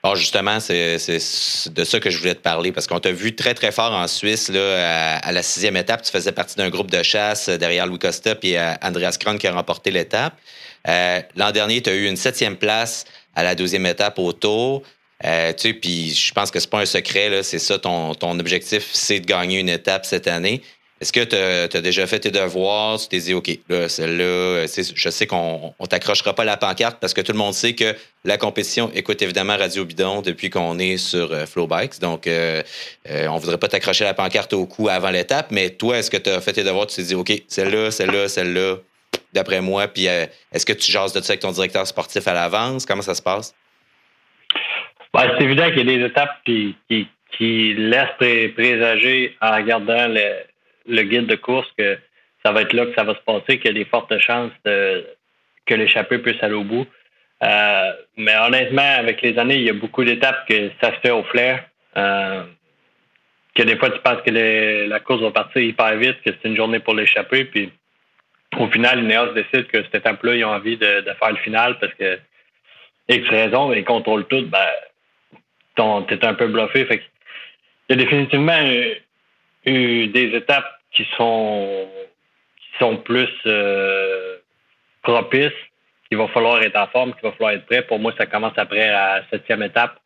Bon, 0.04 0.14
justement, 0.14 0.60
c'est 0.60 0.98
de 0.98 1.84
ça 1.84 2.00
que 2.00 2.12
je 2.12 2.20
voulais 2.20 2.36
te 2.36 2.42
parler 2.42 2.72
parce 2.72 2.86
qu'on 2.86 3.00
t'a 3.00 3.12
vu 3.12 3.36
très, 3.36 3.56
très 3.56 3.72
fort 3.72 3.92
en 3.92 4.08
Suisse 4.08 4.50
là, 4.50 5.18
à, 5.18 5.32
la 5.32 5.42
sixième 5.42 5.76
étape. 5.78 6.04
Tu 6.04 6.12
faisais 6.12 6.32
partie 6.32 6.56
d'un 6.58 6.70
groupe 6.70 6.92
de 6.92 7.02
chasse 7.02 7.50
derrière 7.50 7.88
Louis 7.88 7.98
Costa 7.98 8.36
et 8.44 8.58
Andreas 8.84 9.18
Kron 9.20 9.38
qui 9.38 9.48
a 9.48 9.52
remporté 9.52 9.90
l'étape. 9.90 10.36
L'an 10.88 11.52
dernier, 11.52 11.82
tu 11.82 11.90
as 11.90 11.96
eu 11.96 12.06
une 12.06 12.18
septième 12.18 12.56
place 12.56 13.06
à 13.36 13.44
la 13.44 13.56
douzième 13.56 13.86
étape 13.88 14.20
au 14.20 14.32
Tour. 14.32 14.84
Euh, 15.24 15.54
tu 15.54 15.70
sais, 15.70 15.74
puis 15.74 16.14
je 16.14 16.34
pense 16.34 16.52
que 16.52 16.60
c'est 16.60 16.70
pas 16.70 16.82
un 16.82 16.86
secret, 16.86 17.42
c'est 17.44 17.60
ça 17.60 17.80
ton, 17.80 18.14
ton 18.16 18.38
objectif, 18.40 18.90
c'est 18.92 19.22
de 19.22 19.26
gagner 19.26 19.60
une 19.60 19.70
étape 19.70 20.06
cette 20.06 20.28
année. 20.28 20.62
Est-ce 21.02 21.12
que 21.12 21.24
tu 21.26 21.36
as, 21.36 21.82
déjà 21.82 22.08
fait 22.08 22.22
tes 22.22 22.32
devoirs? 22.32 22.98
Tu 22.98 23.10
t'es 23.10 23.20
dit, 23.20 23.34
OK, 23.34 23.50
là, 23.68 23.90
celle-là, 23.90 24.66
je 24.66 25.10
sais 25.10 25.28
qu'on 25.28 25.74
ne 25.78 25.86
t'accrochera 25.88 26.34
pas 26.34 26.46
la 26.46 26.56
pancarte 26.56 27.00
parce 27.02 27.14
que 27.14 27.20
tout 27.20 27.34
le 27.34 27.38
monde 27.38 27.54
sait 27.54 27.74
que 27.74 27.94
la 28.24 28.38
compétition 28.38 28.90
écoute 28.94 29.22
évidemment 29.22 29.58
Radio 29.58 29.84
Bidon 29.84 30.22
depuis 30.22 30.50
qu'on 30.50 30.80
est 30.80 30.96
sur 30.96 31.34
euh, 31.34 31.46
Flowbikes. 31.46 32.00
Donc, 32.00 32.28
euh, 32.28 32.64
euh, 33.10 33.28
on 33.28 33.36
ne 33.36 33.40
voudrait 33.40 33.58
pas 33.58 33.68
t'accrocher 33.68 34.06
la 34.06 34.14
pancarte 34.14 34.54
au 34.54 34.66
cou 34.66 34.88
avant 34.88 35.10
l'étape. 35.10 35.48
Mais 35.52 35.70
toi, 35.72 35.98
est-ce 35.98 36.10
que 36.10 36.16
tu 36.16 36.30
as 36.30 36.40
fait 36.40 36.54
tes 36.54 36.64
devoirs? 36.64 36.88
Tu 36.88 36.96
t'es 36.96 37.04
dit, 37.04 37.16
OK, 37.16 37.34
celle-là, 37.50 37.92
celle-là, 37.92 38.30
celle-là, 38.30 38.78
d'après 39.34 39.60
moi. 39.60 39.90
Puis, 39.90 40.06
est-ce 40.06 40.66
que 40.66 40.74
tu 40.74 40.90
jases 40.90 41.12
de 41.12 41.20
ça 41.20 41.34
avec 41.34 41.42
ton 41.42 41.52
directeur 41.52 41.86
sportif 41.86 42.26
à 42.26 42.34
l'avance? 42.34 42.86
Comment 42.86 43.02
ça 43.02 43.16
se 43.16 43.22
passe? 43.22 43.54
Ben, 45.14 45.30
c'est 45.38 45.44
évident 45.44 45.68
qu'il 45.72 45.90
y 45.90 45.94
a 45.94 45.98
des 45.98 46.06
étapes 46.06 46.38
qui, 46.46 46.76
qui, 46.88 47.74
laissent 47.74 48.16
présager 48.18 49.36
en 49.42 49.56
regardant 49.56 50.08
le, 50.08 50.46
guide 50.88 51.28
de 51.28 51.36
course 51.36 51.68
que 51.78 51.98
ça 52.44 52.52
va 52.52 52.62
être 52.62 52.74
là 52.74 52.86
que 52.86 52.94
ça 52.96 53.04
va 53.04 53.16
se 53.16 53.22
passer, 53.22 53.60
qu'il 53.60 53.66
y 53.66 53.70
a 53.70 53.74
des 53.74 53.86
fortes 53.86 54.18
chances 54.20 54.52
que 54.64 55.74
l'échappée 55.74 56.20
puisse 56.20 56.42
aller 56.44 56.54
au 56.54 56.64
bout. 56.64 56.88
Euh, 57.44 57.94
mais 58.18 58.36
honnêtement, 58.38 58.96
avec 58.98 59.22
les 59.22 59.38
années, 59.38 59.56
il 59.56 59.64
y 59.64 59.70
a 59.70 59.74
beaucoup 59.74 60.04
d'étapes 60.04 60.48
que 60.48 60.72
ça 60.82 60.94
se 60.94 61.00
fait 61.00 61.12
au 61.12 61.24
flair. 61.24 61.66
Euh, 61.98 62.44
que 63.56 63.64
des 63.64 63.78
fois, 63.78 63.90
tu 63.90 64.00
penses 64.00 64.22
que 64.26 64.88
la 64.88 65.00
course 65.00 65.22
va 65.22 65.32
partir 65.32 65.62
hyper 65.62 65.96
vite, 65.98 66.22
que 66.26 66.32
c'est 66.32 66.48
une 66.48 66.56
journée 66.56 66.80
pour 66.80 66.94
l'échapper. 66.94 67.46
Puis 67.46 67.72
au 68.58 68.68
final, 68.68 69.04
Ineos 69.04 69.34
décide 69.34 69.68
que 69.68 69.84
cette 69.84 69.96
étape-là, 69.96 70.36
ils 70.36 70.46
ont 70.46 70.50
envie 70.50 70.78
de, 70.78 71.04
faire 71.20 71.32
le 71.32 71.38
final 71.38 71.78
parce 71.80 71.94
que 71.94 72.20
X 73.10 73.28
raison, 73.30 73.72
ils 73.74 73.86
contrôlent 73.86 74.26
tout. 74.26 74.46
Ben, 74.48 76.04
t'es 76.08 76.26
un 76.26 76.34
peu 76.34 76.48
bluffé. 76.48 76.88
Il 76.90 77.00
y 77.90 77.94
a 77.94 78.04
définitivement 78.04 78.60
eu, 79.66 80.08
des 80.08 80.36
étapes 80.36 80.70
qui 80.92 81.08
sont 81.18 81.88
qui 82.58 82.80
sont 82.80 82.98
plus 82.98 83.30
euh, 83.46 84.38
propices, 85.02 85.52
qu'il 86.08 86.18
va 86.18 86.28
falloir 86.30 86.62
être 86.62 86.76
en 86.76 86.88
forme, 86.88 87.14
qu'il 87.14 87.24
va 87.24 87.32
falloir 87.32 87.52
être 87.52 87.66
prêt. 87.66 87.82
Pour 87.84 88.00
moi, 88.00 88.14
ça 88.18 88.26
commence 88.26 88.58
après 88.58 88.88
la 88.88 89.22
septième 89.30 89.64
étape. 89.64 89.98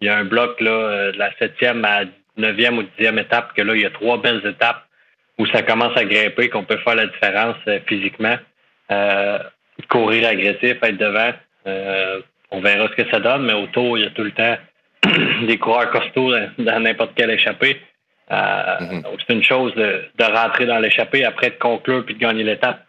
Il 0.00 0.06
y 0.06 0.10
a 0.10 0.16
un 0.16 0.24
bloc 0.24 0.60
là, 0.60 0.70
euh, 0.70 1.12
de 1.12 1.18
la 1.18 1.30
septième 1.38 1.84
à 1.84 2.02
neuvième 2.36 2.78
ou 2.78 2.82
dixième 2.82 3.18
étape, 3.18 3.54
que 3.54 3.62
là, 3.62 3.74
il 3.74 3.82
y 3.82 3.86
a 3.86 3.90
trois 3.90 4.18
belles 4.20 4.44
étapes 4.46 4.84
où 5.38 5.46
ça 5.46 5.62
commence 5.62 5.96
à 5.96 6.04
grimper, 6.04 6.48
qu'on 6.48 6.64
peut 6.64 6.78
faire 6.78 6.96
la 6.96 7.06
différence 7.06 7.56
euh, 7.68 7.80
physiquement. 7.86 8.36
courir 9.88 10.28
agressif, 10.28 10.76
être 10.82 10.96
devant. 10.96 11.32
on 12.50 12.60
verra 12.60 12.88
ce 12.88 13.02
que 13.02 13.10
ça 13.10 13.20
donne, 13.20 13.44
mais 13.46 13.52
autour, 13.52 13.98
il 13.98 14.04
y 14.04 14.06
a 14.06 14.10
tout 14.10 14.24
le 14.24 14.32
temps 14.32 14.56
des 15.46 15.58
coureurs 15.58 15.90
costauds 15.90 16.32
dans 16.58 16.80
n'importe 16.80 17.14
quelle 17.14 17.30
échappée. 17.30 17.80
Euh, 18.32 18.80
mhm. 18.80 19.02
c'est 19.26 19.34
une 19.34 19.42
chose 19.42 19.74
de, 19.74 20.02
rentrer 20.20 20.66
dans 20.66 20.78
l'échappée 20.78 21.24
après 21.24 21.50
de 21.50 21.56
conclure 21.56 22.04
puis 22.04 22.14
de 22.14 22.20
gagner 22.20 22.42
l'étape. 22.42 22.84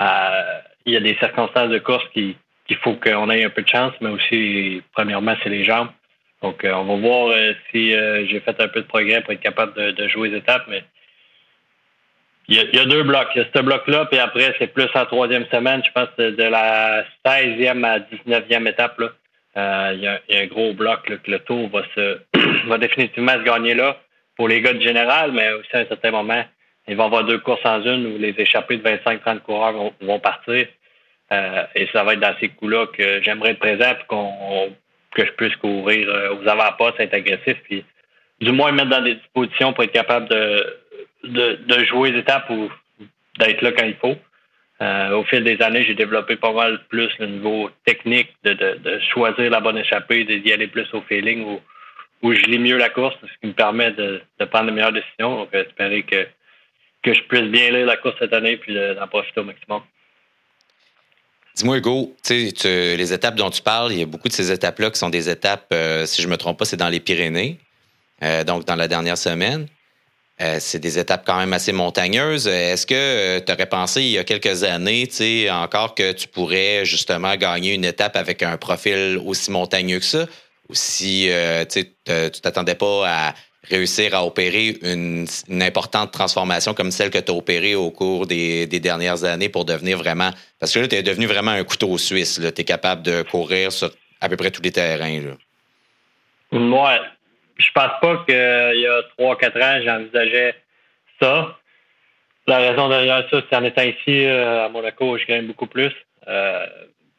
Euh, 0.00 0.58
il 0.84 0.92
y 0.92 0.96
a 0.96 1.00
des 1.00 1.16
circonstances 1.16 1.70
de 1.70 1.78
course 1.78 2.04
qui 2.12 2.36
qu'il 2.68 2.78
faut 2.78 2.94
qu'on 2.94 3.30
ait 3.30 3.44
un 3.44 3.50
peu 3.50 3.62
de 3.62 3.68
chance, 3.68 3.92
mais 4.00 4.10
aussi, 4.10 4.82
premièrement, 4.92 5.36
c'est 5.40 5.48
les 5.48 5.62
jambes. 5.62 5.86
Donc, 6.42 6.64
euh, 6.64 6.72
on 6.72 6.82
va 6.82 6.96
voir 6.96 7.32
si 7.70 7.90
j'ai 7.90 8.40
fait 8.40 8.60
un 8.60 8.66
peu 8.66 8.80
de 8.80 8.86
progrès 8.86 9.20
pour 9.20 9.32
être 9.32 9.40
capable 9.40 9.72
de, 9.94 10.08
jouer 10.08 10.30
les 10.30 10.38
étapes, 10.38 10.64
mais 10.66 10.82
il 12.48 12.56
y, 12.56 12.78
a, 12.80 12.84
deux 12.86 13.04
blocs. 13.04 13.28
Il 13.36 13.42
y 13.42 13.44
a 13.44 13.46
ce 13.54 13.62
bloc-là, 13.62 14.06
puis 14.06 14.18
après, 14.18 14.52
c'est 14.58 14.66
plus 14.66 14.88
en 14.96 15.06
troisième 15.06 15.46
semaine, 15.46 15.80
je 15.84 15.92
pense, 15.92 16.08
de, 16.18 16.30
de 16.30 16.42
la 16.42 17.04
16e 17.24 17.84
à 17.84 18.00
19e 18.00 18.68
étape. 18.68 18.98
Là. 18.98 19.12
Euh, 19.56 19.92
il 19.94 20.00
y, 20.02 20.06
a 20.06 20.42
un 20.42 20.46
gros 20.46 20.74
bloc 20.74 21.04
que 21.04 21.30
le 21.30 21.38
tour 21.38 21.70
va 21.70 21.82
se 21.94 22.18
va 22.66 22.78
définitivement 22.78 23.32
se 23.32 23.42
gagner 23.42 23.74
là 23.74 23.96
pour 24.36 24.48
les 24.48 24.60
gars 24.60 24.72
de 24.72 24.80
général, 24.80 25.32
mais 25.32 25.52
aussi 25.52 25.74
à 25.74 25.80
un 25.80 25.86
certain 25.86 26.10
moment, 26.10 26.44
il 26.88 26.96
va 26.96 27.04
y 27.04 27.06
avoir 27.06 27.24
deux 27.24 27.38
courses 27.38 27.64
en 27.64 27.82
une 27.82 28.06
où 28.06 28.18
les 28.18 28.34
échappés 28.38 28.76
de 28.76 28.82
25-30 28.82 29.40
coureurs 29.40 29.92
vont, 30.00 30.20
partir. 30.20 30.66
Euh, 31.32 31.64
et 31.74 31.88
ça 31.92 32.04
va 32.04 32.12
être 32.12 32.20
dans 32.20 32.36
ces 32.38 32.50
coups-là 32.50 32.86
que 32.86 33.20
j'aimerais 33.22 33.50
être 33.50 33.58
présent 33.58 33.94
pour 34.08 34.68
que 35.12 35.26
je 35.26 35.32
puisse 35.32 35.56
courir 35.56 36.08
euh, 36.08 36.36
aux 36.36 36.46
avant-postes, 36.46 37.00
être 37.00 37.14
agressif, 37.14 37.56
puis 37.64 37.84
du 38.40 38.52
moins 38.52 38.70
mettre 38.70 38.90
dans 38.90 39.02
des 39.02 39.14
dispositions 39.14 39.72
pour 39.72 39.82
être 39.82 39.92
capable 39.92 40.28
de, 40.28 40.76
de, 41.24 41.58
de 41.66 41.84
jouer 41.84 42.12
les 42.12 42.20
étapes 42.20 42.48
ou 42.50 42.70
d'être 43.38 43.62
là 43.62 43.72
quand 43.72 43.86
il 43.86 43.96
faut. 43.96 44.16
Euh, 44.82 45.12
au 45.12 45.24
fil 45.24 45.42
des 45.42 45.60
années, 45.62 45.84
j'ai 45.84 45.94
développé 45.94 46.36
pas 46.36 46.52
mal 46.52 46.80
plus 46.88 47.10
le 47.18 47.26
niveau 47.26 47.70
technique 47.86 48.28
de, 48.44 49.00
choisir 49.10 49.50
la 49.50 49.60
bonne 49.60 49.78
échappée, 49.78 50.24
d'y 50.24 50.52
aller 50.52 50.66
plus 50.66 50.86
au 50.92 51.00
feeling 51.02 51.44
où, 51.44 51.60
où 52.22 52.32
je 52.32 52.42
lis 52.42 52.58
mieux 52.58 52.76
la 52.76 52.88
course, 52.88 53.16
ce 53.22 53.40
qui 53.40 53.46
me 53.46 53.52
permet 53.52 53.92
de, 53.92 54.22
prendre 54.50 54.66
les 54.66 54.72
meilleures 54.72 54.92
décisions. 54.92 55.36
Donc, 55.36 55.54
espérer 55.54 56.02
que, 56.02 56.26
que 57.02 57.14
je 57.14 57.22
puisse 57.22 57.48
bien 57.50 57.70
lire 57.70 57.86
la 57.86 57.96
course 57.96 58.16
cette 58.18 58.32
année 58.32 58.56
puis 58.56 58.74
d'en 58.74 59.06
profiter 59.08 59.40
au 59.40 59.44
maximum. 59.44 59.82
Dis-moi, 61.56 61.78
Hugo, 61.78 62.14
les 62.28 63.12
étapes 63.14 63.36
dont 63.36 63.48
tu 63.48 63.62
parles, 63.62 63.92
il 63.92 63.98
y 63.98 64.02
a 64.02 64.06
beaucoup 64.06 64.28
de 64.28 64.32
ces 64.34 64.52
étapes-là 64.52 64.90
qui 64.90 64.98
sont 64.98 65.08
des 65.08 65.30
étapes, 65.30 65.68
euh, 65.72 66.04
si 66.04 66.20
je 66.20 66.26
ne 66.26 66.32
me 66.32 66.36
trompe 66.36 66.58
pas, 66.58 66.66
c'est 66.66 66.76
dans 66.76 66.90
les 66.90 67.00
Pyrénées, 67.00 67.58
euh, 68.22 68.44
donc 68.44 68.66
dans 68.66 68.76
la 68.76 68.88
dernière 68.88 69.16
semaine. 69.16 69.66
Euh, 70.42 70.58
c'est 70.60 70.80
des 70.80 70.98
étapes 70.98 71.24
quand 71.24 71.38
même 71.38 71.54
assez 71.54 71.72
montagneuses. 71.72 72.46
Est-ce 72.46 72.86
que 72.86 73.38
tu 73.38 73.50
aurais 73.50 73.64
pensé 73.64 74.02
il 74.02 74.10
y 74.10 74.18
a 74.18 74.24
quelques 74.24 74.64
années, 74.64 75.06
tu 75.06 75.48
encore 75.48 75.94
que 75.94 76.12
tu 76.12 76.28
pourrais 76.28 76.84
justement 76.84 77.34
gagner 77.36 77.72
une 77.72 77.86
étape 77.86 78.16
avec 78.16 78.42
un 78.42 78.58
profil 78.58 79.18
aussi 79.24 79.50
montagneux 79.50 80.00
que 80.00 80.04
ça? 80.04 80.26
Ou 80.68 80.74
si 80.74 81.30
euh, 81.30 81.64
tu 81.64 81.84
t'attendais 82.42 82.74
pas 82.74 83.08
à 83.08 83.34
réussir 83.68 84.14
à 84.14 84.24
opérer 84.24 84.76
une, 84.82 85.26
importante 85.60 86.12
transformation 86.12 86.74
comme 86.74 86.90
celle 86.90 87.10
que 87.10 87.18
tu 87.18 87.32
as 87.32 87.34
opérée 87.34 87.74
au 87.74 87.90
cours 87.90 88.26
des, 88.26 88.66
dernières 88.66 89.24
années 89.24 89.48
pour 89.48 89.64
devenir 89.64 89.98
vraiment. 89.98 90.30
Parce 90.60 90.72
que 90.72 90.80
là, 90.80 90.88
tu 90.88 90.96
es 90.96 91.02
devenu 91.02 91.26
vraiment 91.26 91.50
un 91.50 91.64
couteau 91.64 91.98
suisse. 91.98 92.40
Tu 92.40 92.60
es 92.60 92.64
capable 92.64 93.02
de 93.02 93.22
courir 93.22 93.72
sur 93.72 93.90
à 94.20 94.28
peu 94.28 94.36
près 94.36 94.50
tous 94.50 94.62
les 94.62 94.72
terrains. 94.72 95.20
Là. 95.20 95.32
Ouais, 96.52 97.00
je 97.58 97.66
pense 97.74 97.92
pas 98.00 98.24
qu'il 98.26 98.80
y 98.80 98.86
a 98.86 99.02
trois, 99.16 99.36
quatre 99.36 99.60
ans, 99.60 99.80
j'envisageais 99.84 100.54
ça. 101.20 101.58
La 102.46 102.58
raison 102.58 102.88
derrière 102.88 103.28
ça, 103.30 103.42
c'est 103.48 103.56
en 103.56 103.64
étant 103.64 103.82
ici 103.82 104.24
euh, 104.24 104.66
à 104.66 104.68
Monaco, 104.68 105.18
je 105.18 105.26
gagne 105.26 105.46
beaucoup 105.46 105.66
plus. 105.66 105.92
Euh, 106.28 106.66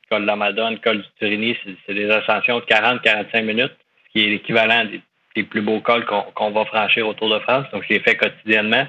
col 0.10 0.22
de 0.22 0.28
la 0.28 0.36
Madone, 0.36 0.80
col 0.80 0.98
du 0.98 1.08
Turini, 1.20 1.58
c'est 1.86 1.94
des 1.94 2.10
ascensions 2.10 2.60
de 2.60 2.66
40-45 2.66 3.42
minutes, 3.44 3.74
ce 4.06 4.12
qui 4.12 4.26
est 4.26 4.30
l'équivalent 4.30 4.86
des, 4.86 5.44
plus 5.44 5.62
beaux 5.62 5.82
cols 5.82 6.06
qu'on 6.06 6.52
va 6.52 6.66
franchir 6.66 7.08
autour 7.08 7.30
de 7.30 7.40
France. 7.40 7.66
Donc, 7.72 7.84
je 7.88 7.94
les 7.94 8.00
fais 8.00 8.16
quotidiennement. 8.16 8.88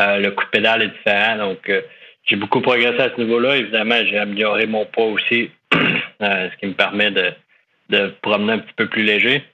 Euh, 0.00 0.18
le 0.18 0.32
coup 0.32 0.44
de 0.44 0.50
pédale 0.50 0.82
est 0.82 0.88
différent. 0.88 1.36
Donc, 1.36 1.68
euh, 1.68 1.82
j'ai 2.24 2.34
beaucoup 2.34 2.60
progressé 2.60 2.98
à 3.00 3.10
ce 3.14 3.20
niveau-là. 3.20 3.56
Évidemment, 3.56 3.96
j'ai 4.04 4.18
amélioré 4.18 4.66
mon 4.66 4.86
poids 4.86 5.06
aussi, 5.06 5.50
ce 6.20 6.56
qui 6.56 6.66
me 6.66 6.72
permet 6.72 7.12
de, 7.12 8.08
promener 8.22 8.54
un 8.54 8.58
petit 8.58 8.72
peu 8.74 8.88
plus 8.88 9.04
léger. 9.04 9.44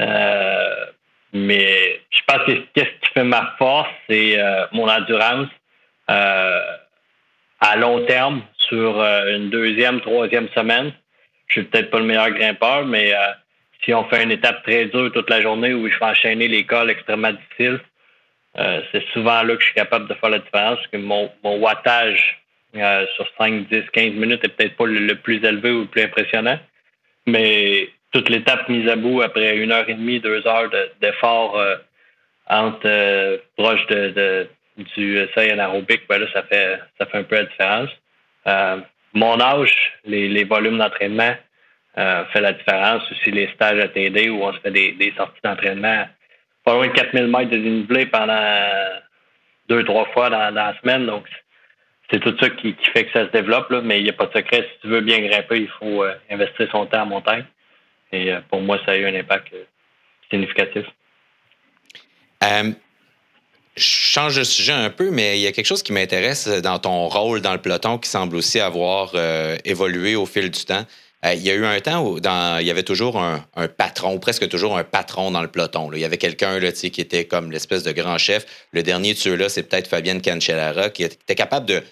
Euh, 0.00 0.86
mais 1.32 2.00
je 2.10 2.20
pense 2.26 2.44
que 2.46 2.52
qu'est-ce 2.74 3.00
qui 3.00 3.12
fait 3.12 3.24
ma 3.24 3.54
force, 3.58 3.90
c'est 4.08 4.40
euh, 4.40 4.66
mon 4.72 4.88
endurance 4.88 5.48
euh, 6.10 6.60
à 7.60 7.76
long 7.76 8.04
terme 8.06 8.42
sur 8.68 9.00
une 9.00 9.50
deuxième, 9.50 10.00
troisième 10.00 10.48
semaine. 10.50 10.92
Je 11.48 11.54
suis 11.54 11.62
peut-être 11.64 11.90
pas 11.90 11.98
le 11.98 12.04
meilleur 12.04 12.30
grimpeur, 12.30 12.84
mais 12.84 13.12
si 13.84 13.94
on 13.94 14.04
fait 14.08 14.22
une 14.24 14.32
étape 14.32 14.62
très 14.64 14.86
dure 14.86 15.12
toute 15.12 15.30
la 15.30 15.40
journée 15.40 15.72
où 15.72 15.88
je 15.88 15.96
fais 15.96 16.04
enchaîner 16.04 16.48
les 16.48 16.64
cols 16.64 16.90
extrêmement 16.90 17.32
difficiles, 17.32 17.80
c'est 18.56 19.04
souvent 19.12 19.42
là 19.42 19.54
que 19.54 19.60
je 19.60 19.66
suis 19.66 19.74
capable 19.74 20.08
de 20.08 20.14
faire 20.14 20.30
la 20.30 20.40
différence. 20.40 20.78
Parce 20.78 20.88
que 20.88 20.96
mon, 20.96 21.30
wattage 21.44 22.42
sur 22.74 23.26
5, 23.38 23.68
10, 23.68 23.84
15 23.92 24.12
minutes 24.14 24.44
est 24.44 24.48
peut-être 24.48 24.76
pas 24.76 24.86
le, 24.86 25.14
plus 25.14 25.42
élevé 25.44 25.70
ou 25.70 25.80
le 25.82 25.86
plus 25.86 26.02
impressionnant. 26.02 26.58
Mais 27.26 27.88
toute 28.12 28.28
l'étape 28.28 28.68
mise 28.68 28.88
à 28.88 28.96
bout 28.96 29.20
après 29.22 29.56
une 29.56 29.72
heure 29.72 29.88
et 29.88 29.94
demie, 29.94 30.20
deux 30.20 30.46
heures 30.46 30.70
d'effort 31.00 31.58
euh, 31.58 31.76
entre 32.48 32.86
euh, 32.86 33.38
proche 33.56 33.86
de, 33.88 34.48
du 34.76 35.26
seuil 35.34 35.50
anaérobique, 35.50 36.02
ben 36.08 36.18
là, 36.18 36.26
ça 36.32 36.42
fait 36.42 36.78
ça 36.98 37.06
fait 37.06 37.18
un 37.18 37.22
peu 37.24 37.36
la 37.36 37.44
différence. 37.44 37.90
Euh, 38.46 38.78
mon 39.14 39.40
âge, 39.40 39.74
les, 40.04 40.44
volumes 40.44 40.78
d'entraînement 40.78 41.34
fait 41.94 42.40
la 42.40 42.52
différence. 42.52 43.10
Aussi 43.10 43.30
les 43.30 43.48
stages 43.54 43.80
à 43.80 43.88
TD 43.88 44.28
où 44.28 44.42
on 44.42 44.52
se 44.52 44.60
fait 44.60 44.70
des, 44.70 45.14
sorties 45.16 45.40
d'entraînement 45.42 46.06
pas 46.64 46.74
loin 46.74 46.88
de 46.88 46.92
4000 46.92 47.28
mètres 47.28 47.50
de 47.50 47.58
dénivelé 47.58 48.06
pendant 48.06 48.42
deux, 49.68 49.84
trois 49.84 50.04
fois 50.06 50.28
dans, 50.28 50.52
la 50.52 50.78
semaine. 50.80 51.06
Donc, 51.06 51.24
c'est 52.10 52.20
tout 52.20 52.36
ça 52.38 52.50
qui, 52.50 52.76
fait 52.92 53.04
que 53.04 53.12
ça 53.12 53.26
se 53.26 53.30
développe, 53.30 53.70
mais 53.84 54.00
il 54.00 54.04
n'y 54.04 54.10
a 54.10 54.12
pas 54.12 54.26
de 54.26 54.32
secret. 54.32 54.68
Si 54.72 54.80
tu 54.82 54.88
veux 54.88 55.00
bien 55.00 55.20
grimper, 55.20 55.60
il 55.60 55.68
faut 55.68 56.04
investir 56.28 56.68
son 56.70 56.86
temps 56.86 57.02
en 57.02 57.06
montagne. 57.06 57.44
Et 58.12 58.32
pour 58.50 58.60
moi, 58.60 58.78
ça 58.84 58.92
a 58.92 58.96
eu 58.96 59.06
un 59.06 59.14
impact 59.14 59.54
significatif. 60.30 60.86
Je 63.76 63.84
change 63.84 64.36
de 64.36 64.44
sujet 64.44 64.72
un 64.72 64.90
peu, 64.90 65.10
mais 65.10 65.38
il 65.38 65.42
y 65.42 65.46
a 65.46 65.52
quelque 65.52 65.66
chose 65.66 65.82
qui 65.82 65.92
m'intéresse 65.92 66.48
dans 66.48 66.78
ton 66.78 67.08
rôle 67.08 67.40
dans 67.40 67.52
le 67.52 67.60
peloton 67.60 67.98
qui 67.98 68.08
semble 68.08 68.36
aussi 68.36 68.58
avoir 68.60 69.14
évolué 69.64 70.16
au 70.16 70.26
fil 70.26 70.50
du 70.50 70.64
temps. 70.64 70.84
Euh, 71.24 71.34
il 71.34 71.42
y 71.42 71.50
a 71.50 71.54
eu 71.54 71.64
un 71.64 71.80
temps 71.80 72.06
où 72.06 72.18
il 72.18 72.66
y 72.66 72.70
avait 72.70 72.82
toujours 72.82 73.18
un, 73.18 73.42
patron, 73.68 74.14
ou 74.14 74.18
presque 74.18 74.48
toujours 74.48 74.76
un 74.76 74.84
patron 74.84 75.30
dans 75.30 75.42
le 75.42 75.48
peloton. 75.48 75.90
Il 75.92 76.00
y 76.00 76.04
avait 76.04 76.18
quelqu'un 76.18 76.60
qui 76.60 77.00
était 77.00 77.24
comme 77.24 77.50
l'espèce 77.50 77.82
de 77.82 77.92
grand 77.92 78.18
chef. 78.18 78.46
Le 78.72 78.82
dernier 78.82 79.14
de 79.14 79.18
ceux-là, 79.18 79.48
c'est 79.48 79.62
peut-être 79.62 79.88
Fabienne 79.88 80.20
Cancellara, 80.20 80.90
qui 80.90 81.04
était 81.04 81.34
capable 81.34 81.66
de, 81.66 81.82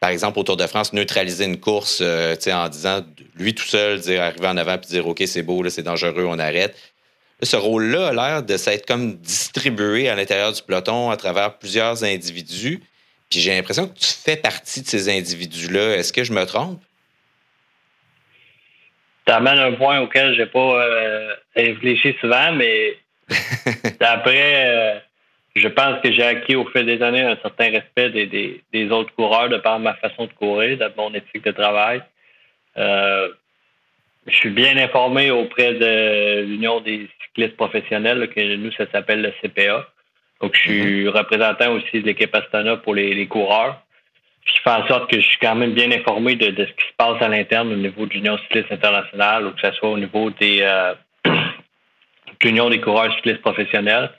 par 0.00 0.10
exemple, 0.10 0.38
au 0.38 0.42
Tour 0.42 0.56
de 0.56 0.66
France, 0.66 0.92
neutraliser 0.92 1.44
une 1.44 1.60
course 1.60 1.98
euh, 2.00 2.36
en 2.52 2.68
disant, 2.68 3.02
lui 3.36 3.54
tout 3.54 3.66
seul, 3.66 4.00
dire, 4.00 4.22
arriver 4.22 4.48
en 4.48 4.56
avant 4.56 4.78
puis 4.78 4.88
dire, 4.88 5.06
OK, 5.06 5.22
c'est 5.26 5.42
beau, 5.42 5.68
c'est 5.68 5.82
dangereux, 5.82 6.24
on 6.26 6.38
arrête. 6.38 6.74
Ce 7.42 7.56
rôle-là 7.56 8.08
a 8.08 8.12
l'air 8.12 8.42
de 8.42 8.56
s'être 8.56 8.86
comme 8.86 9.16
distribué 9.16 10.08
à 10.08 10.14
l'intérieur 10.14 10.52
du 10.52 10.62
peloton 10.62 11.10
à 11.10 11.16
travers 11.16 11.58
plusieurs 11.58 12.04
individus. 12.04 12.82
Puis 13.30 13.40
j'ai 13.40 13.54
l'impression 13.54 13.88
que 13.88 13.98
tu 13.98 14.12
fais 14.12 14.36
partie 14.36 14.82
de 14.82 14.86
ces 14.86 15.08
individus-là. 15.08 15.96
Est-ce 15.96 16.12
que 16.12 16.24
je 16.24 16.32
me 16.32 16.44
trompe? 16.46 16.80
ça 19.26 19.36
amène 19.36 19.58
un 19.58 19.72
point 19.72 20.00
auquel 20.00 20.34
j'ai 20.34 20.46
pas 20.46 20.84
euh, 20.84 21.34
réfléchi 21.56 22.14
souvent, 22.20 22.52
mais 22.52 22.96
après, 24.00 24.66
euh, 24.66 24.98
je 25.56 25.68
pense 25.68 26.00
que 26.02 26.12
j'ai 26.12 26.24
acquis 26.24 26.56
au 26.56 26.66
fil 26.66 26.84
des 26.84 27.02
années 27.02 27.22
un 27.22 27.36
certain 27.40 27.70
respect 27.70 28.10
des, 28.10 28.62
des, 28.72 28.90
autres 28.90 29.14
coureurs 29.14 29.48
de 29.48 29.56
par 29.56 29.78
ma 29.78 29.94
façon 29.94 30.26
de 30.26 30.32
courir, 30.32 30.76
de 30.76 30.90
mon 30.96 31.14
éthique 31.14 31.44
de 31.44 31.52
travail. 31.52 32.02
Euh, 32.76 33.28
je 34.26 34.34
suis 34.34 34.50
bien 34.50 34.76
informé 34.76 35.30
auprès 35.30 35.74
de 35.74 36.42
l'Union 36.42 36.80
des 36.80 37.08
cyclistes 37.24 37.56
professionnels, 37.56 38.28
que 38.28 38.56
nous, 38.56 38.72
ça 38.72 38.84
s'appelle 38.90 39.22
le 39.22 39.32
CPA. 39.42 39.86
Donc, 40.40 40.54
je 40.54 40.60
suis 40.60 41.04
mm-hmm. 41.04 41.08
représentant 41.08 41.72
aussi 41.72 42.00
de 42.00 42.06
l'équipe 42.06 42.34
Astana 42.34 42.76
pour 42.76 42.94
les, 42.94 43.14
les 43.14 43.26
coureurs 43.26 43.84
qui 44.46 44.58
fait 44.60 44.70
en 44.70 44.86
sorte 44.86 45.10
que 45.10 45.16
je 45.20 45.26
suis 45.26 45.38
quand 45.38 45.54
même 45.54 45.72
bien 45.72 45.90
informé 45.90 46.36
de, 46.36 46.46
ce 46.46 46.70
qui 46.72 46.86
se 46.86 46.94
passe 46.96 47.20
à 47.22 47.28
l'interne 47.28 47.72
au 47.72 47.76
niveau 47.76 48.06
de 48.06 48.12
l'Union 48.12 48.36
cycliste 48.38 48.70
internationale 48.70 49.46
ou 49.46 49.52
que 49.52 49.60
ce 49.60 49.72
soit 49.72 49.90
au 49.90 49.98
niveau 49.98 50.30
des 50.30 50.58
euh, 50.60 50.94
de 51.24 51.30
l'Union 52.42 52.68
des 52.68 52.80
coureurs 52.80 53.14
cyclistes 53.16 53.40
professionnels. 53.40 54.10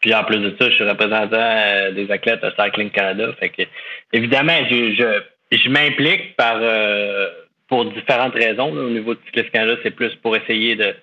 Puis 0.00 0.14
en 0.14 0.24
plus 0.24 0.38
de 0.38 0.54
ça, 0.58 0.70
je 0.70 0.74
suis 0.74 0.88
représentant 0.88 1.36
euh, 1.36 1.90
des 1.92 2.10
athlètes 2.10 2.44
à 2.44 2.52
Cycling 2.52 2.90
Canada. 2.90 3.32
Fait 3.40 3.48
que 3.48 3.62
évidemment, 4.12 4.58
je, 4.70 5.20
je, 5.50 5.68
m'implique 5.68 6.36
par 6.36 6.58
euh, 6.60 7.28
pour 7.68 7.84
différentes 7.86 8.34
raisons. 8.34 8.70
Au 8.70 8.90
niveau 8.90 9.14
de 9.14 9.20
Cycliste 9.26 9.50
Canada, 9.50 9.80
c'est 9.82 9.90
plus 9.90 10.14
pour 10.16 10.36
essayer 10.36 10.76
de, 10.76 10.94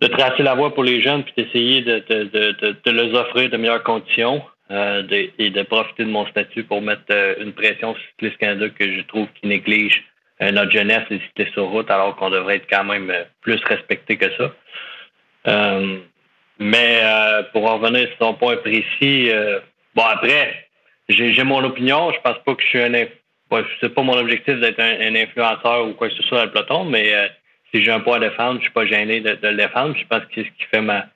de 0.00 0.06
tracer 0.06 0.42
la 0.42 0.54
voie 0.54 0.74
pour 0.74 0.84
les 0.84 1.00
jeunes 1.00 1.24
puis 1.24 1.34
d'essayer 1.36 1.82
de, 1.82 2.04
de, 2.08 2.24
de, 2.24 2.76
de, 2.84 2.90
leur 2.90 3.14
offrir 3.14 3.50
de 3.50 3.56
meilleures 3.56 3.82
conditions. 3.82 4.42
Euh, 4.72 5.04
et 5.38 5.50
de 5.50 5.62
profiter 5.62 6.04
de 6.04 6.10
mon 6.10 6.26
statut 6.26 6.64
pour 6.64 6.82
mettre 6.82 7.04
euh, 7.10 7.36
une 7.38 7.52
pression 7.52 7.94
sur 7.94 8.02
Cycliste 8.10 8.38
Canada 8.38 8.68
que 8.68 8.96
je 8.96 9.00
trouve 9.02 9.28
qui 9.40 9.46
néglige 9.46 10.02
euh, 10.42 10.50
notre 10.50 10.72
jeunesse 10.72 11.04
et 11.08 11.20
cyclistes 11.20 11.52
sur 11.52 11.68
route 11.68 11.88
alors 11.88 12.16
qu'on 12.16 12.30
devrait 12.30 12.56
être 12.56 12.68
quand 12.68 12.82
même 12.82 13.12
plus 13.42 13.62
respecté 13.62 14.16
que 14.16 14.26
ça. 14.36 14.52
mais 16.58 17.00
pour 17.52 17.70
en 17.70 17.78
revenir 17.78 18.08
sur 18.08 18.18
ton 18.18 18.34
point 18.34 18.56
précis, 18.56 19.30
bon 19.94 20.02
après, 20.02 20.68
j'ai 21.08 21.44
mon 21.44 21.62
opinion. 21.62 22.10
Je 22.10 22.20
pense 22.22 22.38
pas 22.44 22.56
que 22.56 22.62
je 22.62 22.66
suis 22.66 22.82
un 22.82 22.94
c'est 23.80 23.94
pas 23.94 24.02
mon 24.02 24.16
objectif 24.16 24.58
d'être 24.60 24.80
un, 24.80 25.14
influenceur 25.14 25.86
ou 25.86 25.92
quoi 25.94 26.08
que 26.08 26.14
ce 26.14 26.22
soit 26.22 26.38
dans 26.38 26.44
le 26.44 26.50
peloton, 26.50 26.84
mais 26.84 27.12
si 27.72 27.82
j'ai 27.82 27.92
un 27.92 28.00
point 28.00 28.16
à 28.16 28.20
défendre, 28.20 28.58
je 28.58 28.64
suis 28.64 28.72
pas 28.72 28.86
gêné 28.86 29.20
de, 29.20 29.34
de 29.34 29.48
le 29.48 29.56
défendre. 29.56 29.96
Je 29.96 30.04
pense 30.06 30.22
que 30.34 30.42
ce 30.42 30.48
qui 30.48 30.64
fait 30.70 30.80
ma 30.80 31.06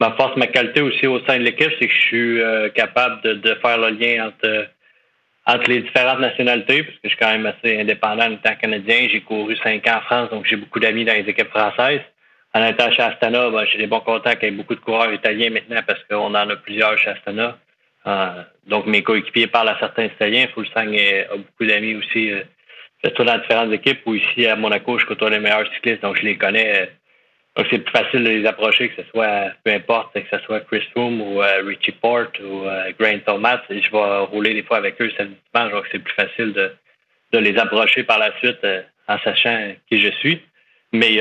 ma 0.00 0.12
force, 0.12 0.36
ma 0.36 0.46
qualité 0.46 0.80
aussi 0.80 1.06
au 1.06 1.20
sein 1.26 1.38
de 1.38 1.44
l'équipe, 1.44 1.70
c'est 1.78 1.86
que 1.86 1.94
je 1.94 2.00
suis 2.00 2.40
euh, 2.40 2.70
capable 2.70 3.20
de, 3.20 3.54
faire 3.56 3.78
le 3.78 3.90
lien 3.90 4.28
entre, 4.28 4.68
entre 5.46 5.70
les 5.70 5.82
différentes 5.82 6.20
nationalités, 6.20 6.82
parce 6.82 6.96
que 6.96 7.02
je 7.04 7.08
suis 7.10 7.18
quand 7.18 7.30
même 7.30 7.46
assez 7.46 7.78
indépendant 7.78 8.24
en 8.24 8.32
étant 8.32 8.56
canadien. 8.56 9.08
J'ai 9.10 9.20
couru 9.20 9.56
cinq 9.56 9.86
ans 9.86 9.98
en 9.98 10.00
France, 10.00 10.30
donc 10.30 10.46
j'ai 10.46 10.56
beaucoup 10.56 10.80
d'amis 10.80 11.04
dans 11.04 11.12
les 11.12 11.28
équipes 11.28 11.50
françaises. 11.50 12.00
En 12.54 12.66
étant 12.66 12.90
chez 12.90 13.02
Astana, 13.02 13.50
ben, 13.50 13.64
j'ai 13.70 13.78
des 13.78 13.86
bons 13.86 14.00
contacts 14.00 14.42
avec 14.42 14.56
beaucoup 14.56 14.74
de 14.74 14.80
coureurs 14.80 15.12
italiens 15.12 15.50
maintenant 15.50 15.82
parce 15.86 16.02
qu'on 16.04 16.34
en 16.34 16.50
a 16.50 16.56
plusieurs 16.56 16.98
chez 16.98 17.10
Astana. 17.10 17.58
Euh, 18.06 18.42
donc 18.66 18.86
mes 18.86 19.02
coéquipiers 19.02 19.46
parlent 19.46 19.68
à 19.68 19.78
certains 19.78 20.04
Italiens. 20.04 20.46
Fulsang 20.54 20.92
a 20.92 21.36
beaucoup 21.36 21.66
d'amis 21.66 21.96
aussi, 21.96 22.32
euh, 22.32 22.42
dans 23.02 23.38
différentes 23.38 23.72
équipes, 23.72 24.00
ou 24.06 24.14
ici 24.14 24.46
à 24.46 24.56
Monaco, 24.56 24.98
je 24.98 25.06
côtoie 25.06 25.30
les 25.30 25.38
meilleurs 25.38 25.70
cyclistes, 25.74 26.02
donc 26.02 26.16
je 26.16 26.22
les 26.22 26.36
connais 26.36 26.90
donc, 27.56 27.66
c'est 27.70 27.80
plus 27.80 27.92
facile 27.92 28.22
de 28.22 28.30
les 28.30 28.46
approcher, 28.46 28.90
que 28.90 29.02
ce 29.02 29.08
soit, 29.10 29.50
peu 29.64 29.72
importe, 29.72 30.14
que 30.14 30.20
ce 30.30 30.42
soit 30.44 30.60
Chris 30.60 30.82
Froome 30.92 31.20
ou 31.20 31.42
euh, 31.42 31.62
Richie 31.64 31.92
Port 31.92 32.28
ou 32.42 32.64
euh, 32.64 32.92
Grant 32.98 33.18
Thomas. 33.26 33.60
Je 33.68 33.90
vais 33.90 34.18
rouler 34.30 34.54
des 34.54 34.62
fois 34.62 34.76
avec 34.76 35.00
eux 35.02 35.10
samedi 35.16 35.34
dimanche, 35.52 35.72
donc 35.72 35.84
c'est 35.90 35.98
plus 35.98 36.14
facile 36.14 36.52
de, 36.52 36.72
de 37.32 37.38
les 37.38 37.58
approcher 37.58 38.04
par 38.04 38.18
la 38.18 38.36
suite 38.38 38.60
euh, 38.62 38.82
en 39.08 39.18
sachant 39.18 39.74
qui 39.88 40.00
je 40.00 40.10
suis. 40.12 40.40
Mais 40.92 41.16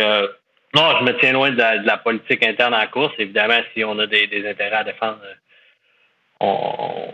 non, 0.76 0.98
je 1.00 1.04
me 1.04 1.12
tiens 1.20 1.34
loin 1.34 1.52
de 1.52 1.58
la, 1.58 1.98
politique 1.98 2.46
interne 2.46 2.74
en 2.74 2.88
course. 2.88 3.14
Évidemment, 3.18 3.60
si 3.74 3.84
on 3.84 3.98
a 4.00 4.08
des 4.08 4.44
intérêts 4.48 4.78
à 4.78 4.84
défendre, 4.84 5.20
on, 6.40 7.14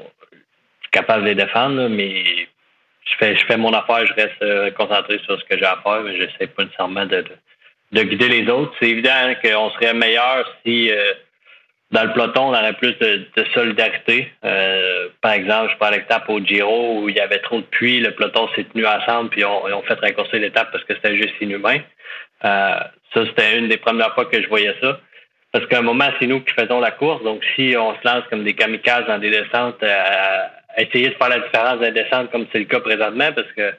est 0.83 0.91
capable 0.91 1.23
de 1.23 1.29
les 1.29 1.35
défendre, 1.35 1.87
mais 1.89 2.23
je 3.05 3.15
fais, 3.17 3.35
je 3.35 3.45
fais 3.45 3.57
mon 3.57 3.73
affaire, 3.73 4.05
je 4.05 4.13
reste 4.13 4.75
concentré 4.75 5.19
sur 5.25 5.39
ce 5.39 5.45
que 5.45 5.57
j'ai 5.57 5.65
à 5.65 5.79
faire, 5.83 6.01
mais 6.01 6.17
je 6.17 6.23
n'essaie 6.23 6.47
pas 6.47 6.63
nécessairement 6.63 7.05
de 7.05 7.23
de 7.91 8.03
guider 8.03 8.27
les 8.27 8.49
autres. 8.49 8.73
C'est 8.79 8.89
évident 8.89 9.33
qu'on 9.41 9.69
serait 9.71 9.93
meilleur 9.93 10.45
si 10.65 10.91
euh, 10.91 11.13
dans 11.91 12.03
le 12.03 12.13
peloton, 12.13 12.47
on 12.47 12.49
aurait 12.49 12.73
plus 12.73 12.93
de, 12.99 13.25
solidarité. 13.53 14.31
Euh, 14.43 15.09
par 15.21 15.33
exemple, 15.33 15.71
je 15.71 15.77
prends 15.77 15.91
l'étape 15.91 16.27
au 16.29 16.39
Giro 16.39 16.99
où 16.99 17.09
il 17.09 17.15
y 17.15 17.19
avait 17.19 17.39
trop 17.39 17.57
de 17.57 17.65
pluie, 17.65 17.99
le 17.99 18.11
peloton 18.11 18.49
s'est 18.55 18.65
tenu 18.65 18.85
ensemble 18.85 19.29
puis 19.29 19.45
on, 19.45 19.65
on 19.65 19.81
fait 19.83 19.99
raccourcir 19.99 20.39
l'étape 20.39 20.71
parce 20.71 20.83
que 20.83 20.95
c'était 20.95 21.15
juste 21.15 21.35
inhumain. 21.41 21.79
Euh, 22.43 22.79
ça, 23.13 23.25
c'était 23.25 23.57
une 23.57 23.69
des 23.69 23.77
premières 23.77 24.13
fois 24.13 24.25
que 24.25 24.41
je 24.41 24.47
voyais 24.47 24.75
ça. 24.81 24.99
Parce 25.55 25.67
qu'à 25.67 25.79
un 25.79 25.83
moment, 25.83 26.09
c'est 26.19 26.27
nous 26.27 26.41
qui 26.41 26.53
faisons 26.53 26.81
la 26.81 26.91
course. 26.91 27.23
Donc, 27.23 27.41
si 27.55 27.75
on 27.77 27.95
se 27.95 27.99
lance 28.03 28.25
comme 28.29 28.43
des 28.43 28.55
kamikazes 28.55 29.07
dans 29.07 29.19
des 29.19 29.31
descentes, 29.31 29.81
à, 29.83 30.51
essayer 30.77 31.07
de 31.07 31.13
faire 31.13 31.29
la 31.29 31.39
différence 31.39 31.79
des 31.79 31.91
descentes 31.91 32.29
comme 32.29 32.45
c'est 32.51 32.59
le 32.59 32.65
cas 32.65 32.81
présentement, 32.81 33.31
parce 33.33 33.49
que 33.53 33.73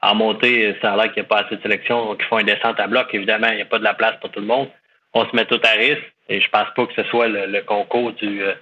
en 0.00 0.14
montée, 0.14 0.76
ça 0.80 0.92
a 0.92 0.96
l'air 0.96 1.12
qu'il 1.12 1.20
n'y 1.24 1.26
a 1.26 1.28
pas 1.28 1.40
assez 1.40 1.56
de 1.56 1.62
sélection, 1.62 2.04
donc 2.04 2.18
ils 2.20 2.26
font 2.26 2.38
une 2.38 2.46
descente 2.46 2.78
à 2.78 2.86
bloc. 2.86 3.12
Évidemment, 3.12 3.48
il 3.48 3.56
n'y 3.56 3.62
a 3.62 3.64
pas 3.64 3.80
de 3.80 3.82
la 3.82 3.94
place 3.94 4.14
pour 4.20 4.30
tout 4.30 4.38
le 4.38 4.46
monde. 4.46 4.68
On 5.12 5.28
se 5.28 5.34
met 5.34 5.44
tout 5.44 5.60
à 5.64 5.70
risque 5.70 6.12
et 6.28 6.40
je 6.40 6.48
pense 6.50 6.68
pas 6.76 6.86
que 6.86 6.94
ce 6.94 7.02
soit 7.08 7.26
le, 7.26 7.62
concours 7.62 8.12
euh, 8.22 8.54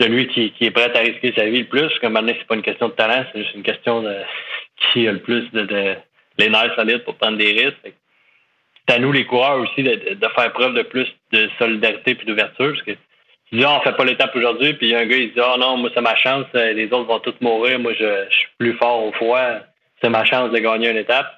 de 0.00 0.06
lui 0.06 0.26
qui, 0.26 0.52
est 0.60 0.72
prêt 0.72 0.90
à 0.96 0.98
risquer 0.98 1.32
sa 1.36 1.44
vie 1.44 1.60
le 1.60 1.68
plus. 1.68 1.96
Comme 2.00 2.14
maintenant, 2.14 2.32
c'est 2.36 2.48
pas 2.48 2.56
une 2.56 2.62
question 2.62 2.88
de 2.88 2.94
talent, 2.94 3.24
c'est 3.32 3.44
juste 3.44 3.54
une 3.54 3.62
question 3.62 4.02
de 4.02 4.16
qui 4.92 5.06
a 5.06 5.12
le 5.12 5.20
plus 5.20 5.48
de, 5.52 5.62
de 5.62 6.98
pour 7.04 7.14
prendre 7.14 7.38
des 7.38 7.52
risques. 7.52 7.94
C'est 8.88 8.94
à 8.94 8.98
nous, 8.98 9.12
les 9.12 9.26
coureurs 9.26 9.60
aussi, 9.60 9.82
de, 9.82 10.28
faire 10.34 10.52
preuve 10.52 10.74
de 10.74 10.82
plus 10.82 11.06
de 11.32 11.50
solidarité 11.58 12.12
et 12.12 12.24
d'ouverture. 12.24 12.72
Parce 12.72 12.82
que 12.82 12.92
tu 12.92 13.56
dis, 13.56 13.64
ah, 13.64 13.78
on 13.78 13.82
fait 13.82 13.96
pas 13.96 14.04
l'étape 14.04 14.34
aujourd'hui, 14.34 14.72
puis 14.74 14.94
un 14.94 15.04
gars, 15.04 15.16
il 15.16 15.32
dit, 15.32 15.40
oh, 15.40 15.58
non, 15.58 15.76
moi, 15.76 15.90
c'est 15.94 16.00
ma 16.00 16.16
chance, 16.16 16.46
les 16.54 16.86
autres 16.86 17.04
vont 17.04 17.20
tous 17.20 17.34
mourir, 17.40 17.78
moi, 17.78 17.92
je, 17.92 18.26
suis 18.30 18.48
plus 18.58 18.72
fort 18.74 19.04
au 19.04 19.12
froid 19.12 19.60
c'est 20.00 20.10
ma 20.10 20.24
chance 20.24 20.50
de 20.50 20.58
gagner 20.58 20.90
une 20.90 20.96
étape. 20.96 21.28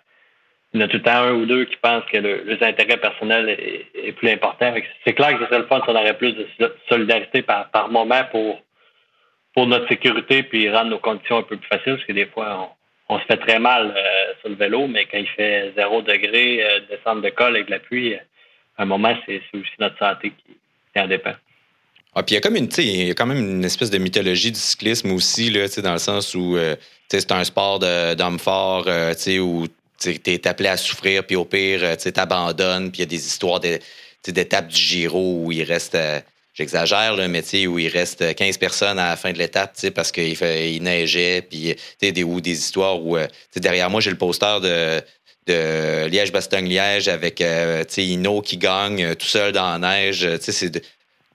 Il 0.72 0.80
y 0.80 0.82
en 0.82 0.86
a 0.86 0.88
tout 0.88 0.98
le 0.98 1.02
temps 1.02 1.12
un 1.12 1.32
ou 1.32 1.46
deux 1.46 1.64
qui 1.64 1.76
pensent 1.76 2.04
que 2.12 2.18
le, 2.18 2.42
les 2.44 2.62
intérêts 2.62 2.98
personnels 2.98 3.48
est, 3.48 4.12
plus 4.12 4.30
important. 4.30 4.72
C'est 5.04 5.14
clair 5.14 5.32
que 5.32 5.40
ce 5.40 5.46
serait 5.46 5.58
le 5.58 5.66
fun 5.66 5.80
si 5.82 5.90
on 5.90 5.96
aurait 5.96 6.16
plus 6.16 6.32
de 6.32 6.46
solidarité 6.88 7.42
par, 7.42 7.70
par 7.70 7.88
moment 7.88 8.22
pour, 8.30 8.60
pour 9.54 9.66
notre 9.66 9.88
sécurité 9.88 10.42
puis 10.42 10.70
rendre 10.70 10.90
nos 10.90 10.98
conditions 10.98 11.38
un 11.38 11.42
peu 11.42 11.56
plus 11.56 11.66
faciles 11.68 11.94
parce 11.94 12.04
que 12.04 12.12
des 12.12 12.26
fois, 12.26 12.56
on, 12.60 12.79
se 13.18 13.24
fait 13.24 13.38
très 13.38 13.58
mal 13.58 13.92
euh, 13.96 14.32
sur 14.40 14.50
le 14.50 14.54
vélo, 14.54 14.86
mais 14.86 15.06
quand 15.06 15.18
il 15.18 15.26
fait 15.26 15.72
zéro 15.76 16.02
degré, 16.02 16.62
euh, 16.62 16.80
descendre 16.88 17.22
de 17.22 17.30
col 17.30 17.56
avec 17.56 17.68
la 17.68 17.80
pluie, 17.80 18.14
à 18.14 18.82
un 18.82 18.86
moment, 18.86 19.14
c'est 19.26 19.42
aussi 19.52 19.70
notre 19.78 19.98
santé 19.98 20.32
qui, 20.32 21.00
en 21.00 21.08
dépend. 21.08 21.34
Ah, 22.14 22.22
puis 22.24 22.34
il 22.34 22.36
y 22.36 22.38
a 22.38 22.40
comme 22.40 22.56
une, 22.56 22.68
il 22.78 23.06
y 23.06 23.10
a 23.10 23.14
quand 23.14 23.26
même 23.26 23.38
une 23.38 23.64
espèce 23.64 23.90
de 23.90 23.98
mythologie 23.98 24.50
du 24.50 24.58
cyclisme 24.58 25.12
aussi, 25.12 25.50
là, 25.50 25.66
dans 25.82 25.92
le 25.92 25.98
sens 25.98 26.34
où 26.34 26.56
euh, 26.56 26.74
c'est 27.08 27.30
un 27.30 27.44
sport 27.44 27.78
d'homme 27.78 28.38
fort 28.38 28.84
euh, 28.88 29.14
où 29.38 29.66
tu 29.98 30.10
es 30.26 30.48
appelé 30.48 30.68
à 30.68 30.76
souffrir, 30.76 31.24
puis 31.24 31.36
au 31.36 31.44
pire, 31.44 31.80
euh, 31.84 31.96
tu 31.96 32.12
t'abandonnes, 32.12 32.90
puis 32.90 32.98
il 32.98 33.00
y 33.00 33.02
a 33.04 33.06
des 33.06 33.26
histoires 33.26 33.60
d'étapes 33.60 34.68
du 34.68 34.76
Giro 34.76 35.44
où 35.44 35.52
il 35.52 35.62
reste, 35.62 35.96
euh, 36.50 36.54
j'exagère, 36.54 37.16
mais 37.28 37.66
où 37.66 37.78
il 37.78 37.88
reste 37.88 38.34
15 38.34 38.58
personnes 38.58 38.98
à 38.98 39.10
la 39.10 39.16
fin 39.16 39.32
de 39.32 39.38
l'étape 39.38 39.76
parce 39.94 40.12
qu'il 40.12 40.32
il 40.32 40.82
neigeait, 40.82 41.42
puis 41.42 41.74
des, 42.00 42.24
ou 42.24 42.40
des 42.40 42.58
histoires 42.58 43.00
où, 43.02 43.16
derrière 43.56 43.90
moi, 43.90 44.00
j'ai 44.00 44.10
le 44.10 44.18
poster 44.18 44.60
de, 44.60 45.00
de 45.46 46.06
Liège-Bastogne-Liège 46.08 47.08
avec 47.08 47.42
Hino 47.96 48.40
qui 48.42 48.56
gagne 48.56 49.14
tout 49.14 49.26
seul 49.26 49.52
dans 49.52 49.78
la 49.78 49.78
neige. 49.78 50.28
C'est 50.40 50.82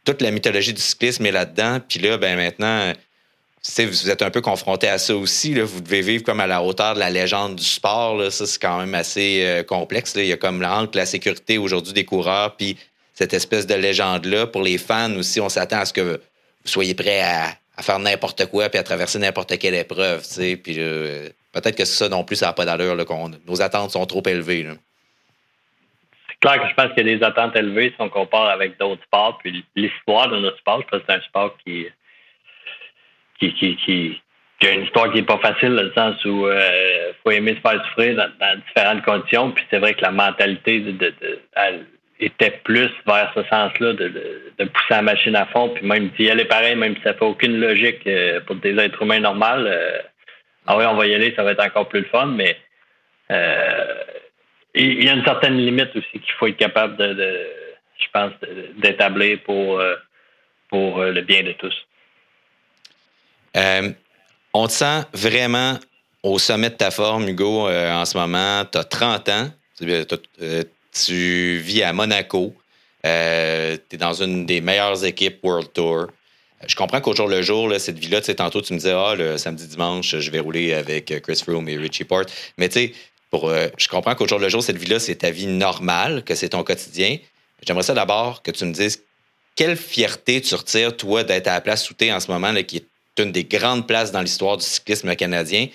toute 0.05 0.21
la 0.21 0.31
mythologie 0.31 0.73
du 0.73 0.81
cyclisme 0.81 1.25
est 1.25 1.31
là-dedans. 1.31 1.79
Puis 1.87 1.99
là, 1.99 2.17
ben 2.17 2.37
maintenant, 2.37 2.93
vous 3.79 4.09
êtes 4.09 4.21
un 4.21 4.29
peu 4.29 4.41
confronté 4.41 4.87
à 4.87 4.97
ça 4.97 5.15
aussi. 5.15 5.53
Là. 5.53 5.63
Vous 5.63 5.81
devez 5.81 6.01
vivre 6.01 6.23
comme 6.23 6.39
à 6.39 6.47
la 6.47 6.61
hauteur 6.61 6.93
de 6.93 6.99
la 6.99 7.09
légende 7.09 7.55
du 7.55 7.63
sport. 7.63 8.15
Là. 8.15 8.31
Ça, 8.31 8.45
c'est 8.45 8.61
quand 8.61 8.79
même 8.79 8.93
assez 8.93 9.43
euh, 9.43 9.63
complexe. 9.63 10.13
Il 10.15 10.25
y 10.25 10.31
a 10.31 10.37
comme 10.37 10.63
entre 10.63 10.97
la 10.97 11.05
sécurité 11.05 11.57
aujourd'hui 11.57 11.93
des 11.93 12.05
coureurs, 12.05 12.55
puis 12.55 12.77
cette 13.15 13.33
espèce 13.33 13.65
de 13.65 13.75
légende-là. 13.75 14.45
Pour 14.45 14.61
les 14.61 14.77
fans 14.77 15.15
aussi, 15.15 15.39
on 15.39 15.49
s'attend 15.49 15.79
à 15.79 15.85
ce 15.85 15.93
que 15.93 16.01
vous 16.01 16.17
soyez 16.65 16.93
prêts 16.93 17.21
à, 17.21 17.81
faire 17.81 17.99
n'importe 17.99 18.45
quoi 18.47 18.69
puis 18.69 18.77
à 18.77 18.83
traverser 18.83 19.19
n'importe 19.19 19.57
quelle 19.57 19.73
épreuve. 19.73 20.21
Puis 20.37 20.75
euh, 20.77 21.29
peut-être 21.53 21.77
que 21.77 21.85
ça 21.85 22.09
non 22.09 22.23
plus, 22.23 22.35
ça 22.35 22.47
n'a 22.47 22.53
pas 22.53 22.65
d'allure. 22.65 22.95
Nos 23.47 23.61
attentes 23.61 23.91
sont 23.91 24.05
trop 24.05 24.23
élevées. 24.27 24.67
C'est 26.27 26.39
clair 26.41 26.61
que 26.61 26.69
je 26.69 26.73
pense 26.73 26.97
a 26.97 27.03
des 27.03 27.23
attentes 27.23 27.55
élevées 27.55 27.89
si 27.89 27.95
on 27.99 28.09
compare 28.09 28.49
avec 28.49 28.77
d'autres 28.77 29.03
sports. 29.03 29.37
Puis 29.41 29.65
l'histoire 29.75 30.29
de 30.29 30.37
notre 30.37 30.57
sport, 30.57 30.83
c'est 30.91 31.09
un 31.09 31.21
sport 31.21 31.55
qui 31.65 31.87
qui, 33.39 33.53
qui, 33.53 33.75
qui, 33.77 34.21
a 34.67 34.71
une 34.71 34.83
histoire 34.85 35.11
qui 35.11 35.17
n'est 35.17 35.25
pas 35.25 35.37
facile, 35.39 35.75
dans 35.75 35.83
le 35.83 35.93
sens 35.93 36.23
où 36.23 36.47
il 36.47 36.51
euh, 36.51 37.13
faut 37.21 37.31
aimer 37.31 37.55
se 37.55 37.59
faire 37.59 37.85
souffrir 37.85 38.15
dans, 38.15 38.61
différentes 38.67 39.03
conditions. 39.03 39.51
Puis 39.51 39.65
c'est 39.69 39.79
vrai 39.79 39.93
que 39.93 40.01
la 40.01 40.11
mentalité 40.11 40.79
de, 40.79 41.13
était 42.19 42.61
plus 42.63 42.91
vers 43.05 43.31
ce 43.35 43.43
sens-là, 43.43 43.93
de, 43.93 44.65
pousser 44.65 44.89
la 44.89 45.01
machine 45.01 45.35
à 45.35 45.45
fond, 45.47 45.69
puis 45.69 45.85
même 45.85 46.09
d'y 46.09 46.29
aller 46.29 46.45
pareil, 46.45 46.75
même 46.75 46.95
si 46.95 47.01
ça 47.03 47.13
fait 47.13 47.25
aucune 47.25 47.59
logique 47.59 48.07
euh, 48.07 48.39
pour 48.41 48.55
des 48.55 48.77
êtres 48.77 49.01
humains 49.01 49.19
normaux. 49.19 49.45
Euh, 49.45 49.99
ah 50.67 50.77
oui, 50.77 50.85
on 50.85 50.95
va 50.95 51.07
y 51.07 51.13
aller, 51.13 51.33
ça 51.35 51.43
va 51.43 51.51
être 51.51 51.63
encore 51.63 51.87
plus 51.89 52.01
le 52.01 52.07
fun, 52.07 52.27
mais 52.27 52.57
il 54.73 55.03
y 55.03 55.09
a 55.09 55.13
une 55.13 55.23
certaine 55.23 55.57
limite 55.57 55.95
aussi 55.95 56.19
qu'il 56.19 56.33
faut 56.39 56.47
être 56.47 56.57
capable 56.57 56.97
de, 56.97 57.47
je 57.99 58.07
pense, 58.13 58.31
d'établir 58.77 59.39
pour, 59.43 59.81
pour 60.69 61.03
le 61.03 61.21
bien 61.21 61.43
de 61.43 61.51
tous. 61.53 61.75
Euh, 63.55 63.91
on 64.53 64.67
te 64.67 64.73
sent 64.73 65.03
vraiment 65.13 65.77
au 66.23 66.39
sommet 66.39 66.69
de 66.69 66.75
ta 66.75 66.91
forme, 66.91 67.27
Hugo, 67.27 67.67
euh, 67.67 67.93
en 67.93 68.05
ce 68.05 68.17
moment. 68.17 68.63
Tu 68.65 68.77
as 68.77 68.83
30 68.83 69.29
ans. 69.29 69.47
Euh, 69.81 70.63
tu, 71.03 71.57
vis 71.57 71.83
à 71.83 71.93
Monaco. 71.93 72.55
tu 73.03 73.09
es 73.09 73.97
dans 73.97 74.13
une 74.13 74.45
des 74.45 74.61
meilleures 74.61 75.03
équipes 75.05 75.39
World 75.43 75.73
Tour. 75.73 76.07
Je 76.67 76.75
comprends 76.75 77.01
qu'au 77.01 77.15
jour 77.15 77.27
le 77.27 77.41
jour, 77.41 77.71
cette 77.77 77.99
vie-là, 77.99 78.21
tu 78.21 78.27
sais, 78.27 78.35
tantôt, 78.35 78.61
tu 78.61 78.73
me 78.73 78.79
disais, 78.79 78.93
ah, 78.93 79.13
le 79.15 79.37
samedi, 79.37 79.67
dimanche, 79.67 80.15
je 80.17 80.31
vais 80.31 80.39
rouler 80.39 80.73
avec 80.73 81.21
Chris 81.21 81.41
Froome 81.45 81.69
et 81.69 81.77
Richie 81.77 82.05
Port. 82.05 82.25
Mais 82.57 82.69
tu 82.69 82.79
sais, 82.79 82.93
pour, 83.29 83.51
je 83.77 83.87
comprends 83.87 84.15
qu'au 84.15 84.27
jour 84.27 84.39
le 84.39 84.49
jour, 84.49 84.63
cette 84.63 84.77
vie-là, 84.77 84.99
c'est 84.99 85.15
ta 85.15 85.29
vie 85.29 85.47
normale, 85.47 86.23
que 86.23 86.33
c'est 86.33 86.49
ton 86.49 86.63
quotidien. 86.63 87.17
J'aimerais 87.65 87.83
ça 87.83 87.93
d'abord 87.93 88.41
que 88.41 88.51
tu 88.51 88.65
me 88.65 88.73
dises 88.73 89.01
quelle 89.55 89.77
fierté 89.77 90.41
tu 90.41 90.53
retires, 90.53 90.95
toi, 90.95 91.23
d'être 91.23 91.47
à 91.47 91.53
la 91.53 91.61
place 91.61 91.89
où 91.89 91.93
tu 91.93 92.11
en 92.11 92.19
ce 92.19 92.29
moment, 92.29 92.53
qui 92.63 92.77
est 92.77 93.21
une 93.21 93.31
des 93.31 93.45
grandes 93.45 93.87
places 93.87 94.11
dans 94.11 94.21
l'histoire 94.21 94.57
du 94.57 94.65
cyclisme 94.65 95.15
canadien. 95.15 95.67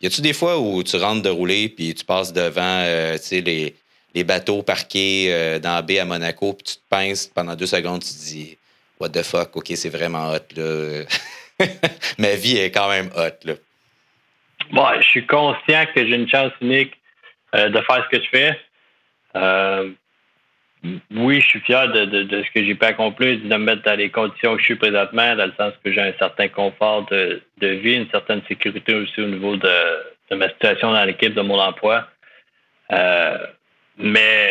Y 0.00 0.06
a-tu 0.06 0.22
des 0.22 0.32
fois 0.32 0.58
où 0.58 0.82
tu 0.82 0.96
rentres 0.96 1.22
de 1.22 1.28
rouler 1.28 1.68
puis 1.68 1.94
tu 1.94 2.04
passes 2.04 2.32
devant 2.32 2.62
euh, 2.62 3.16
les, 3.30 3.74
les, 4.16 4.24
bateaux 4.24 4.62
parqués 4.62 5.28
euh, 5.30 5.58
dans 5.58 5.74
la 5.74 5.82
baie 5.82 5.98
à 5.98 6.04
Monaco 6.04 6.54
puis 6.54 6.64
tu 6.64 6.76
te 6.76 6.88
pinces 6.88 7.26
pendant 7.26 7.54
deux 7.54 7.66
secondes, 7.66 8.02
tu 8.02 8.08
te 8.08 8.24
dis 8.24 8.58
What 8.98 9.10
the 9.10 9.22
fuck, 9.22 9.56
ok, 9.56 9.66
c'est 9.74 9.90
vraiment 9.90 10.32
hot 10.32 10.56
là. 10.56 11.04
Ma 12.18 12.34
vie 12.34 12.56
est 12.56 12.70
quand 12.70 12.88
même 12.88 13.10
hot 13.16 13.44
là. 13.44 13.54
Bon, 14.72 14.86
je 15.00 15.06
suis 15.06 15.26
conscient 15.26 15.86
que 15.94 16.06
j'ai 16.06 16.14
une 16.14 16.28
chance 16.28 16.52
unique 16.60 16.94
euh, 17.54 17.68
de 17.68 17.80
faire 17.82 18.06
ce 18.10 18.16
que 18.16 18.24
je 18.24 18.28
fais 18.30 19.96
oui, 21.14 21.40
je 21.40 21.46
suis 21.46 21.60
fier 21.60 21.88
de, 21.88 22.28
ce 22.30 22.50
que 22.52 22.64
j'ai 22.64 22.74
pu 22.74 22.84
accomplir, 22.84 23.38
de 23.38 23.44
me 23.44 23.58
mettre 23.58 23.82
dans 23.82 23.98
les 23.98 24.10
conditions 24.10 24.54
que 24.54 24.60
je 24.60 24.66
suis 24.66 24.76
présentement, 24.76 25.34
dans 25.36 25.46
le 25.46 25.52
sens 25.58 25.72
que 25.84 25.92
j'ai 25.92 26.00
un 26.00 26.12
certain 26.18 26.48
confort 26.48 27.06
de, 27.06 27.42
vie, 27.60 27.94
une 27.94 28.10
certaine 28.10 28.42
sécurité 28.48 28.94
aussi 28.94 29.20
au 29.20 29.26
niveau 29.26 29.56
de, 29.56 30.34
ma 30.34 30.48
situation 30.50 30.92
dans 30.92 31.04
l'équipe, 31.04 31.34
de 31.34 31.42
mon 31.42 31.58
emploi. 31.58 32.06
Euh, 32.92 33.38
mais 33.98 34.50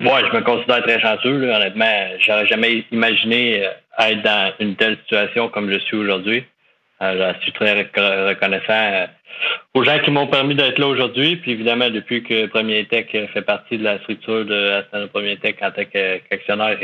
moi, 0.00 0.20
je 0.20 0.36
me 0.36 0.42
considère 0.42 0.82
très 0.82 1.00
chanceux, 1.00 1.38
là, 1.38 1.56
honnêtement. 1.56 2.08
J'aurais 2.20 2.46
jamais 2.46 2.84
imaginé 2.92 3.66
euh, 3.66 3.70
être 3.98 4.22
dans 4.22 4.52
une 4.60 4.76
telle 4.76 4.96
situation 4.98 5.48
comme 5.48 5.70
je 5.70 5.78
suis 5.78 5.96
aujourd'hui. 5.96 6.44
Euh, 7.02 7.32
je 7.34 7.42
suis 7.42 7.52
très 7.52 7.72
reconnaissant 7.72 9.06
aux 9.74 9.84
gens 9.84 9.98
qui 10.00 10.10
m'ont 10.10 10.26
permis 10.26 10.54
d'être 10.54 10.78
là 10.78 10.88
aujourd'hui. 10.88 11.36
Puis 11.36 11.52
évidemment, 11.52 11.90
depuis 11.90 12.22
que 12.22 12.46
Premier 12.46 12.84
Tech 12.86 13.06
fait 13.10 13.42
partie 13.42 13.78
de 13.78 13.84
la 13.84 13.98
structure 14.00 14.44
de 14.44 15.06
Premier 15.12 15.36
Tech 15.36 15.56
en 15.62 15.70
tant 15.70 15.84
qu'actionnaire, 15.84 16.76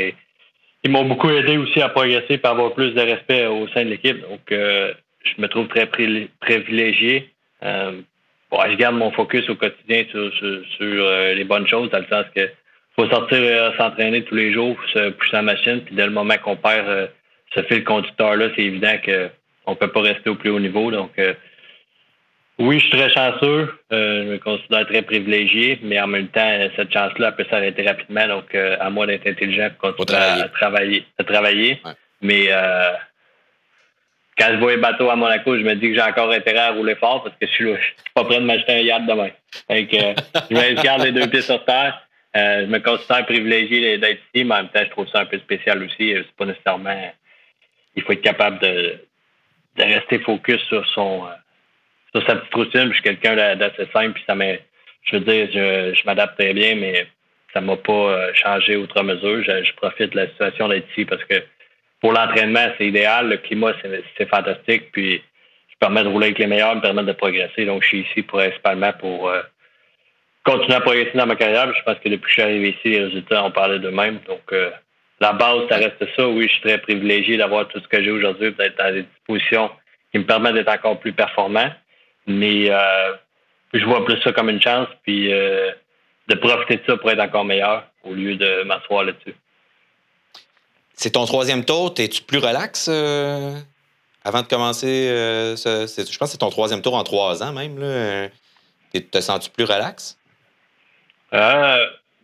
ils 0.85 0.91
m'ont 0.91 1.05
beaucoup 1.05 1.29
aidé 1.29 1.57
aussi 1.57 1.81
à 1.81 1.89
progresser 1.89 2.39
et 2.41 2.45
avoir 2.45 2.73
plus 2.73 2.91
de 2.91 3.01
respect 3.01 3.47
au 3.47 3.67
sein 3.69 3.85
de 3.85 3.89
l'équipe. 3.89 4.21
Donc, 4.21 4.51
euh, 4.51 4.93
je 5.23 5.41
me 5.41 5.47
trouve 5.47 5.67
très 5.67 5.87
privilégié. 5.87 7.31
Euh, 7.63 8.01
je 8.51 8.75
garde 8.75 8.95
mon 8.95 9.11
focus 9.11 9.49
au 9.49 9.55
quotidien 9.55 10.05
sur, 10.09 10.31
euh, 10.81 11.33
les 11.33 11.43
bonnes 11.43 11.67
choses, 11.67 11.89
dans 11.89 11.99
le 11.99 12.07
sens 12.09 12.25
que 12.35 12.49
faut 12.95 13.09
sortir 13.09 13.73
s'entraîner 13.77 14.23
tous 14.23 14.35
les 14.35 14.53
jours, 14.53 14.77
se 14.93 15.09
pousser 15.09 15.33
la 15.33 15.41
machine, 15.41 15.81
puis 15.81 15.95
dès 15.95 16.05
le 16.05 16.13
moment 16.13 16.35
qu'on 16.41 16.55
perd 16.55 17.09
ce 17.53 17.61
fil 17.63 17.83
conducteur-là, 17.83 18.49
c'est 18.55 18.63
évident 18.63 18.95
qu'on 19.03 19.71
ne 19.71 19.75
peut 19.75 19.89
pas 19.89 20.01
rester 20.01 20.29
au 20.29 20.35
plus 20.35 20.49
haut 20.49 20.61
niveau. 20.61 20.91
Donc, 20.91 21.11
oui, 22.57 22.79
je 22.79 22.87
suis 22.87 22.97
très 22.97 23.09
chanceux. 23.09 23.73
Euh, 23.91 24.23
je 24.23 24.29
me 24.31 24.37
considère 24.37 24.87
très 24.87 25.01
privilégié, 25.01 25.79
mais 25.83 25.99
en 25.99 26.07
même 26.07 26.27
temps, 26.27 26.69
cette 26.75 26.91
chance-là 26.91 27.33
peut 27.33 27.45
s'arrêter 27.49 27.85
rapidement. 27.85 28.27
Donc, 28.27 28.55
euh, 28.55 28.77
à 28.79 28.89
moi 28.89 29.07
d'être 29.07 29.27
intelligent 29.27 29.69
pour 29.77 29.95
continuer 29.95 30.21
à 30.21 30.47
travailler. 30.49 31.05
À 31.17 31.23
travailler. 31.25 31.81
Mais 32.21 32.45
euh, 32.49 32.91
quand 34.37 34.49
je 34.51 34.57
vois 34.57 34.71
les 34.71 34.81
bateaux 34.81 35.09
à 35.09 35.15
Monaco, 35.15 35.57
je 35.57 35.63
me 35.63 35.75
dis 35.75 35.89
que 35.89 35.95
j'ai 35.95 36.01
encore 36.01 36.31
intérêt 36.31 36.59
à 36.59 36.71
rouler 36.71 36.95
fort 36.95 37.23
parce 37.23 37.35
que 37.35 37.47
je 37.47 37.51
suis, 37.51 37.65
suis 37.65 37.93
pas 38.13 38.23
prêt 38.25 38.39
de 38.39 38.45
m'acheter 38.45 38.73
un 38.73 38.79
yacht 38.79 39.05
demain. 39.05 39.29
Donc, 39.69 39.89
je 40.49 40.55
vais 40.55 40.75
garder 40.75 41.11
les 41.11 41.21
deux 41.21 41.29
pieds 41.29 41.41
sur 41.41 41.63
terre. 41.63 42.01
je 42.33 42.65
me 42.65 42.79
considère 42.79 43.25
privilégié 43.25 43.97
d'être 43.97 44.19
ici, 44.33 44.43
mais 44.43 44.55
en 44.55 44.57
même 44.63 44.69
temps, 44.69 44.83
je 44.83 44.89
trouve 44.89 45.07
ça 45.07 45.21
un 45.21 45.25
peu 45.25 45.39
spécial 45.39 45.81
aussi. 45.83 46.13
C'est 46.15 46.35
pas 46.37 46.45
nécessairement. 46.45 47.13
Il 47.95 48.03
faut 48.03 48.11
être 48.11 48.21
capable 48.21 48.59
de, 48.59 48.99
rester 49.77 50.19
focus 50.19 50.61
sur 50.63 50.85
son 50.87 51.23
sur 52.13 52.25
sa 52.25 52.35
petite 52.35 52.53
routine. 52.53 52.87
Je 52.87 52.93
suis 52.93 53.03
quelqu'un 53.03 53.55
d'assez 53.55 53.87
simple, 53.93 54.13
puis 54.13 54.23
ça 54.27 54.35
Je 55.03 55.17
veux 55.17 55.19
dire, 55.21 55.49
je, 55.51 56.05
m'adapte 56.05 56.37
très 56.37 56.53
bien, 56.53 56.75
mais 56.75 57.07
ça 57.53 57.61
m'a 57.61 57.77
pas 57.77 57.93
euh, 57.93 58.33
changé 58.33 58.75
outre 58.75 59.01
mesure. 59.01 59.43
Je, 59.43 59.73
profite 59.73 60.11
de 60.11 60.17
la 60.17 60.27
situation 60.27 60.67
d'être 60.67 60.89
ici 60.91 61.05
parce 61.05 61.23
que 61.23 61.41
pour 62.01 62.13
l'entraînement, 62.13 62.67
c'est 62.77 62.87
idéal. 62.87 63.29
Le 63.29 63.37
climat, 63.37 63.73
c'est 64.17 64.29
fantastique. 64.29 64.91
Puis 64.91 65.21
je 65.75 65.75
permets 65.79 66.03
de 66.03 66.09
rouler 66.09 66.27
avec 66.27 66.39
les 66.39 66.47
meilleurs, 66.47 66.75
me 66.75 66.81
permet 66.81 67.03
de 67.03 67.11
progresser. 67.11 67.65
Donc, 67.65 67.83
je 67.83 67.87
suis 67.87 68.01
ici 68.01 68.21
principalement 68.21 68.93
pour 68.93 69.27
euh, 69.27 69.41
continuer 70.43 70.75
à 70.75 70.81
progresser 70.81 71.17
dans 71.17 71.25
ma 71.25 71.35
carrière. 71.35 71.73
Je 71.75 71.83
pense 71.83 71.99
que 71.99 72.09
depuis 72.09 72.23
que 72.23 72.29
je 72.29 72.33
suis 72.33 72.41
arrivé 72.41 72.69
ici, 72.69 72.89
les 72.89 73.03
résultats 73.03 73.43
ont 73.43 73.51
parlé 73.51 73.79
d'eux-mêmes. 73.79 74.19
Donc, 74.27 74.41
euh, 74.53 74.71
la 75.19 75.33
base, 75.33 75.67
ça 75.69 75.77
reste 75.77 76.05
ça. 76.15 76.27
Oui, 76.27 76.47
je 76.47 76.53
suis 76.53 76.61
très 76.61 76.77
privilégié 76.77 77.37
d'avoir 77.37 77.67
tout 77.67 77.79
ce 77.79 77.87
que 77.87 78.01
j'ai 78.01 78.11
aujourd'hui, 78.11 78.53
d'être 78.53 78.77
dans 78.77 78.93
des 78.93 79.03
dispositions 79.03 79.69
qui 80.11 80.19
me 80.19 80.25
permettent 80.25 80.55
d'être 80.55 80.71
encore 80.71 80.99
plus 80.99 81.13
performant. 81.13 81.69
Mais 82.27 82.69
euh, 82.69 83.13
je 83.73 83.83
vois 83.85 84.05
plus 84.05 84.19
ça 84.21 84.31
comme 84.31 84.49
une 84.49 84.61
chance, 84.61 84.87
puis 85.03 85.29
de 85.29 86.35
profiter 86.35 86.77
de 86.77 86.81
ça 86.87 86.97
pour 86.97 87.11
être 87.11 87.19
encore 87.19 87.45
meilleur 87.45 87.83
au 88.03 88.13
lieu 88.13 88.35
de 88.35 88.63
m'asseoir 88.63 89.03
là-dessus. 89.03 89.35
C'est 90.95 91.11
ton 91.11 91.25
troisième 91.25 91.65
tour. 91.65 91.93
Es-tu 91.97 92.21
plus 92.21 92.39
relax 92.39 92.87
euh, 92.89 93.53
avant 94.23 94.41
de 94.41 94.47
commencer? 94.47 95.07
je 95.57 96.17
pense 96.17 96.29
que 96.29 96.31
c'est 96.31 96.37
ton 96.37 96.49
troisième 96.49 96.81
tour 96.81 96.95
en 96.95 97.03
trois 97.03 97.43
ans 97.43 97.53
même. 97.53 97.79
Là. 97.79 98.29
Te 98.93 99.19
sens-tu 99.19 99.49
plus 99.49 99.65
relax? 99.65 100.17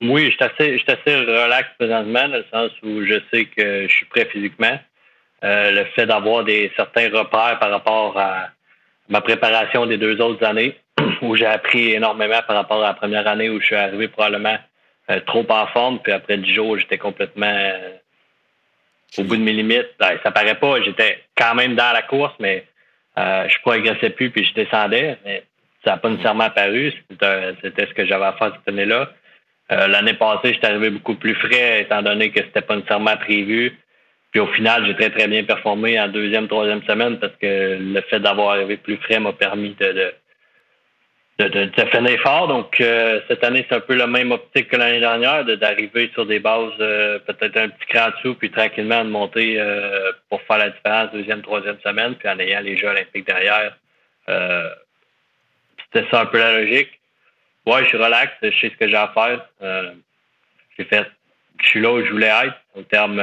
oui, 0.02 0.32
je 0.32 0.36
suis 0.36 0.44
assez, 0.44 0.84
assez 0.88 1.16
relax 1.16 1.70
présentement, 1.78 2.30
dans 2.30 2.38
le 2.38 2.46
sens 2.52 2.72
où 2.82 3.04
je 3.06 3.20
sais 3.32 3.46
que 3.46 3.88
je 3.88 3.94
suis 3.94 4.06
prêt 4.06 4.26
physiquement. 4.26 4.80
le 5.44 5.84
fait 5.94 6.06
d'avoir 6.06 6.44
des 6.44 6.72
certains 6.76 7.10
repères 7.10 7.60
par 7.60 7.70
rapport 7.70 8.18
à 8.18 8.48
ma 9.10 9.22
préparation 9.22 9.86
des 9.86 9.98
deux 9.98 10.20
autres 10.22 10.44
années, 10.46 10.80
où 11.22 11.36
j'ai 11.36 11.46
appris 11.46 11.92
énormément 11.92 12.42
par 12.48 12.56
rapport 12.56 12.84
à 12.84 12.88
la 12.88 12.94
première 12.94 13.28
année 13.28 13.50
où 13.50 13.60
je 13.60 13.66
suis 13.66 13.76
arrivé 13.76 14.08
probablement 14.08 14.58
euh, 15.10 15.20
trop 15.22 15.46
en 15.50 15.68
forme, 15.68 16.00
puis 16.00 16.14
après 16.14 16.38
dix 16.38 16.54
jours, 16.54 16.78
j'étais 16.78 16.98
complètement 16.98 17.54
euh, 17.54 17.98
au 19.18 19.24
bout 19.24 19.38
de 19.38 19.42
mes 19.42 19.54
limites. 19.54 19.90
Ben, 20.00 20.18
ça 20.24 20.32
paraît 20.32 20.60
pas, 20.60 20.82
j'étais 20.82 21.24
quand 21.36 21.56
même 21.56 21.76
dans 21.76 21.92
la 21.92 22.02
course, 22.02 22.34
mais 22.40 22.66
euh, 23.18 23.48
je 23.48 23.60
progressais 23.62 24.12
plus, 24.12 24.30
puis 24.30 24.46
je 24.46 24.54
descendais, 24.54 25.18
mais 25.26 25.44
ça 25.84 25.92
n'a 25.92 25.98
pas 25.98 26.10
nécessairement 26.10 26.46
apparu. 26.46 26.94
C'était 27.10 27.88
ce 27.88 27.94
que 27.94 28.06
j'avais 28.06 28.26
à 28.26 28.34
faire 28.34 28.54
cette 28.56 28.74
année-là. 28.74 29.12
L'année 29.70 30.16
passée, 30.16 30.54
j'étais 30.54 30.68
arrivé 30.68 30.90
beaucoup 30.90 31.16
plus 31.16 31.34
frais, 31.34 31.84
étant 31.84 32.02
donné 32.02 32.32
que 32.32 32.42
c'était 32.42 32.62
pas 32.62 32.76
nécessairement 32.76 33.16
prévu. 33.16 33.78
Puis 34.32 34.40
au 34.40 34.48
final, 34.48 34.86
j'ai 34.86 34.96
très, 34.96 35.10
très 35.10 35.28
bien 35.28 35.44
performé 35.44 36.00
en 36.00 36.08
deuxième, 36.08 36.48
troisième 36.48 36.82
semaine 36.84 37.20
parce 37.20 37.36
que 37.36 37.78
le 37.80 38.02
fait 38.10 38.20
d'avoir 38.20 38.52
arrivé 38.52 38.78
plus 38.78 38.98
frais 38.98 39.20
m'a 39.20 39.34
permis 39.34 39.76
de, 39.80 40.14
de, 41.50 41.90
finir 41.92 42.20
fort. 42.22 42.48
Donc, 42.48 42.80
euh, 42.82 43.22
cette 43.28 43.44
année, 43.44 43.66
c'est 43.68 43.76
un 43.76 43.80
peu 43.80 43.96
la 43.96 44.08
même 44.08 44.32
optique 44.32 44.70
que 44.70 44.76
l'année 44.76 45.00
dernière, 45.00 45.46
d'arriver 45.46 46.10
sur 46.14 46.26
des 46.26 46.40
bases 46.40 46.72
euh, 46.80 47.20
peut-être 47.20 47.58
un 47.58 47.70
petit 47.70 47.88
cran 47.88 48.10
dessous, 48.10 48.36
puis 48.36 48.52
tranquillement 48.52 49.04
de 49.04 49.10
monter 49.10 49.60
euh, 49.60 50.12
pour 50.30 50.42
faire 50.44 50.58
la 50.58 50.70
différence 50.70 51.12
deuxième, 51.12 51.42
troisième 51.42 51.80
semaine, 51.82 52.16
puis 52.16 52.30
en 52.30 52.40
ayant 52.40 52.62
les 52.62 52.78
Jeux 52.78 52.88
olympiques 52.88 53.26
derrière. 53.26 53.76
C'était 55.86 56.10
ça 56.10 56.22
un 56.22 56.26
peu 56.26 56.38
la 56.38 56.62
logique. 56.62 57.00
Ouais, 57.66 57.84
je 57.84 57.90
suis 57.90 57.98
relax, 57.98 58.32
je 58.42 58.50
sais 58.50 58.70
ce 58.70 58.78
que 58.78 58.88
j'ai 58.88 58.96
à 58.96 59.12
faire. 59.14 59.46
j'ai 60.78 60.86
fait, 60.86 61.06
je 61.62 61.68
suis 61.68 61.82
là 61.82 61.92
où 61.92 62.06
je 62.06 62.12
voulais 62.12 62.28
être 62.28 62.56
en 62.78 62.84
termes 62.84 63.22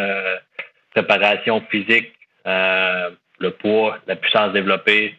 préparation 0.90 1.62
physique, 1.70 2.12
le 2.44 3.50
poids, 3.50 3.98
la 4.06 4.16
puissance 4.16 4.52
développée, 4.52 5.14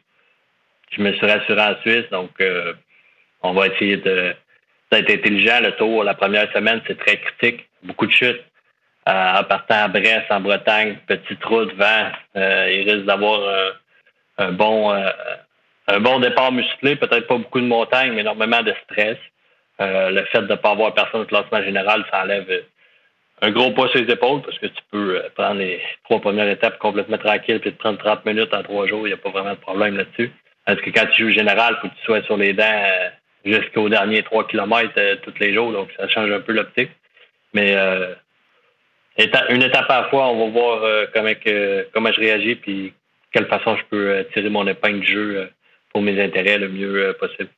je 0.92 1.02
me 1.02 1.14
suis 1.14 1.26
rassuré 1.26 1.62
en 1.62 1.76
Suisse, 1.82 2.10
donc 2.12 2.32
on 3.42 3.54
va 3.54 3.68
essayer 3.68 3.98
d'être 3.98 4.38
intelligent. 4.92 5.60
Le 5.62 5.72
tour, 5.74 6.04
la 6.04 6.14
première 6.14 6.52
semaine, 6.52 6.82
c'est 6.88 6.98
très 6.98 7.18
critique. 7.18 7.68
Beaucoup 7.84 8.06
de 8.06 8.12
chutes. 8.12 8.44
Euh, 9.08 9.40
en 9.40 9.44
partant 9.44 9.84
à 9.84 9.88
Brest, 9.88 10.26
en 10.30 10.42
Bretagne, 10.42 10.98
petite 11.08 11.44
route, 11.46 11.74
vent, 11.76 12.12
euh, 12.36 12.72
il 12.72 12.90
risque 12.90 13.06
d'avoir 13.06 13.40
un 14.38 14.52
bon 14.52 14.92
un 15.88 16.00
bon 16.00 16.20
départ 16.20 16.52
musclé, 16.52 16.96
peut-être 16.96 17.26
pas 17.26 17.38
beaucoup 17.38 17.60
de 17.60 17.66
montagnes, 17.66 18.14
mais 18.14 18.22
énormément 18.22 18.62
de 18.62 18.76
stress. 18.84 19.18
le 19.80 20.24
fait 20.26 20.42
de 20.42 20.52
ne 20.52 20.56
pas 20.56 20.72
avoir 20.72 20.94
personne 20.94 21.22
au 21.22 21.26
classement 21.26 21.64
général, 21.64 22.06
ça 22.12 22.22
enlève 22.22 22.64
un 23.42 23.52
gros 23.52 23.72
poids 23.72 23.88
sur 23.90 24.02
les 24.02 24.12
épaules 24.12 24.42
parce 24.42 24.58
que 24.60 24.68
tu 24.68 24.84
peux 24.92 25.22
prendre 25.36 25.60
les 25.60 25.82
trois 26.04 26.20
premières 26.20 26.50
étapes 26.50 26.78
complètement 26.80 27.18
tranquille 27.18 27.60
puis 27.60 27.72
te 27.72 27.78
prendre 27.78 27.98
30 27.98 28.26
minutes 28.26 28.54
en 28.54 28.64
trois 28.64 28.86
jours, 28.88 29.08
il 29.08 29.12
n'y 29.12 29.14
a 29.14 29.18
pas 29.18 29.30
vraiment 29.30 29.52
de 29.52 29.60
problème 29.60 29.96
là-dessus. 29.96 30.32
Parce 30.66 30.82
que 30.82 30.90
quand 30.90 31.06
tu 31.08 31.24
joues 31.24 31.32
général, 31.32 31.78
il 31.78 31.82
faut 31.82 31.88
que 31.88 32.00
tu 32.00 32.06
sois 32.06 32.22
sur 32.24 32.38
les 32.38 32.54
dents 32.54 32.64
euh, 32.64 33.10
jusqu'aux 33.52 33.90
derniers 33.90 34.24
3 34.24 34.48
km 34.48 34.94
euh, 34.98 35.16
tous 35.24 35.34
les 35.40 35.54
jours. 35.54 35.72
Donc, 35.72 35.90
ça 35.98 36.08
change 36.08 36.32
un 36.32 36.40
peu 36.40 36.54
l'optique. 36.54 36.92
Mais 37.54 37.74
euh, 37.76 38.14
une 39.50 39.64
étape 39.64 39.90
à 39.90 40.02
la 40.02 40.10
fois, 40.10 40.28
on 40.30 40.46
va 40.46 40.52
voir 40.52 41.08
comment, 41.14 41.32
comment 41.94 42.12
je 42.12 42.20
réagis 42.20 42.56
puis 42.56 42.94
quelle 43.34 43.48
façon 43.48 43.76
je 43.76 43.84
peux 43.90 44.26
tirer 44.34 44.50
mon 44.50 44.66
épingle 44.68 45.02
du 45.02 45.12
jeu 45.12 45.50
pour 45.92 46.02
mes 46.02 46.22
intérêts 46.24 46.58
le 46.58 46.70
mieux 46.70 47.16
possible. 47.20 47.50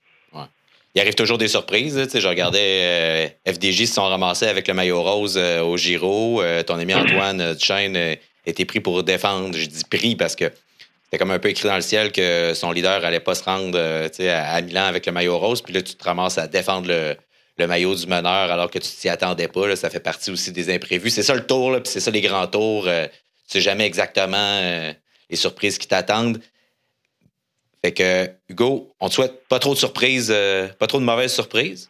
Il 0.95 1.01
arrive 1.01 1.13
toujours 1.13 1.37
des 1.37 1.47
surprises. 1.47 2.01
Tu 2.03 2.09
sais, 2.09 2.19
je 2.19 2.27
regardais 2.27 3.37
FDJ 3.47 3.85
se 3.85 3.93
sont 3.93 4.07
ramassés 4.07 4.47
avec 4.47 4.67
le 4.67 4.73
maillot 4.73 5.03
rose 5.03 5.37
au 5.37 5.77
Giro. 5.77 6.41
ton 6.65 6.79
ami 6.79 6.95
Antoine 6.95 7.53
Duchesne 7.53 8.17
était 8.45 8.65
pris 8.65 8.79
pour 8.79 9.03
défendre. 9.03 9.55
Je 9.55 9.67
dis 9.67 9.83
pris 9.89 10.15
parce 10.15 10.35
que 10.35 10.45
c'était 11.11 11.25
comme 11.25 11.31
un 11.31 11.39
peu 11.39 11.49
écrit 11.49 11.67
dans 11.67 11.75
le 11.75 11.81
ciel 11.81 12.13
que 12.13 12.53
son 12.53 12.71
leader 12.71 13.03
allait 13.03 13.19
pas 13.19 13.35
se 13.35 13.43
rendre 13.43 13.77
euh, 13.77 14.07
à, 14.17 14.61
Milan 14.61 14.85
avec 14.85 15.05
le 15.05 15.11
maillot 15.11 15.37
rose. 15.37 15.61
Puis 15.61 15.73
là, 15.73 15.81
tu 15.81 15.95
te 15.95 16.03
ramasses 16.05 16.37
à 16.37 16.47
défendre 16.47 16.87
le, 16.87 17.17
maillot 17.67 17.93
du 17.93 18.07
meneur 18.07 18.49
alors 18.49 18.71
que 18.71 18.79
tu 18.79 18.89
t'y 18.89 19.09
attendais 19.09 19.49
pas. 19.49 19.75
ça 19.75 19.89
fait 19.89 19.99
partie 19.99 20.31
aussi 20.31 20.53
des 20.53 20.73
imprévus. 20.73 21.09
C'est 21.09 21.21
ça 21.21 21.35
le 21.35 21.45
tour, 21.45 21.73
puis 21.73 21.91
c'est 21.91 21.99
ça 21.99 22.11
les 22.11 22.21
grands 22.21 22.47
tours. 22.47 22.87
Euh, 22.87 23.07
tu 23.07 23.11
sais 23.47 23.61
jamais 23.61 23.85
exactement 23.85 24.37
euh, 24.37 24.93
les 25.29 25.35
surprises 25.35 25.77
qui 25.77 25.85
t'attendent. 25.85 26.39
Fait 27.83 27.91
que, 27.91 28.31
Hugo, 28.47 28.89
on 29.01 29.09
te 29.09 29.15
souhaite 29.15 29.45
pas 29.49 29.59
trop 29.59 29.73
de 29.73 29.79
surprises, 29.79 30.33
pas 30.79 30.87
trop 30.87 30.99
de 30.99 31.03
mauvaises 31.03 31.33
surprises. 31.33 31.89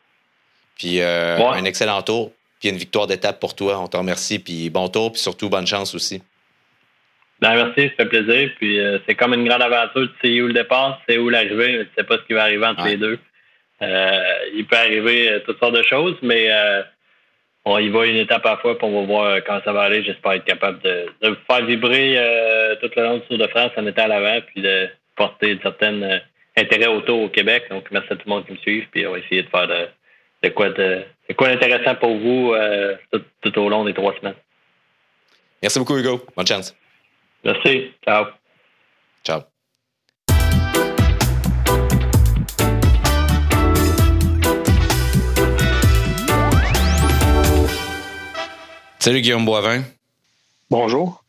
Puis 0.77 0.99
un 1.01 1.63
excellent 1.65 2.01
tour, 2.01 2.31
puis 2.59 2.69
une 2.69 2.77
victoire 2.77 3.05
d'étape 3.05 3.39
pour 3.39 3.53
toi. 3.53 3.77
On 3.77 3.87
te 3.87 3.97
remercie, 3.97 4.39
puis 4.39 4.69
bon 4.71 4.87
tour, 4.87 5.11
puis 5.11 5.21
surtout 5.21 5.47
bonne 5.47 5.67
chance 5.67 5.93
aussi. 5.93 6.21
Ben, 7.41 7.55
merci, 7.55 7.89
ça 7.89 8.03
fait 8.03 8.05
plaisir. 8.05 8.51
Puis 8.57 8.79
euh, 8.79 8.99
c'est 9.07 9.15
comme 9.15 9.33
une 9.33 9.47
grande 9.47 9.63
aventure. 9.63 10.07
Tu 10.21 10.35
sais 10.35 10.41
où 10.41 10.47
le 10.47 10.53
départ, 10.53 11.01
c'est 11.07 11.17
où 11.17 11.29
l'arrivée, 11.29 11.77
mais 11.77 11.85
tu 11.85 11.91
sais 11.97 12.03
pas 12.03 12.17
ce 12.17 12.23
qui 12.23 12.33
va 12.33 12.43
arriver 12.43 12.65
entre 12.65 12.85
les 12.85 12.97
deux. 12.97 13.17
Euh, 13.81 14.33
il 14.53 14.65
peut 14.65 14.77
arriver 14.77 15.29
euh, 15.29 15.39
toutes 15.39 15.59
sortes 15.59 15.75
de 15.75 15.81
choses, 15.81 16.15
mais 16.21 16.49
on 17.65 17.77
y 17.79 17.89
va 17.89 18.05
une 18.05 18.17
étape 18.17 18.45
à 18.45 18.51
la 18.51 18.57
fois, 18.57 18.77
puis 18.77 18.87
on 18.87 19.01
va 19.01 19.07
voir 19.07 19.37
quand 19.43 19.59
ça 19.65 19.73
va 19.73 19.81
aller. 19.81 20.03
J'espère 20.03 20.33
être 20.33 20.45
capable 20.45 20.81
de, 20.81 21.07
de 21.21 21.37
faire 21.49 21.65
vibrer 21.65 22.15
tout 22.79 22.89
le 22.95 23.03
long 23.03 23.17
du 23.17 23.21
Tour 23.27 23.37
de 23.39 23.47
France 23.47 23.71
en 23.75 23.87
étant 23.87 24.03
à 24.03 24.07
l'avant, 24.07 24.39
puis 24.47 24.61
de 24.61 24.87
porter 25.15 25.53
un 25.53 25.61
certain 25.61 26.19
intérêt 26.57 26.87
autour 26.87 27.21
au 27.21 27.29
Québec. 27.29 27.65
Donc, 27.69 27.89
merci 27.91 28.13
à 28.13 28.15
tout 28.15 28.23
le 28.25 28.29
monde 28.31 28.45
qui 28.45 28.53
me 28.53 28.57
suit, 28.57 28.87
puis 28.91 29.05
on 29.07 29.11
va 29.11 29.19
essayer 29.19 29.43
de 29.43 29.49
faire 29.49 29.67
de, 29.67 30.49
quoi 30.49 30.69
de, 30.69 31.03
quoi 31.35 31.49
d'intéressant 31.49 31.95
pour 31.95 32.17
vous 32.17 32.53
tout, 33.11 33.21
tout 33.41 33.59
au 33.59 33.69
long 33.69 33.83
des 33.85 33.93
trois 33.93 34.15
semaines. 34.19 34.35
Merci 35.61 35.77
beaucoup, 35.79 35.97
Hugo. 35.97 36.25
Bonne 36.35 36.47
chance. 36.47 36.75
Merci. 37.43 37.93
Ciao. 38.05 38.25
Ciao. 39.23 39.41
Salut 48.99 49.21
Guillaume 49.21 49.45
Boivin. 49.45 49.83
Bonjour. 50.69 51.23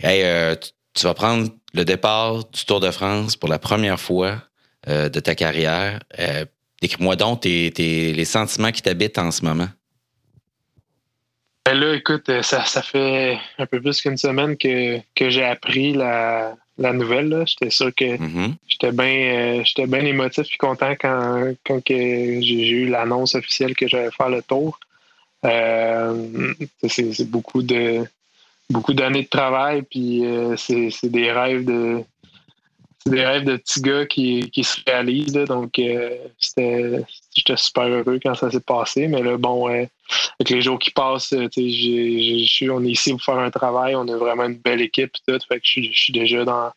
Hey, 0.00 0.22
euh, 0.24 0.56
tu, 0.94 1.04
vas 1.04 1.14
prendre 1.14 1.50
le 1.74 1.84
départ 1.84 2.44
du 2.48 2.64
Tour 2.64 2.80
de 2.80 2.90
France 2.90 3.36
pour 3.36 3.48
la 3.50 3.58
première 3.58 4.00
fois 4.00 4.42
euh, 4.88 5.08
de 5.08 5.20
ta 5.20 5.34
carrière. 5.34 6.00
Euh, 6.18 6.46
Décris-moi 6.80 7.14
donc 7.14 7.44
les 7.44 8.24
sentiments 8.24 8.72
qui 8.72 8.82
t'habitent 8.82 9.18
en 9.18 9.30
ce 9.30 9.44
moment. 9.44 9.68
Ben 11.64 11.78
là, 11.78 11.94
écoute, 11.94 12.28
euh, 12.28 12.42
ça, 12.42 12.64
ça 12.64 12.82
fait 12.82 13.38
un 13.58 13.66
peu 13.66 13.80
plus 13.80 14.00
qu'une 14.00 14.16
semaine 14.16 14.56
que, 14.56 14.98
que 15.14 15.30
j'ai 15.30 15.44
appris 15.44 15.92
la, 15.92 16.56
la 16.76 16.92
nouvelle. 16.92 17.44
J'étais 17.46 17.70
sûr 17.70 17.94
que 17.94 18.16
mm-hmm. 18.16 18.54
j'étais 18.66 18.90
bien 18.90 19.06
euh, 19.06 19.62
j'étais 19.64 19.86
bien 19.86 20.04
émotif 20.04 20.46
et 20.52 20.56
content 20.56 20.94
quand, 21.00 21.52
quand 21.64 21.80
j'ai 21.86 22.68
eu 22.68 22.88
l'annonce 22.88 23.36
officielle 23.36 23.76
que 23.76 23.86
j'allais 23.86 24.10
faire 24.10 24.28
le 24.28 24.42
tour. 24.42 24.80
Euh, 25.44 26.54
c'est 26.88 27.30
beaucoup 27.30 27.62
de 27.62 28.04
beaucoup 28.68 28.94
d'années 28.94 29.22
de 29.22 29.28
travail, 29.28 29.82
puis 29.82 30.24
c'est 30.56 31.10
des 31.10 31.30
rêves 31.30 31.64
de 31.64 32.02
c'est 33.04 33.10
des 33.10 33.24
rêves 33.24 33.44
de 33.44 33.56
petits 33.56 33.80
gars 33.80 34.06
qui, 34.06 34.50
qui 34.50 34.62
se 34.62 34.80
réalisent. 34.86 35.32
donc, 35.32 35.78
euh, 35.78 36.10
j'étais 36.38 37.56
super 37.56 37.84
heureux 37.84 38.20
quand 38.22 38.34
ça 38.34 38.50
s'est 38.50 38.60
passé. 38.60 39.08
Mais 39.08 39.22
là, 39.22 39.36
bon, 39.36 39.66
avec 39.66 40.50
les 40.50 40.62
jours 40.62 40.78
qui 40.78 40.90
passent, 40.90 41.32
on 41.32 41.38
est 41.46 42.90
ici 42.90 43.10
pour 43.12 43.22
faire 43.22 43.38
un 43.38 43.50
travail. 43.50 43.96
On 43.96 44.06
a 44.06 44.16
vraiment 44.16 44.44
une 44.44 44.58
belle 44.58 44.82
équipe. 44.82 45.12
Tout, 45.26 45.38
fait 45.48 45.58
que 45.58 45.66
je, 45.66 45.90
suis 45.92 46.12
déjà 46.12 46.44
dans, 46.44 46.70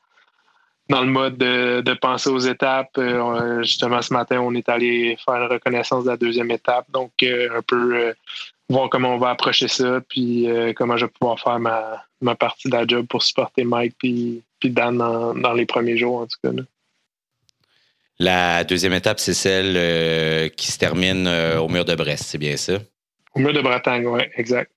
dans 0.89 1.01
le 1.01 1.11
mode 1.11 1.37
de, 1.37 1.93
penser 1.93 2.29
aux 2.29 2.39
étapes. 2.39 2.97
Euh, 2.97 3.61
justement, 3.61 4.01
ce 4.01 4.13
matin, 4.13 4.39
on 4.39 4.55
est 4.55 4.67
allé 4.67 5.17
faire 5.23 5.35
une 5.35 5.51
reconnaissance 5.51 6.05
de 6.05 6.09
la 6.09 6.17
deuxième 6.17 6.49
étape. 6.49 6.89
Donc, 6.91 7.11
euh, 7.21 7.49
un 7.55 7.61
peu 7.61 8.13
voir 8.67 8.89
comment 8.89 9.13
on 9.13 9.19
va 9.19 9.29
approcher 9.29 9.67
ça, 9.67 10.01
puis 10.09 10.47
comment 10.75 10.97
je 10.97 11.05
vais 11.05 11.11
pouvoir 11.19 11.39
faire 11.39 11.59
ma, 11.59 12.03
ma 12.19 12.33
partie 12.33 12.67
de 12.67 12.75
la 12.75 12.87
job 12.87 13.05
pour 13.07 13.21
supporter 13.21 13.63
Mike 13.63 13.93
puis 13.99 14.41
Dan 14.69 14.97
dans, 14.97 15.53
les 15.53 15.65
premiers 15.65 15.97
jours, 15.97 16.17
en 16.17 16.27
tout 16.27 16.37
cas. 16.43 16.51
La 18.17 18.63
deuxième 18.63 18.93
étape, 18.93 19.19
c'est 19.19 19.33
celle 19.33 19.75
euh, 19.75 20.47
qui 20.49 20.71
se 20.71 20.77
termine 20.77 21.27
euh, 21.27 21.59
au 21.59 21.67
mur 21.67 21.83
de 21.83 21.95
Brest, 21.95 22.23
c'est 22.27 22.37
bien 22.37 22.55
ça? 22.55 22.79
Au 23.33 23.39
mur 23.39 23.51
de 23.51 23.61
Bretagne, 23.61 24.07
oui, 24.07 24.21
exact. 24.35 24.71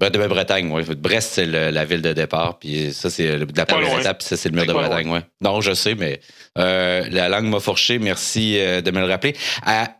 De 0.00 0.26
Bretagne, 0.26 0.70
oui. 0.72 0.82
Brest, 0.96 1.32
c'est 1.34 1.46
la 1.46 1.84
ville 1.84 2.02
de 2.02 2.12
départ. 2.12 2.58
Puis 2.58 2.92
ça, 2.92 3.10
c'est 3.10 3.38
la 3.38 3.66
première 3.66 4.00
étape. 4.00 4.22
ça, 4.22 4.36
c'est 4.36 4.48
le 4.48 4.56
mur 4.56 4.66
de 4.66 4.72
Bretagne, 4.72 5.08
oui. 5.08 5.20
Non, 5.40 5.60
je 5.60 5.72
sais, 5.72 5.94
mais 5.94 6.20
euh, 6.58 7.06
la 7.10 7.28
langue 7.28 7.46
m'a 7.46 7.60
fourché. 7.60 7.98
Merci 7.98 8.54
de 8.54 8.90
me 8.90 9.00
le 9.00 9.06
rappeler. 9.06 9.34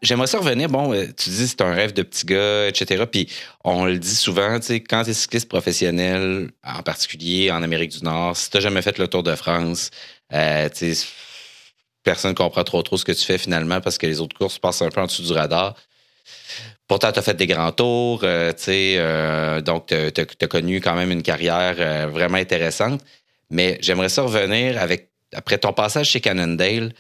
J'aimerais 0.03 0.27
ça 0.27 0.39
revenir. 0.39 0.69
Bon, 0.69 0.93
tu 0.93 1.31
dis 1.31 1.49
c'est 1.49 1.61
un 1.61 1.73
rêve 1.73 1.93
de 1.93 2.03
petit 2.03 2.27
gars, 2.27 2.69
etc. 2.69 3.05
Puis 3.11 3.29
on 3.65 3.85
le 3.85 3.99
dit 3.99 4.17
souvent, 4.17 4.59
tu 4.59 4.67
sais, 4.67 4.81
quand 4.81 5.05
tu 5.05 5.11
es 5.11 5.15
cycliste 5.15 5.49
professionnel, 5.49 6.51
en 6.65 6.83
particulier 6.83 7.51
en 7.51 7.63
Amérique 7.63 7.93
du 7.97 8.05
Nord, 8.05 8.37
si 8.37 8.51
tu 8.51 8.57
n'as 8.57 8.63
jamais 8.63 8.83
fait 8.83 8.99
le 8.99 9.09
Tour 9.09 9.23
de 9.23 9.35
France, 9.37 9.91
euh, 10.33 10.69
tu 10.69 10.95
sais, 10.95 11.07
personne 12.03 12.33
ne 12.33 12.37
comprend 12.37 12.65
trop 12.65 12.83
trop 12.83 12.97
ce 12.97 13.05
que 13.05 13.13
tu 13.13 13.25
fais 13.25 13.39
finalement 13.39 13.81
parce 13.81 13.99
que 13.99 14.07
les 14.07 14.21
autres 14.21 14.37
courses 14.37 14.59
passent 14.59 14.83
un 14.83 14.91
peu 14.91 15.01
en 15.01 15.07
dessous 15.07 15.23
du 15.23 15.33
radar. 15.33 15.75
Pourtant, 16.87 17.13
tu 17.13 17.19
as 17.19 17.23
fait 17.23 17.35
des 17.35 17.47
grands 17.47 17.73
tours, 17.73 18.21
euh, 18.25 18.53
tu 18.53 18.65
sais, 18.65 18.95
euh, 18.99 19.63
donc 19.63 19.87
tu 19.87 19.95
as, 19.95 20.47
connu 20.49 20.81
quand 20.83 20.95
même 20.95 21.11
une 21.11 21.23
carrière 21.23 21.77
euh, 21.79 22.07
vraiment 22.09 22.37
intéressante. 22.37 23.01
Mais 23.51 23.79
j'aimerais 23.81 24.11
ça 24.11 24.23
revenir 24.23 24.81
avec, 24.81 25.11
après 25.35 25.57
ton 25.57 25.73
passage 25.73 26.11
chez 26.11 26.21
Cannondale, 26.21 26.93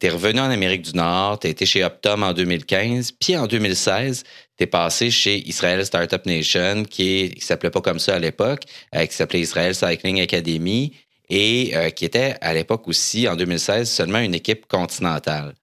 tu 0.00 0.06
es 0.06 0.10
revenu 0.10 0.40
en 0.40 0.50
Amérique 0.50 0.82
du 0.82 0.96
Nord, 0.96 1.38
tu 1.40 1.46
as 1.46 1.50
été 1.50 1.66
chez 1.66 1.84
Optum 1.84 2.22
en 2.22 2.32
2015, 2.32 3.12
puis 3.12 3.36
en 3.36 3.46
2016, 3.46 4.24
tu 4.56 4.64
es 4.64 4.66
passé 4.66 5.10
chez 5.10 5.46
Israel 5.46 5.84
Startup 5.84 6.24
Nation, 6.26 6.84
qui 6.84 7.32
ne 7.36 7.40
s'appelait 7.40 7.70
pas 7.70 7.80
comme 7.80 7.98
ça 7.98 8.16
à 8.16 8.18
l'époque, 8.18 8.62
qui 8.92 9.14
s'appelait 9.14 9.40
Israel 9.40 9.74
Cycling 9.74 10.20
Academy, 10.20 10.94
et 11.30 11.72
qui 11.94 12.04
était 12.06 12.34
à 12.40 12.54
l'époque 12.54 12.88
aussi, 12.88 13.28
en 13.28 13.36
2016, 13.36 13.88
seulement 13.88 14.18
une 14.18 14.34
équipe 14.34 14.66
continentale. 14.66 15.54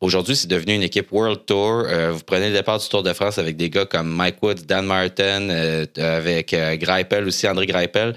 Aujourd'hui, 0.00 0.34
c'est 0.34 0.48
devenu 0.48 0.74
une 0.74 0.82
équipe 0.82 1.12
World 1.12 1.44
Tour. 1.46 1.84
Euh, 1.86 2.12
vous 2.12 2.22
prenez 2.24 2.48
le 2.48 2.54
départ 2.54 2.78
du 2.78 2.88
Tour 2.88 3.02
de 3.02 3.12
France 3.12 3.38
avec 3.38 3.56
des 3.56 3.68
gars 3.68 3.84
comme 3.84 4.08
Mike 4.08 4.42
Woods, 4.42 4.62
Dan 4.66 4.86
Martin, 4.86 5.50
euh, 5.50 5.86
avec 5.96 6.54
euh, 6.54 6.76
Greipel 6.76 7.26
aussi, 7.26 7.46
André 7.46 7.66
Greipel, 7.66 8.14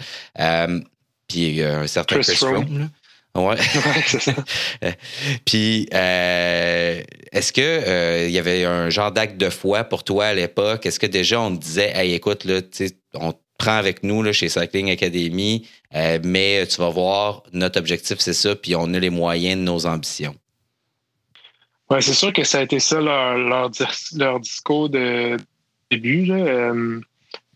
puis 1.28 1.62
un 1.62 1.88
certain 1.88 2.20
Chris, 2.20 2.36
Froome. 2.36 2.90
Ouais. 3.36 3.56
c'est 4.06 4.22
ça. 4.22 4.34
Puis, 5.46 5.88
euh, 5.94 7.02
est-ce 7.32 7.52
que 7.52 7.62
euh, 7.62 8.28
il 8.28 8.32
y 8.32 8.38
avait 8.38 8.64
un 8.64 8.92
genre 8.92 9.12
d'acte 9.12 9.38
de 9.38 9.50
foi 9.50 9.84
pour 9.84 10.04
toi 10.04 10.26
à 10.28 10.34
l'époque? 10.36 10.86
Est-ce 10.86 11.00
que 11.00 11.08
déjà 11.08 11.42
on 11.42 11.56
te 11.56 11.62
disait, 11.62 11.92
hey, 11.96 12.14
écoute, 12.14 12.46
là, 12.46 12.62
on 13.16 13.32
te 13.32 13.38
prend 13.58 13.76
avec 13.76 14.04
nous 14.04 14.22
là, 14.22 14.34
chez 14.34 14.50
Cycling 14.50 14.92
Academy, 14.92 15.68
euh, 15.96 16.20
mais 16.24 16.68
tu 16.68 16.78
vas 16.78 16.90
voir, 16.90 17.42
notre 17.54 17.80
objectif, 17.80 18.20
c'est 18.20 18.34
ça, 18.34 18.56
puis 18.56 18.76
on 18.76 18.94
a 18.94 19.00
les 19.00 19.10
moyens 19.10 19.60
de 19.60 19.64
nos 19.64 19.86
ambitions? 19.88 20.36
Oui, 21.90 22.02
c'est 22.02 22.14
sûr 22.14 22.34
que 22.34 22.44
ça 22.44 22.60
a 22.60 22.62
été 22.64 22.80
ça 22.80 23.00
leur, 23.00 23.38
leur, 23.38 24.40
discours 24.40 24.90
de 24.90 25.38
début. 25.92 26.32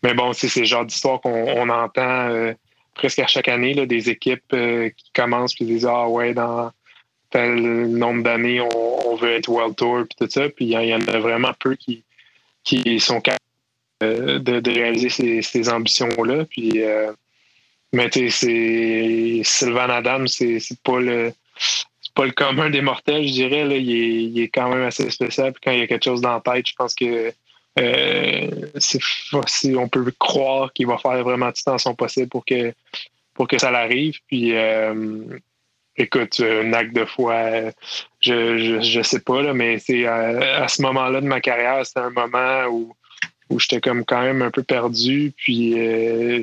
mais 0.04 0.14
bon, 0.14 0.34
c'est 0.34 0.54
le 0.56 0.66
genre 0.66 0.86
d'histoire 0.86 1.22
qu'on 1.22 1.70
entend 1.70 2.54
presque 2.98 3.20
à 3.20 3.28
chaque 3.28 3.48
année, 3.48 3.74
là, 3.74 3.86
des 3.86 4.10
équipes 4.10 4.54
euh, 4.54 4.90
qui 4.90 5.12
commencent 5.14 5.56
puis 5.56 5.66
disent 5.66 5.86
Ah 5.86 6.10
ouais, 6.10 6.34
dans 6.34 6.72
tel 7.30 7.88
nombre 7.88 8.24
d'années, 8.24 8.60
on, 8.62 9.16
veut 9.16 9.34
être 9.34 9.48
World 9.48 9.76
Tour 9.76 10.04
puis 10.10 10.18
tout 10.20 10.30
ça. 10.30 10.50
Puis 10.50 10.66
il 10.66 10.72
y, 10.72 10.94
en 10.94 11.08
a 11.08 11.20
vraiment 11.20 11.54
peu 11.60 11.76
qui, 11.76 12.04
qui 12.64 13.00
sont 13.00 13.22
capables 13.22 13.40
euh, 14.04 14.40
de, 14.40 14.72
réaliser 14.72 15.42
ces, 15.42 15.70
ambitions-là. 15.70 16.46
Puis 16.46 16.84
euh, 16.84 17.12
mais 17.94 18.10
tu 18.10 18.30
sais, 18.30 19.42
Sylvain 19.44 19.90
Adam, 19.90 20.28
c'est 20.28 20.60
pas 20.84 21.00
le 21.00 21.34
pas 22.18 22.26
le 22.26 22.32
commun 22.32 22.72
des 22.72 22.82
mortels, 22.82 23.28
je 23.28 23.34
dirais. 23.34 23.64
Là. 23.64 23.76
Il, 23.76 24.40
est, 24.40 24.48
quand 24.48 24.70
même 24.70 24.82
assez 24.82 25.08
spécial. 25.12 25.54
Puis 25.54 25.62
quand 25.64 25.72
il 25.72 25.80
y 25.80 25.84
a 25.84 25.88
quelque 25.88 26.04
chose 26.04 26.20
dans 26.20 26.34
la 26.34 26.42
tête, 26.42 26.68
je 26.68 26.74
pense 26.74 26.96
que 26.96 27.32
euh, 27.80 28.50
on 29.78 29.88
peut 29.88 30.12
croire 30.18 30.74
qu'il 30.74 30.88
va 30.88 30.98
faire 30.98 31.24
vraiment 31.24 31.52
tout 31.52 31.62
dans 31.68 31.78
son 31.78 31.94
possible 31.94 32.28
pour 32.28 32.44
que, 32.44 32.74
pour 33.36 33.48
que 33.48 33.60
ça 33.60 33.70
l'arrive. 33.70 34.18
Puis, 34.26 34.56
euh, 34.56 35.22
écoute, 35.96 36.42
un 36.44 36.74
acte 36.74 36.96
de 36.96 37.06
foi, 37.06 37.72
je, 38.20 38.82
je, 38.82 39.02
sais 39.04 39.20
pas, 39.20 39.44
là, 39.44 39.54
mais 39.54 39.78
c'est 39.78 40.08
à, 40.08 40.68
ce 40.68 40.82
moment-là 40.82 41.22
de 41.22 41.28
ma 41.28 41.40
carrière, 41.40 41.86
c'était 41.86 42.00
un 42.00 42.10
moment 42.10 42.66
où, 42.66 42.96
où 43.52 43.60
j'étais 43.60 43.80
comme 43.80 44.06
quand 44.06 44.24
même 44.24 44.42
un 44.42 44.50
peu 44.50 44.64
perdu. 44.64 45.34
Puis, 45.38 45.80
euh, 45.80 46.42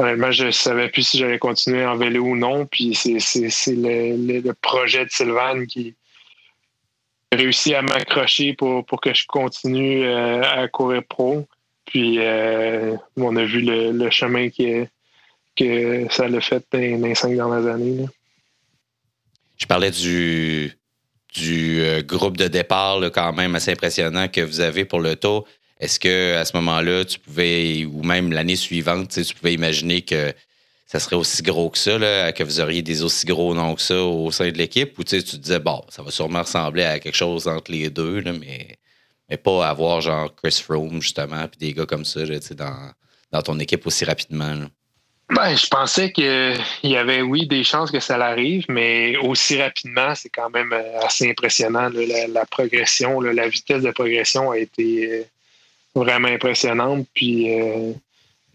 honnêtement, 0.00 0.30
je 0.32 0.50
savais 0.50 0.88
plus 0.88 1.02
si 1.02 1.18
j'allais 1.18 1.38
continuer 1.38 1.84
en 1.84 1.96
vélo 1.96 2.22
ou 2.24 2.36
non. 2.36 2.66
Puis, 2.66 2.94
c'est 2.94 3.12
le, 3.68 4.40
le, 4.40 4.52
projet 4.54 5.04
de 5.04 5.10
Sylvain 5.10 5.66
qui, 5.66 5.94
réussi 7.32 7.74
à 7.74 7.82
m'accrocher 7.82 8.54
pour, 8.54 8.84
pour 8.84 9.00
que 9.00 9.14
je 9.14 9.26
continue 9.26 10.04
euh, 10.04 10.42
à 10.42 10.68
courir 10.68 11.02
pro. 11.04 11.46
Puis 11.86 12.18
euh, 12.18 12.96
on 13.16 13.36
a 13.36 13.44
vu 13.44 13.62
le, 13.62 14.10
chemin 14.10 14.48
qui 14.48 14.84
que 15.56 16.06
ça 16.10 16.28
l'a 16.28 16.40
fait 16.40 16.64
dans 16.72 16.78
les 16.78 17.14
cinq 17.14 17.34
dernières 17.34 17.66
années. 17.66 18.06
Je 19.56 19.66
parlais 19.66 19.90
du, 19.90 20.72
du 21.34 21.80
euh, 21.82 22.02
groupe 22.02 22.36
de 22.36 22.46
départ 22.46 23.00
quand 23.12 23.32
même 23.32 23.54
assez 23.56 23.72
impressionnant 23.72 24.28
que 24.28 24.40
vous 24.40 24.60
avez 24.60 24.84
pour 24.84 25.00
le 25.00 25.16
tour. 25.16 25.46
Est-ce 25.80 25.98
que 25.98 26.36
à 26.36 26.44
ce 26.44 26.56
moment-là, 26.56 27.04
tu 27.04 27.18
pouvais, 27.18 27.84
ou 27.86 28.02
même 28.02 28.32
l'année 28.32 28.56
suivante, 28.56 29.10
tu 29.10 29.34
pouvais 29.34 29.54
imaginer 29.54 30.02
que 30.02 30.32
ça 30.86 31.00
serait 31.00 31.16
aussi 31.16 31.42
gros 31.42 31.70
que 31.70 31.78
ça, 31.78 32.32
que 32.32 32.42
vous 32.42 32.60
auriez 32.60 32.82
des 32.82 33.02
aussi 33.02 33.26
gros 33.26 33.54
noms 33.54 33.74
que 33.74 33.82
ça 33.82 34.02
au 34.02 34.30
sein 34.30 34.50
de 34.50 34.58
l'équipe? 34.58 34.98
Ou 34.98 35.04
tu, 35.04 35.22
tu 35.22 35.38
disais, 35.38 35.60
bon, 35.60 35.82
ça 35.88 36.02
va 36.02 36.10
sûrement 36.10 36.42
ressembler 36.42 36.84
à 36.84 36.98
quelque 36.98 37.16
chose 37.16 37.48
entre 37.48 37.70
les 37.70 37.90
deux, 37.90 38.22
mais, 38.22 38.76
mais 39.28 39.36
pas 39.36 39.68
avoir 39.68 40.00
genre 40.00 40.34
Chris 40.34 40.60
Froome, 40.62 41.00
justement, 41.00 41.46
puis 41.48 41.58
des 41.58 41.72
gars 41.72 41.86
comme 41.86 42.04
ça 42.04 42.20
dans, 42.24 42.92
dans 43.32 43.42
ton 43.42 43.58
équipe 43.58 43.86
aussi 43.86 44.04
rapidement. 44.04 44.66
Ben, 45.30 45.54
je 45.54 45.68
pensais 45.68 46.10
qu'il 46.10 46.60
y 46.82 46.96
avait, 46.96 47.22
oui, 47.22 47.46
des 47.46 47.62
chances 47.62 47.92
que 47.92 48.00
ça 48.00 48.18
l'arrive, 48.18 48.64
mais 48.68 49.16
aussi 49.18 49.62
rapidement, 49.62 50.12
c'est 50.16 50.28
quand 50.28 50.50
même 50.50 50.72
euh, 50.72 51.00
assez 51.02 51.30
impressionnant. 51.30 51.88
la, 51.88 52.46
progression, 52.46 53.20
la 53.20 53.48
vitesse 53.48 53.84
de 53.84 53.92
progression 53.92 54.50
a 54.50 54.58
été 54.58 55.08
euh, 55.08 55.22
vraiment 55.94 56.28
impressionnante. 56.28 57.06
Puis, 57.14 57.52
euh, 57.60 57.92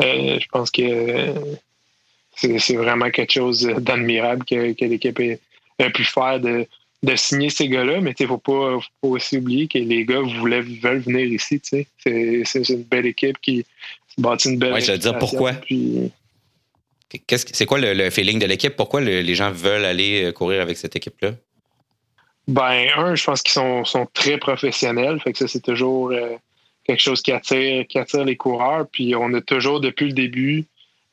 je 0.01 0.47
pense 0.51 0.71
que 0.71 1.33
c'est 2.35 2.75
vraiment 2.75 3.09
quelque 3.09 3.33
chose 3.33 3.63
d'admirable 3.79 4.45
que, 4.45 4.85
l'équipe 4.85 5.19
a 5.79 5.89
pu 5.89 6.03
faire 6.03 6.39
de, 6.39 6.67
signer 7.15 7.49
ces 7.49 7.69
gars-là, 7.69 8.01
mais 8.01 8.13
il 8.19 8.23
ne 8.23 8.27
faut 8.27 8.37
pas, 8.37 8.79
aussi 9.03 9.37
oublier 9.37 9.67
que 9.67 9.77
les 9.77 10.05
gars 10.05 10.21
voulaient, 10.21 10.61
veulent 10.61 10.99
venir 10.99 11.25
ici. 11.25 11.61
C'est 11.63 12.69
une 12.69 12.83
belle 12.83 13.05
équipe 13.05 13.39
qui 13.41 13.65
bâtit 14.17 14.49
une 14.49 14.57
belle 14.57 14.73
Oui, 14.73 14.81
je 14.81 14.91
veux 14.93 14.97
dire 14.97 15.17
pourquoi? 15.19 15.53
C'est 17.29 17.65
quoi 17.65 17.79
le, 17.79 18.09
feeling 18.09 18.39
de 18.39 18.45
l'équipe? 18.45 18.75
Pourquoi 18.75 19.01
les 19.01 19.35
gens 19.35 19.51
veulent 19.51 19.85
aller 19.85 20.25
euh, 20.25 20.31
courir 20.31 20.61
avec 20.61 20.77
cette 20.77 20.95
équipe-là? 20.95 21.33
Ben, 22.47 22.87
un, 22.95 23.15
je 23.15 23.23
pense 23.23 23.41
qu'ils 23.41 23.53
sont, 23.53 24.07
très 24.13 24.37
professionnels. 24.37 25.19
Fait 25.19 25.31
que 25.31 25.39
ça, 25.39 25.47
c'est 25.47 25.63
toujours 25.63 26.11
euh, 26.11 26.35
quelque 26.85 27.01
chose 27.01 27.21
qui 27.21 27.31
attire, 27.31 27.85
qui 27.87 27.99
attire 27.99 28.23
les 28.23 28.37
coureurs. 28.37 28.87
Puis 28.91 29.15
on 29.15 29.33
a 29.33 29.41
toujours, 29.41 29.81
depuis 29.81 30.07
le 30.07 30.13
début, 30.13 30.65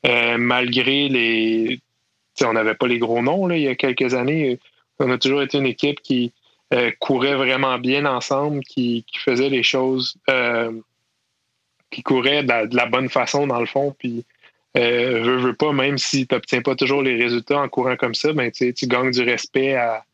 euh, 0.06 0.36
malgré 0.38 1.08
les. 1.08 1.80
On 2.42 2.54
n'avait 2.54 2.74
pas 2.74 2.88
les 2.88 2.98
gros 2.98 3.22
noms 3.22 3.46
là, 3.46 3.56
il 3.56 3.62
y 3.62 3.68
a 3.68 3.74
quelques 3.74 4.14
années. 4.14 4.58
On 4.98 5.10
a 5.10 5.18
toujours 5.18 5.42
été 5.42 5.58
une 5.58 5.66
équipe 5.66 6.00
qui 6.00 6.32
euh, 6.72 6.90
courait 6.98 7.34
vraiment 7.34 7.78
bien 7.78 8.06
ensemble, 8.06 8.62
qui, 8.64 9.04
faisait 9.18 9.50
les 9.50 9.62
choses, 9.62 10.16
euh, 10.30 10.72
qui 11.90 12.02
courait 12.02 12.42
de 12.42 12.74
la, 12.74 12.86
bonne 12.86 13.10
façon 13.10 13.46
dans 13.46 13.60
le 13.60 13.66
fond. 13.66 13.94
Puis, 13.98 14.24
veux, 14.74 15.36
veux 15.36 15.54
pas, 15.54 15.72
même 15.72 15.98
si 15.98 16.26
tu 16.26 16.34
n'obtiens 16.34 16.62
pas 16.62 16.74
toujours 16.74 17.02
les 17.02 17.22
résultats 17.22 17.60
en 17.60 17.68
courant 17.68 17.96
comme 17.96 18.14
ça, 18.14 18.32
ben, 18.32 18.50
tu 18.50 18.72
gagnes 18.86 19.10
du 19.10 19.22
respect 19.22 19.74
à, 19.74 20.04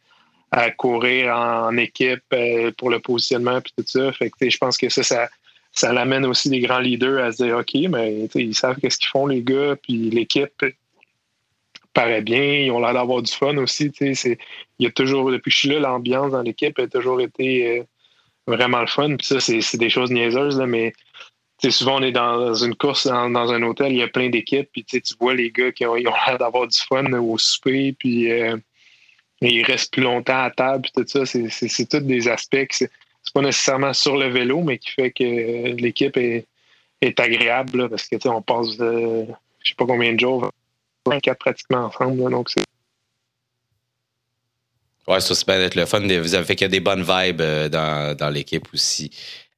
courir 0.76 1.34
en, 1.34 1.76
équipe 1.76 2.34
pour 2.76 2.90
le 2.90 2.98
positionnement 2.98 3.60
puis 3.60 3.72
tout 3.76 3.84
ça. 3.86 4.12
Fait 4.12 4.28
que, 4.28 4.50
je 4.50 4.58
pense 4.58 4.76
que 4.76 4.88
ça, 4.88 5.02
ça, 5.02 5.28
ça 5.78 5.92
l'amène 5.92 6.26
aussi 6.26 6.48
les 6.48 6.58
grands 6.58 6.80
leaders 6.80 7.22
à 7.22 7.30
se 7.30 7.44
dire 7.44 7.56
OK, 7.56 7.72
mais 7.88 8.28
ils 8.34 8.54
savent 8.54 8.78
qu'est-ce 8.80 8.98
qu'ils 8.98 9.10
font, 9.10 9.28
les 9.28 9.42
gars, 9.42 9.76
puis 9.80 10.10
l'équipe 10.10 10.64
paraît 11.94 12.20
bien, 12.20 12.42
ils 12.42 12.70
ont 12.72 12.80
l'air 12.80 12.94
d'avoir 12.94 13.22
du 13.22 13.32
fun 13.32 13.56
aussi. 13.58 13.92
Il 14.00 14.36
y 14.80 14.86
a 14.86 14.90
toujours, 14.90 15.30
depuis 15.30 15.50
que 15.50 15.54
je 15.54 15.58
suis 15.58 15.68
là, 15.68 15.78
l'ambiance 15.78 16.32
dans 16.32 16.42
l'équipe 16.42 16.76
a 16.80 16.88
toujours 16.88 17.20
été 17.20 17.78
euh, 17.78 17.82
vraiment 18.48 18.80
le 18.80 18.88
fun. 18.88 19.14
Puis 19.16 19.26
ça, 19.26 19.38
c'est 19.38 19.76
des 19.76 19.88
choses 19.88 20.10
niaiseuses, 20.10 20.58
là, 20.58 20.66
mais 20.66 20.92
souvent 21.70 22.00
on 22.00 22.02
est 22.02 22.12
dans 22.12 22.54
une 22.54 22.74
course, 22.74 23.06
dans, 23.06 23.52
un 23.52 23.62
hôtel, 23.62 23.92
il 23.92 23.98
y 23.98 24.02
a 24.02 24.08
plein 24.08 24.30
d'équipes, 24.30 24.68
puis 24.72 24.84
tu 24.84 25.00
vois 25.20 25.34
les 25.34 25.52
gars 25.52 25.70
qui 25.70 25.86
ont, 25.86 25.94
l'air 25.94 26.38
d'avoir 26.40 26.66
du 26.66 26.78
fun 26.78 27.12
au 27.12 27.38
souper, 27.38 27.94
puis 27.96 28.32
euh, 28.32 28.56
ils 29.42 29.62
restent 29.62 29.92
plus 29.92 30.02
longtemps 30.02 30.42
à 30.42 30.50
table, 30.50 30.82
puis 30.82 30.92
tout 30.92 31.04
ça. 31.06 31.24
C'est 31.24 31.88
tous 31.88 32.00
des 32.00 32.26
aspects 32.26 32.66
pas 33.32 33.42
nécessairement 33.42 33.92
sur 33.92 34.16
le 34.16 34.28
vélo, 34.28 34.62
mais 34.62 34.78
qui 34.78 34.90
fait 34.90 35.10
que 35.10 35.74
l'équipe 35.76 36.16
est, 36.16 36.46
agréable 37.18 37.88
parce 37.88 38.08
que 38.08 38.16
on 38.28 38.42
passe 38.42 38.76
de 38.76 39.26
je 39.62 39.68
sais 39.68 39.74
pas 39.76 39.86
combien 39.86 40.12
de 40.14 40.20
jours, 40.20 40.50
24 41.06 41.38
pratiquement 41.38 41.84
ensemble. 41.86 42.30
donc 42.30 42.50
c'est 42.50 42.64
Ouais, 45.08 45.20
ça, 45.20 45.34
c'est 45.34 45.46
bien 45.46 45.58
d'être 45.58 45.74
le 45.74 45.86
fun. 45.86 46.00
Vous 46.00 46.34
avez 46.34 46.44
fait 46.44 46.54
qu'il 46.54 46.66
y 46.66 46.66
a 46.66 46.68
des 46.68 46.80
bonnes 46.80 47.02
vibes 47.02 47.40
euh, 47.40 48.14
dans, 48.14 48.28
l'équipe 48.28 48.66
aussi. 48.74 49.10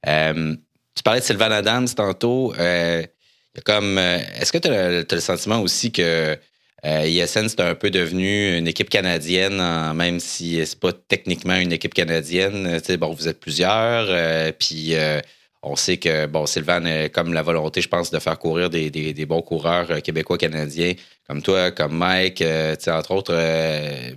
Euh, 0.06 0.54
tu 0.94 1.02
parlais 1.02 1.18
de 1.18 1.24
Sylvain 1.24 1.50
Adams 1.50 1.88
tantôt. 1.88 2.54
Euh, 2.56 3.02
comme, 3.64 3.98
est-ce 3.98 4.52
que 4.52 4.58
tu 4.58 4.68
as, 4.68 5.02
le 5.12 5.20
sentiment 5.20 5.60
aussi 5.60 5.90
que 5.90 6.38
euh, 6.86 7.06
ISN, 7.06 7.48
c'est 7.48 7.60
un 7.60 7.74
peu 7.74 7.90
devenu 7.90 8.56
une 8.56 8.66
équipe 8.66 8.88
canadienne, 8.88 9.62
même 9.94 10.18
si 10.18 10.64
c'est 10.64 10.80
pas 10.80 10.92
techniquement 10.92 11.56
une 11.56 11.72
équipe 11.72 11.92
canadienne. 11.92 12.80
bon, 12.98 13.12
vous 13.12 13.28
êtes 13.28 13.38
plusieurs, 13.38 14.06
euh, 14.08 14.50
puis 14.58 14.94
euh, 14.94 15.20
on 15.62 15.76
sait 15.76 15.98
que 15.98 16.24
bon, 16.24 16.46
Sylvain 16.46 16.84
a 16.86 17.08
comme 17.10 17.34
la 17.34 17.42
volonté, 17.42 17.82
je 17.82 17.88
pense, 17.88 18.10
de 18.10 18.18
faire 18.18 18.38
courir 18.38 18.70
des, 18.70 19.26
bons 19.26 19.42
coureurs 19.42 20.00
québécois 20.02 20.38
canadiens 20.38 20.94
comme 21.28 21.42
toi, 21.42 21.70
comme 21.70 21.96
Mike, 21.96 22.42
entre 22.88 23.10
autres, 23.12 23.34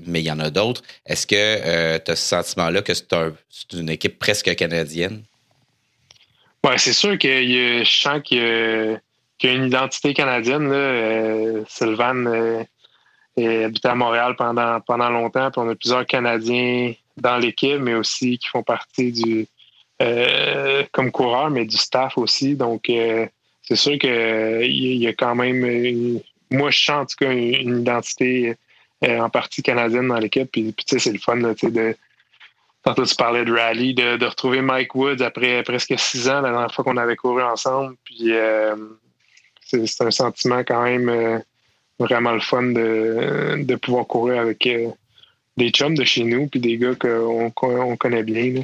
mais 0.08 0.22
il 0.22 0.26
y 0.26 0.32
en 0.32 0.40
a 0.40 0.50
d'autres. 0.50 0.82
Est-ce 1.06 1.28
que 1.28 1.98
tu 1.98 2.12
as 2.12 2.16
ce 2.16 2.28
sentiment-là 2.28 2.82
que 2.82 2.94
c'est 2.94 3.74
une 3.74 3.90
équipe 3.90 4.18
presque 4.18 4.56
canadienne? 4.56 5.22
Oui, 6.66 6.74
c'est 6.78 6.94
sûr 6.94 7.20
que 7.20 7.28
je 7.28 7.84
sens 7.84 8.22
a 8.32 8.98
qui 9.44 9.50
a 9.50 9.54
une 9.56 9.66
identité 9.66 10.14
canadienne. 10.14 10.70
Là. 10.70 10.76
Euh, 10.76 11.64
Sylvain 11.68 12.26
euh, 12.28 12.64
est 13.36 13.66
habité 13.66 13.90
à 13.90 13.96
Montréal 13.96 14.38
pendant, 14.38 14.80
pendant 14.80 15.10
longtemps. 15.10 15.52
Puis 15.52 15.62
on 15.62 15.70
a 15.70 15.76
plusieurs 15.76 16.06
Canadiens 16.06 16.94
dans 17.18 17.38
l'équipe, 17.38 17.78
mais 17.78 17.94
aussi 17.94 18.38
qui 18.38 18.48
font 18.48 18.64
partie 18.64 19.12
du 19.12 19.46
euh, 20.02 20.84
comme 20.94 21.12
coureur, 21.12 21.50
mais 21.50 21.66
du 21.66 21.76
staff 21.76 22.18
aussi. 22.18 22.56
Donc 22.56 22.84
c'est 22.88 23.76
sûr 23.76 24.00
qu'il 24.00 24.98
y 24.98 25.08
a 25.08 25.14
quand 25.14 25.36
même 25.36 26.22
moi 26.50 26.72
je 26.72 26.80
sens 26.80 27.02
en 27.02 27.06
tout 27.06 27.16
cas 27.20 27.34
une, 27.34 27.82
identité 27.82 28.56
en 29.06 29.30
partie 29.30 29.62
canadienne 29.62 30.08
dans 30.08 30.20
l'équipe. 30.20 30.50
Puis, 30.50 30.74
tu 30.74 30.84
sais, 30.88 31.00
c'est 31.00 31.12
le 31.12 31.20
fun 31.20 31.36
là, 31.36 31.54
de 31.54 31.98
Tantôt, 32.84 33.06
tu 33.06 33.16
parlais 33.16 33.44
de 33.46 33.54
rallye, 33.54 33.94
de, 33.94 34.26
retrouver 34.26 34.62
Mike 34.62 34.96
Woods 34.96 35.22
après 35.22 35.64
presque 35.64 35.94
six 35.98 36.30
ans, 36.30 36.42
la 36.42 36.52
dernière 36.52 36.74
fois 36.74 36.86
qu'on 36.86 36.98
avait 36.98 37.16
couru 37.18 37.44
ensemble. 37.44 37.96
Puis, 38.06 38.32
c'est 39.86 40.04
un 40.04 40.12
sentiment 40.12 40.64
quand 40.64 40.84
même 40.84 41.10
euh, 41.10 41.40
vraiment 42.00 42.32
le 42.32 42.40
fun 42.40 42.64
de, 42.64 43.64
de 43.64 43.76
pouvoir 43.76 44.08
courir 44.08 44.42
avec 44.42 44.68
des 45.58 45.70
chums 45.70 45.96
de 45.96 46.04
chez 46.04 46.24
nous 46.24 46.48
puis 46.48 46.60
des 46.60 46.78
gars 46.78 46.96
qu'on 46.96 47.52
on 47.62 47.98
connaît 47.98 48.24
bien. 48.24 48.64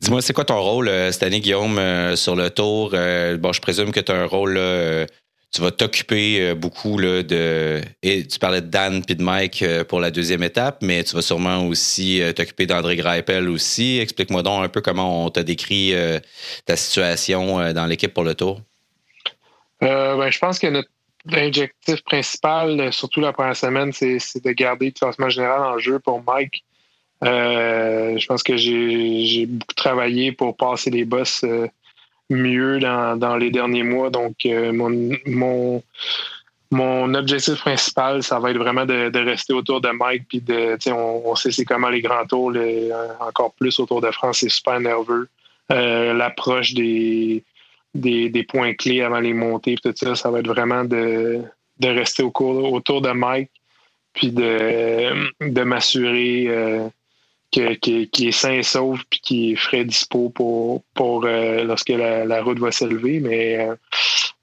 Dis-moi, 0.00 0.22
c'est 0.22 0.32
quoi 0.32 0.44
ton 0.44 0.60
rôle 0.60 0.90
cette 1.12 1.22
année, 1.22 1.40
Guillaume, 1.40 1.78
sur 2.16 2.34
le 2.34 2.50
tour? 2.50 2.90
bon, 2.90 3.52
je 3.52 3.60
présume 3.60 3.92
que 3.92 4.00
tu 4.00 4.12
as 4.12 4.16
un 4.16 4.26
rôle 4.26 4.58
tu 5.52 5.60
vas 5.62 5.70
t'occuper 5.70 6.40
euh, 6.40 6.54
beaucoup 6.54 6.98
là, 6.98 7.22
de. 7.22 7.80
Et 8.02 8.26
tu 8.26 8.38
parlais 8.38 8.60
de 8.60 8.68
Dan 8.68 9.04
puis 9.04 9.16
de 9.16 9.22
Mike 9.22 9.62
euh, 9.62 9.84
pour 9.84 10.00
la 10.00 10.10
deuxième 10.10 10.42
étape, 10.42 10.78
mais 10.82 11.02
tu 11.02 11.14
vas 11.14 11.22
sûrement 11.22 11.66
aussi 11.66 12.22
euh, 12.22 12.32
t'occuper 12.32 12.66
d'André 12.66 12.96
Greipel 12.96 13.48
aussi. 13.48 13.98
Explique-moi 13.98 14.42
donc 14.42 14.64
un 14.64 14.68
peu 14.68 14.80
comment 14.80 15.26
on 15.26 15.30
t'a 15.30 15.42
décrit 15.42 15.94
ta 16.64 16.76
situation 16.76 17.72
dans 17.72 17.86
l'équipe 17.86 18.12
pour 18.12 18.24
le 18.24 18.34
tour. 18.34 18.60
Ben, 19.80 20.30
je 20.30 20.38
pense 20.38 20.58
que 20.58 20.66
notre 20.66 20.90
objectif 21.32 22.02
principal, 22.04 22.92
surtout 22.92 23.20
la 23.20 23.32
première 23.32 23.56
semaine, 23.56 23.92
c'est 23.92 24.44
de 24.44 24.50
garder 24.52 24.86
le 24.86 24.92
classement 24.92 25.28
général 25.28 25.62
en 25.62 25.78
jeu 25.78 25.98
pour 25.98 26.22
Mike. 26.22 26.64
je 27.22 28.26
pense 28.26 28.42
que 28.42 28.56
j'ai 28.56 29.46
beaucoup 29.46 29.74
travaillé 29.74 30.32
pour 30.32 30.56
passer 30.56 30.90
les 30.90 31.04
boss 31.04 31.44
mieux 32.30 32.78
dans, 32.78 33.36
les 33.36 33.50
derniers 33.50 33.82
mois. 33.82 34.10
Donc, 34.10 34.46
euh, 34.46 34.72
mon, 34.72 35.82
mon, 36.70 37.14
objectif 37.14 37.60
principal, 37.60 38.22
ça 38.22 38.38
va 38.38 38.52
être 38.52 38.58
vraiment 38.58 38.86
de, 38.86 39.24
rester 39.24 39.52
autour 39.52 39.80
de 39.80 39.90
Mike. 39.90 40.24
Puis 40.28 40.40
de, 40.40 40.78
on, 40.90 41.22
on 41.26 41.34
sait 41.34 41.50
c'est 41.50 41.64
comment 41.64 41.90
les 41.90 42.00
grands 42.00 42.26
tours, 42.26 42.52
encore 43.20 43.52
plus 43.54 43.78
autour 43.80 44.00
de 44.00 44.10
France, 44.10 44.38
c'est 44.38 44.48
super 44.48 44.80
nerveux. 44.80 45.28
Euh, 45.72 46.14
l'approche 46.14 46.74
des, 46.74 47.44
des, 47.94 48.44
points 48.48 48.74
clés 48.74 49.02
avant 49.02 49.20
les 49.20 49.34
montées, 49.34 49.76
tout 49.82 49.92
ça, 49.94 50.14
ça 50.14 50.30
va 50.30 50.40
être 50.40 50.48
vraiment 50.48 50.84
de, 50.84 51.42
de 51.78 51.88
rester 51.88 52.22
au 52.22 52.32
autour 52.34 53.02
de 53.02 53.10
Mike, 53.10 53.50
puis 54.12 54.30
de, 54.30 55.30
de 55.40 55.62
m'assurer. 55.62 56.46
Euh, 57.58 57.74
qui, 57.74 58.28
est 58.28 58.30
sain 58.30 58.52
et 58.52 58.62
sauf 58.62 59.00
puis 59.10 59.20
qui 59.20 59.52
est 59.52 59.56
frais 59.56 59.84
dispo 59.84 60.28
pour, 60.28 60.84
pour 60.94 61.24
euh, 61.24 61.64
lorsque 61.64 61.88
la, 61.88 62.42
route 62.42 62.60
va 62.60 62.70
s'élever. 62.70 63.18
Mais 63.18 63.58
euh, 63.58 63.74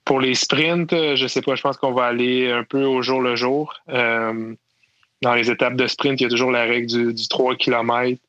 pour 0.03 0.19
les 0.19 0.35
sprints, 0.35 0.91
je 0.91 1.27
sais 1.27 1.41
pas, 1.41 1.55
je 1.55 1.61
pense 1.61 1.77
qu'on 1.77 1.93
va 1.93 2.05
aller 2.05 2.51
un 2.51 2.65
peu 2.65 2.83
au 2.83 3.01
jour 3.01 3.21
le 3.21 3.37
jour. 3.37 3.73
dans 3.87 5.33
les 5.33 5.49
étapes 5.49 5.75
de 5.75 5.87
sprint, 5.87 6.19
il 6.19 6.23
y 6.23 6.27
a 6.27 6.29
toujours 6.29 6.51
la 6.51 6.63
règle 6.63 7.13
du, 7.13 7.27
3 7.29 7.55
km 7.55 8.21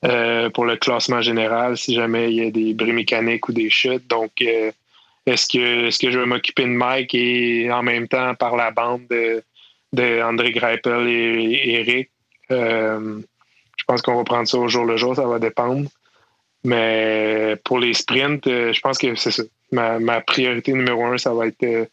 pour 0.00 0.64
le 0.64 0.76
classement 0.76 1.20
général 1.20 1.76
si 1.76 1.94
jamais 1.94 2.30
il 2.30 2.36
y 2.36 2.46
a 2.46 2.50
des 2.50 2.74
bris 2.74 2.92
mécaniques 2.92 3.48
ou 3.48 3.52
des 3.52 3.70
chutes. 3.70 4.06
Donc, 4.08 4.30
est-ce 4.40 5.46
que, 5.46 5.88
est 5.88 6.00
que 6.00 6.10
je 6.10 6.18
vais 6.18 6.26
m'occuper 6.26 6.62
de 6.64 6.68
Mike 6.68 7.14
et 7.14 7.70
en 7.72 7.82
même 7.82 8.08
temps 8.08 8.34
par 8.34 8.56
la 8.56 8.70
bande 8.70 9.06
de, 9.10 9.42
de 9.92 10.22
André 10.22 10.52
Greipel 10.52 11.08
et, 11.08 11.80
Eric? 11.80 12.10
Je 12.50 13.84
pense 13.86 14.02
qu'on 14.02 14.16
va 14.16 14.24
prendre 14.24 14.46
ça 14.46 14.58
au 14.58 14.68
jour 14.68 14.84
le 14.84 14.96
jour, 14.96 15.16
ça 15.16 15.26
va 15.26 15.38
dépendre. 15.38 15.88
Mais 16.64 17.56
pour 17.64 17.78
les 17.78 17.94
sprints, 17.94 18.46
euh, 18.46 18.72
je 18.72 18.80
pense 18.80 18.98
que 18.98 19.14
c'est 19.14 19.30
ça. 19.30 19.42
Ma, 19.70 20.20
priorité 20.22 20.72
numéro 20.72 21.04
un, 21.04 21.18
ça 21.18 21.32
va 21.32 21.46
être 21.46 21.62
euh, 21.62 21.86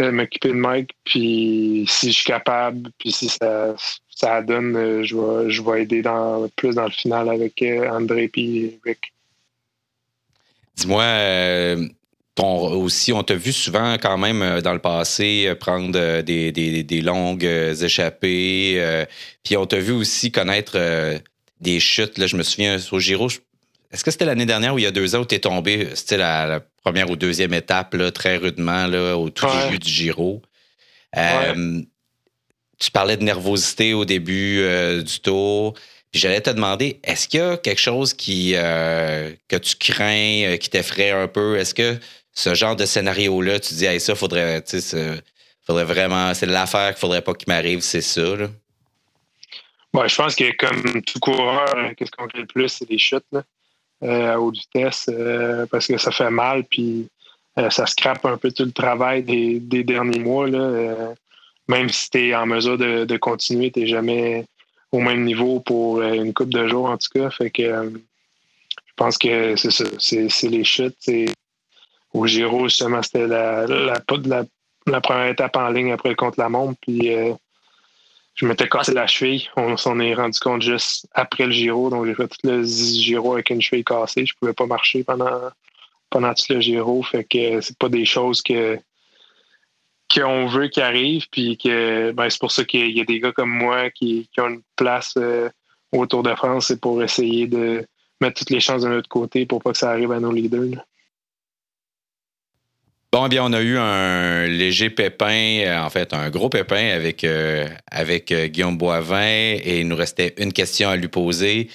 euh, 0.00 0.12
m'occuper 0.12 0.48
de 0.48 0.54
Mike. 0.54 0.90
Puis 1.04 1.84
si 1.88 2.12
je 2.12 2.16
suis 2.16 2.24
capable, 2.24 2.90
puis 2.98 3.12
si 3.12 3.28
ça, 3.28 3.74
ça 4.22 4.42
donne, 4.42 5.02
je 5.02 5.16
vais, 5.16 5.50
je 5.50 5.62
vais 5.62 5.82
aider 5.82 6.02
dans, 6.02 6.48
plus 6.56 6.74
dans 6.74 6.84
le 6.84 6.90
final 6.90 7.28
avec 7.28 7.62
André 7.90 8.30
et 8.36 8.78
Rick. 8.84 9.12
Dis-moi, 10.76 11.04
aussi, 12.38 13.12
on 13.12 13.22
t'a 13.22 13.34
vu 13.34 13.52
souvent 13.52 13.94
quand 13.94 14.16
même 14.16 14.60
dans 14.60 14.72
le 14.72 14.78
passé 14.78 15.52
prendre 15.60 16.22
des, 16.22 17.00
longues 17.02 17.44
échappées. 17.44 19.04
puis 19.42 19.56
on 19.56 19.66
t'a 19.66 19.78
vu 19.78 19.92
aussi 19.92 20.32
connaître 20.32 20.78
des 21.60 21.80
chutes. 21.80 22.18
Là, 22.18 22.26
je 22.26 22.36
me 22.36 22.42
souviens 22.42 22.78
au 22.90 22.98
Giro, 22.98 23.28
est-ce 23.92 24.04
que 24.04 24.10
c'était 24.10 24.24
l'année 24.24 24.46
dernière 24.46 24.74
ou 24.74 24.78
il 24.78 24.84
y 24.84 24.86
a 24.86 24.90
deux 24.90 25.14
ans 25.14 25.20
où 25.20 25.26
tu 25.26 25.34
es 25.34 25.38
tombé? 25.38 25.88
C'était 25.94 26.16
la, 26.16 26.60
première 26.82 27.10
ou 27.10 27.16
deuxième 27.16 27.54
étape, 27.54 27.94
là, 27.94 28.10
très 28.10 28.36
rudement, 28.36 28.86
là, 28.86 29.16
au 29.16 29.30
tout 29.30 29.46
début 29.64 29.78
du 29.78 29.90
Giro? 29.90 30.42
Tu 32.82 32.90
parlais 32.90 33.16
de 33.16 33.22
nervosité 33.22 33.94
au 33.94 34.04
début 34.04 34.66
du 35.04 35.20
tour. 35.20 35.74
J'allais 36.12 36.40
te 36.40 36.50
demander, 36.50 36.98
est-ce 37.04 37.28
qu'il 37.28 37.40
y 37.40 37.42
a 37.42 37.56
quelque 37.56 37.80
chose 37.80 38.12
qui, 38.12 38.52
que 38.52 39.56
tu 39.56 39.76
crains, 39.76 40.56
qui 40.58 40.68
t'effraie 40.68 41.12
un 41.12 41.28
peu? 41.28 41.56
Est-ce 41.58 41.74
que 41.74 41.98
ce 42.34 42.54
genre 42.54 42.76
de 42.76 42.86
scénario-là, 42.86 43.60
tu 43.60 43.74
dis, 43.74 44.00
ça, 44.00 44.14
faudrait, 44.14 44.64
faudrait 45.66 45.84
vraiment, 45.84 46.34
c'est 46.34 46.46
l'affaire 46.46 46.90
qu'il 46.90 47.00
faudrait 47.00 47.22
pas 47.22 47.34
qu'il 47.34 47.52
m'arrive, 47.52 47.80
c'est 47.80 48.00
ça. 48.00 48.36
je 48.36 50.16
pense 50.16 50.34
que 50.34 50.56
comme 50.56 51.02
tout 51.02 51.18
coureur, 51.20 51.74
qu'est-ce 51.96 52.10
qu'on 52.10 52.28
fait 52.28 52.38
le 52.38 52.46
plus, 52.46 52.68
c'est 52.68 52.88
les 52.88 52.98
chutes 52.98 53.24
euh, 54.02 54.32
à 54.32 54.40
haute 54.40 54.56
vitesse 54.56 55.08
euh, 55.08 55.66
parce 55.70 55.86
que 55.86 55.98
ça 55.98 56.10
fait 56.10 56.30
mal, 56.30 56.64
puis 56.64 57.08
euh, 57.58 57.70
ça 57.70 57.86
scrape 57.86 58.24
un 58.24 58.36
peu 58.36 58.50
tout 58.50 58.64
le 58.64 58.72
travail 58.72 59.22
des, 59.22 59.84
derniers 59.84 60.20
mois. 60.20 60.48
Là, 60.48 61.14
même 61.68 61.88
si 61.88 62.10
tu 62.10 62.28
es 62.28 62.34
en 62.34 62.46
mesure 62.46 62.78
de, 62.78 63.04
de 63.04 63.16
continuer, 63.16 63.70
tu 63.70 63.80
n'es 63.80 63.86
jamais 63.86 64.44
au 64.90 65.00
même 65.00 65.24
niveau 65.24 65.60
pour 65.60 66.02
une 66.02 66.34
coupe 66.34 66.52
de 66.52 66.66
jours, 66.68 66.86
en 66.86 66.98
tout 66.98 67.08
cas. 67.14 67.30
Fait 67.30 67.50
que 67.50 67.92
je 67.92 68.92
pense 68.96 69.16
que 69.16 69.56
c'est 69.56 69.70
ça, 69.70 69.84
c'est 69.98 70.48
les 70.48 70.64
chutes, 70.64 70.96
au 72.12 72.26
Giro, 72.26 72.64
justement, 72.68 73.02
c'était 73.02 73.26
la, 73.26 73.66
la, 73.66 74.00
première 75.00 75.26
étape 75.28 75.56
en 75.56 75.68
ligne 75.70 75.92
après 75.92 76.10
le 76.10 76.14
contre-la-montre. 76.14 76.78
Puis 76.82 77.14
euh, 77.14 77.32
je 78.34 78.46
m'étais 78.46 78.68
cassé 78.68 78.92
la 78.92 79.06
cheville. 79.06 79.48
On 79.56 79.76
s'en 79.76 79.98
est 79.98 80.14
rendu 80.14 80.38
compte 80.38 80.62
juste 80.62 81.08
après 81.12 81.46
le 81.46 81.52
Giro. 81.52 81.88
Donc 81.88 82.06
j'ai 82.06 82.14
fait 82.14 82.28
tout 82.28 82.38
le 82.44 82.64
Giro 82.64 83.34
avec 83.34 83.50
une 83.50 83.62
cheville 83.62 83.84
cassée. 83.84 84.26
Je 84.26 84.34
pouvais 84.38 84.52
pas 84.52 84.66
marcher 84.66 85.04
pendant, 85.04 85.50
pendant 86.10 86.34
tout 86.34 86.44
le 86.50 86.60
Giro. 86.60 87.02
Fait 87.02 87.24
que 87.24 87.60
c'est 87.62 87.78
pas 87.78 87.88
des 87.88 88.04
choses 88.04 88.42
que 88.42 88.78
qu'on 90.12 90.46
veut 90.46 90.68
qui 90.68 90.80
arrivent. 90.80 91.26
Puis 91.30 91.56
que 91.56 92.12
ben, 92.12 92.28
c'est 92.28 92.40
pour 92.40 92.52
ça 92.52 92.64
qu'il 92.64 92.96
y 92.96 93.00
a 93.00 93.04
des 93.04 93.20
gars 93.20 93.32
comme 93.32 93.50
moi 93.50 93.90
qui, 93.90 94.28
ont 94.38 94.48
une 94.48 94.62
place 94.76 95.14
euh, 95.16 95.48
au 95.92 96.06
Tour 96.06 96.22
de 96.22 96.34
France. 96.34 96.66
C'est 96.68 96.80
pour 96.80 97.02
essayer 97.02 97.46
de 97.46 97.84
mettre 98.20 98.38
toutes 98.38 98.50
les 98.50 98.60
chances 98.60 98.82
de 98.82 98.88
notre 98.88 99.08
côté 99.08 99.46
pour 99.46 99.62
pas 99.62 99.72
que 99.72 99.78
ça 99.78 99.90
arrive 99.90 100.12
à 100.12 100.20
nos 100.20 100.32
leaders. 100.32 100.84
Bon, 103.12 103.26
eh 103.26 103.28
bien, 103.28 103.44
on 103.44 103.52
a 103.52 103.60
eu 103.60 103.76
un 103.76 104.46
léger 104.46 104.88
pépin, 104.88 105.64
euh, 105.66 105.82
en 105.82 105.90
fait, 105.90 106.14
un 106.14 106.30
gros 106.30 106.48
pépin 106.48 106.94
avec, 106.94 107.24
euh, 107.24 107.68
avec 107.90 108.32
Guillaume 108.32 108.78
Boivin 108.78 109.20
et 109.20 109.80
il 109.80 109.88
nous 109.88 109.96
restait 109.96 110.34
une 110.38 110.52
question 110.52 110.88
à 110.88 110.96
lui 110.96 111.08
poser. 111.08 111.68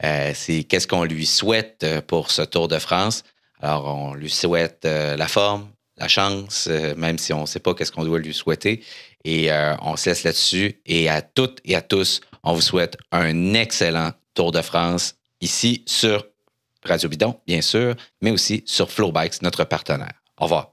c'est 0.00 0.64
qu'est-ce 0.64 0.86
qu'on 0.86 1.04
lui 1.04 1.26
souhaite 1.26 1.84
pour 2.06 2.30
ce 2.30 2.42
Tour 2.42 2.68
de 2.68 2.78
France? 2.78 3.24
Alors, 3.60 3.86
on 3.96 4.14
lui 4.14 4.30
souhaite 4.30 4.84
la 4.84 5.26
forme, 5.26 5.66
chance, 6.08 6.68
même 6.96 7.18
si 7.18 7.32
on 7.32 7.42
ne 7.42 7.46
sait 7.46 7.60
pas 7.60 7.74
qu'est-ce 7.74 7.92
qu'on 7.92 8.04
doit 8.04 8.18
lui 8.18 8.34
souhaiter. 8.34 8.82
Et 9.24 9.50
on 9.82 9.96
se 9.96 10.10
laisse 10.10 10.24
là-dessus. 10.24 10.80
Et 10.86 11.08
à 11.08 11.22
toutes 11.22 11.60
et 11.64 11.74
à 11.74 11.82
tous, 11.82 12.20
on 12.42 12.54
vous 12.54 12.60
souhaite 12.60 12.96
un 13.12 13.54
excellent 13.54 14.12
Tour 14.34 14.50
de 14.50 14.62
France 14.62 15.14
ici 15.40 15.84
sur 15.86 16.26
Radio 16.84 17.08
Bidon, 17.08 17.40
bien 17.46 17.62
sûr, 17.62 17.94
mais 18.20 18.32
aussi 18.32 18.62
sur 18.66 18.90
Flowbikes, 18.90 19.42
notre 19.42 19.64
partenaire. 19.64 20.20
Au 20.38 20.44
revoir. 20.44 20.72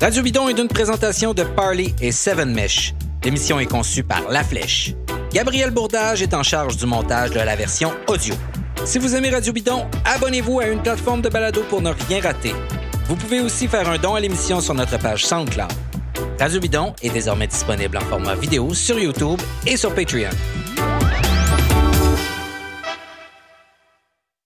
Radio 0.00 0.22
Bidon 0.22 0.48
est 0.48 0.58
une 0.58 0.68
présentation 0.68 1.34
de 1.34 1.44
Parley 1.44 1.94
et 2.00 2.12
Seven 2.12 2.52
Mesh. 2.52 2.94
L'émission 3.24 3.60
est 3.60 3.66
conçue 3.66 4.02
par 4.02 4.28
La 4.30 4.42
Flèche. 4.42 4.94
Gabriel 5.32 5.70
Bourdage 5.70 6.20
est 6.20 6.34
en 6.34 6.42
charge 6.42 6.76
du 6.76 6.84
montage 6.84 7.30
de 7.30 7.40
la 7.40 7.56
version 7.56 7.90
audio. 8.06 8.34
Si 8.84 8.98
vous 8.98 9.14
aimez 9.14 9.30
Radio 9.30 9.52
Bidon, 9.54 9.86
abonnez-vous 10.04 10.60
à 10.60 10.66
une 10.66 10.82
plateforme 10.82 11.22
de 11.22 11.30
balado 11.30 11.62
pour 11.70 11.80
ne 11.80 11.90
rien 11.90 12.20
rater. 12.20 12.54
Vous 13.06 13.16
pouvez 13.16 13.40
aussi 13.40 13.66
faire 13.66 13.88
un 13.88 13.96
don 13.96 14.14
à 14.14 14.20
l'émission 14.20 14.60
sur 14.60 14.74
notre 14.74 14.98
page 14.98 15.24
SoundCloud. 15.24 15.72
Radio 16.38 16.60
Bidon 16.60 16.94
est 17.02 17.10
désormais 17.10 17.46
disponible 17.46 17.96
en 17.96 18.02
format 18.02 18.34
vidéo 18.34 18.74
sur 18.74 18.98
YouTube 18.98 19.40
et 19.66 19.78
sur 19.78 19.94
Patreon. 19.94 20.30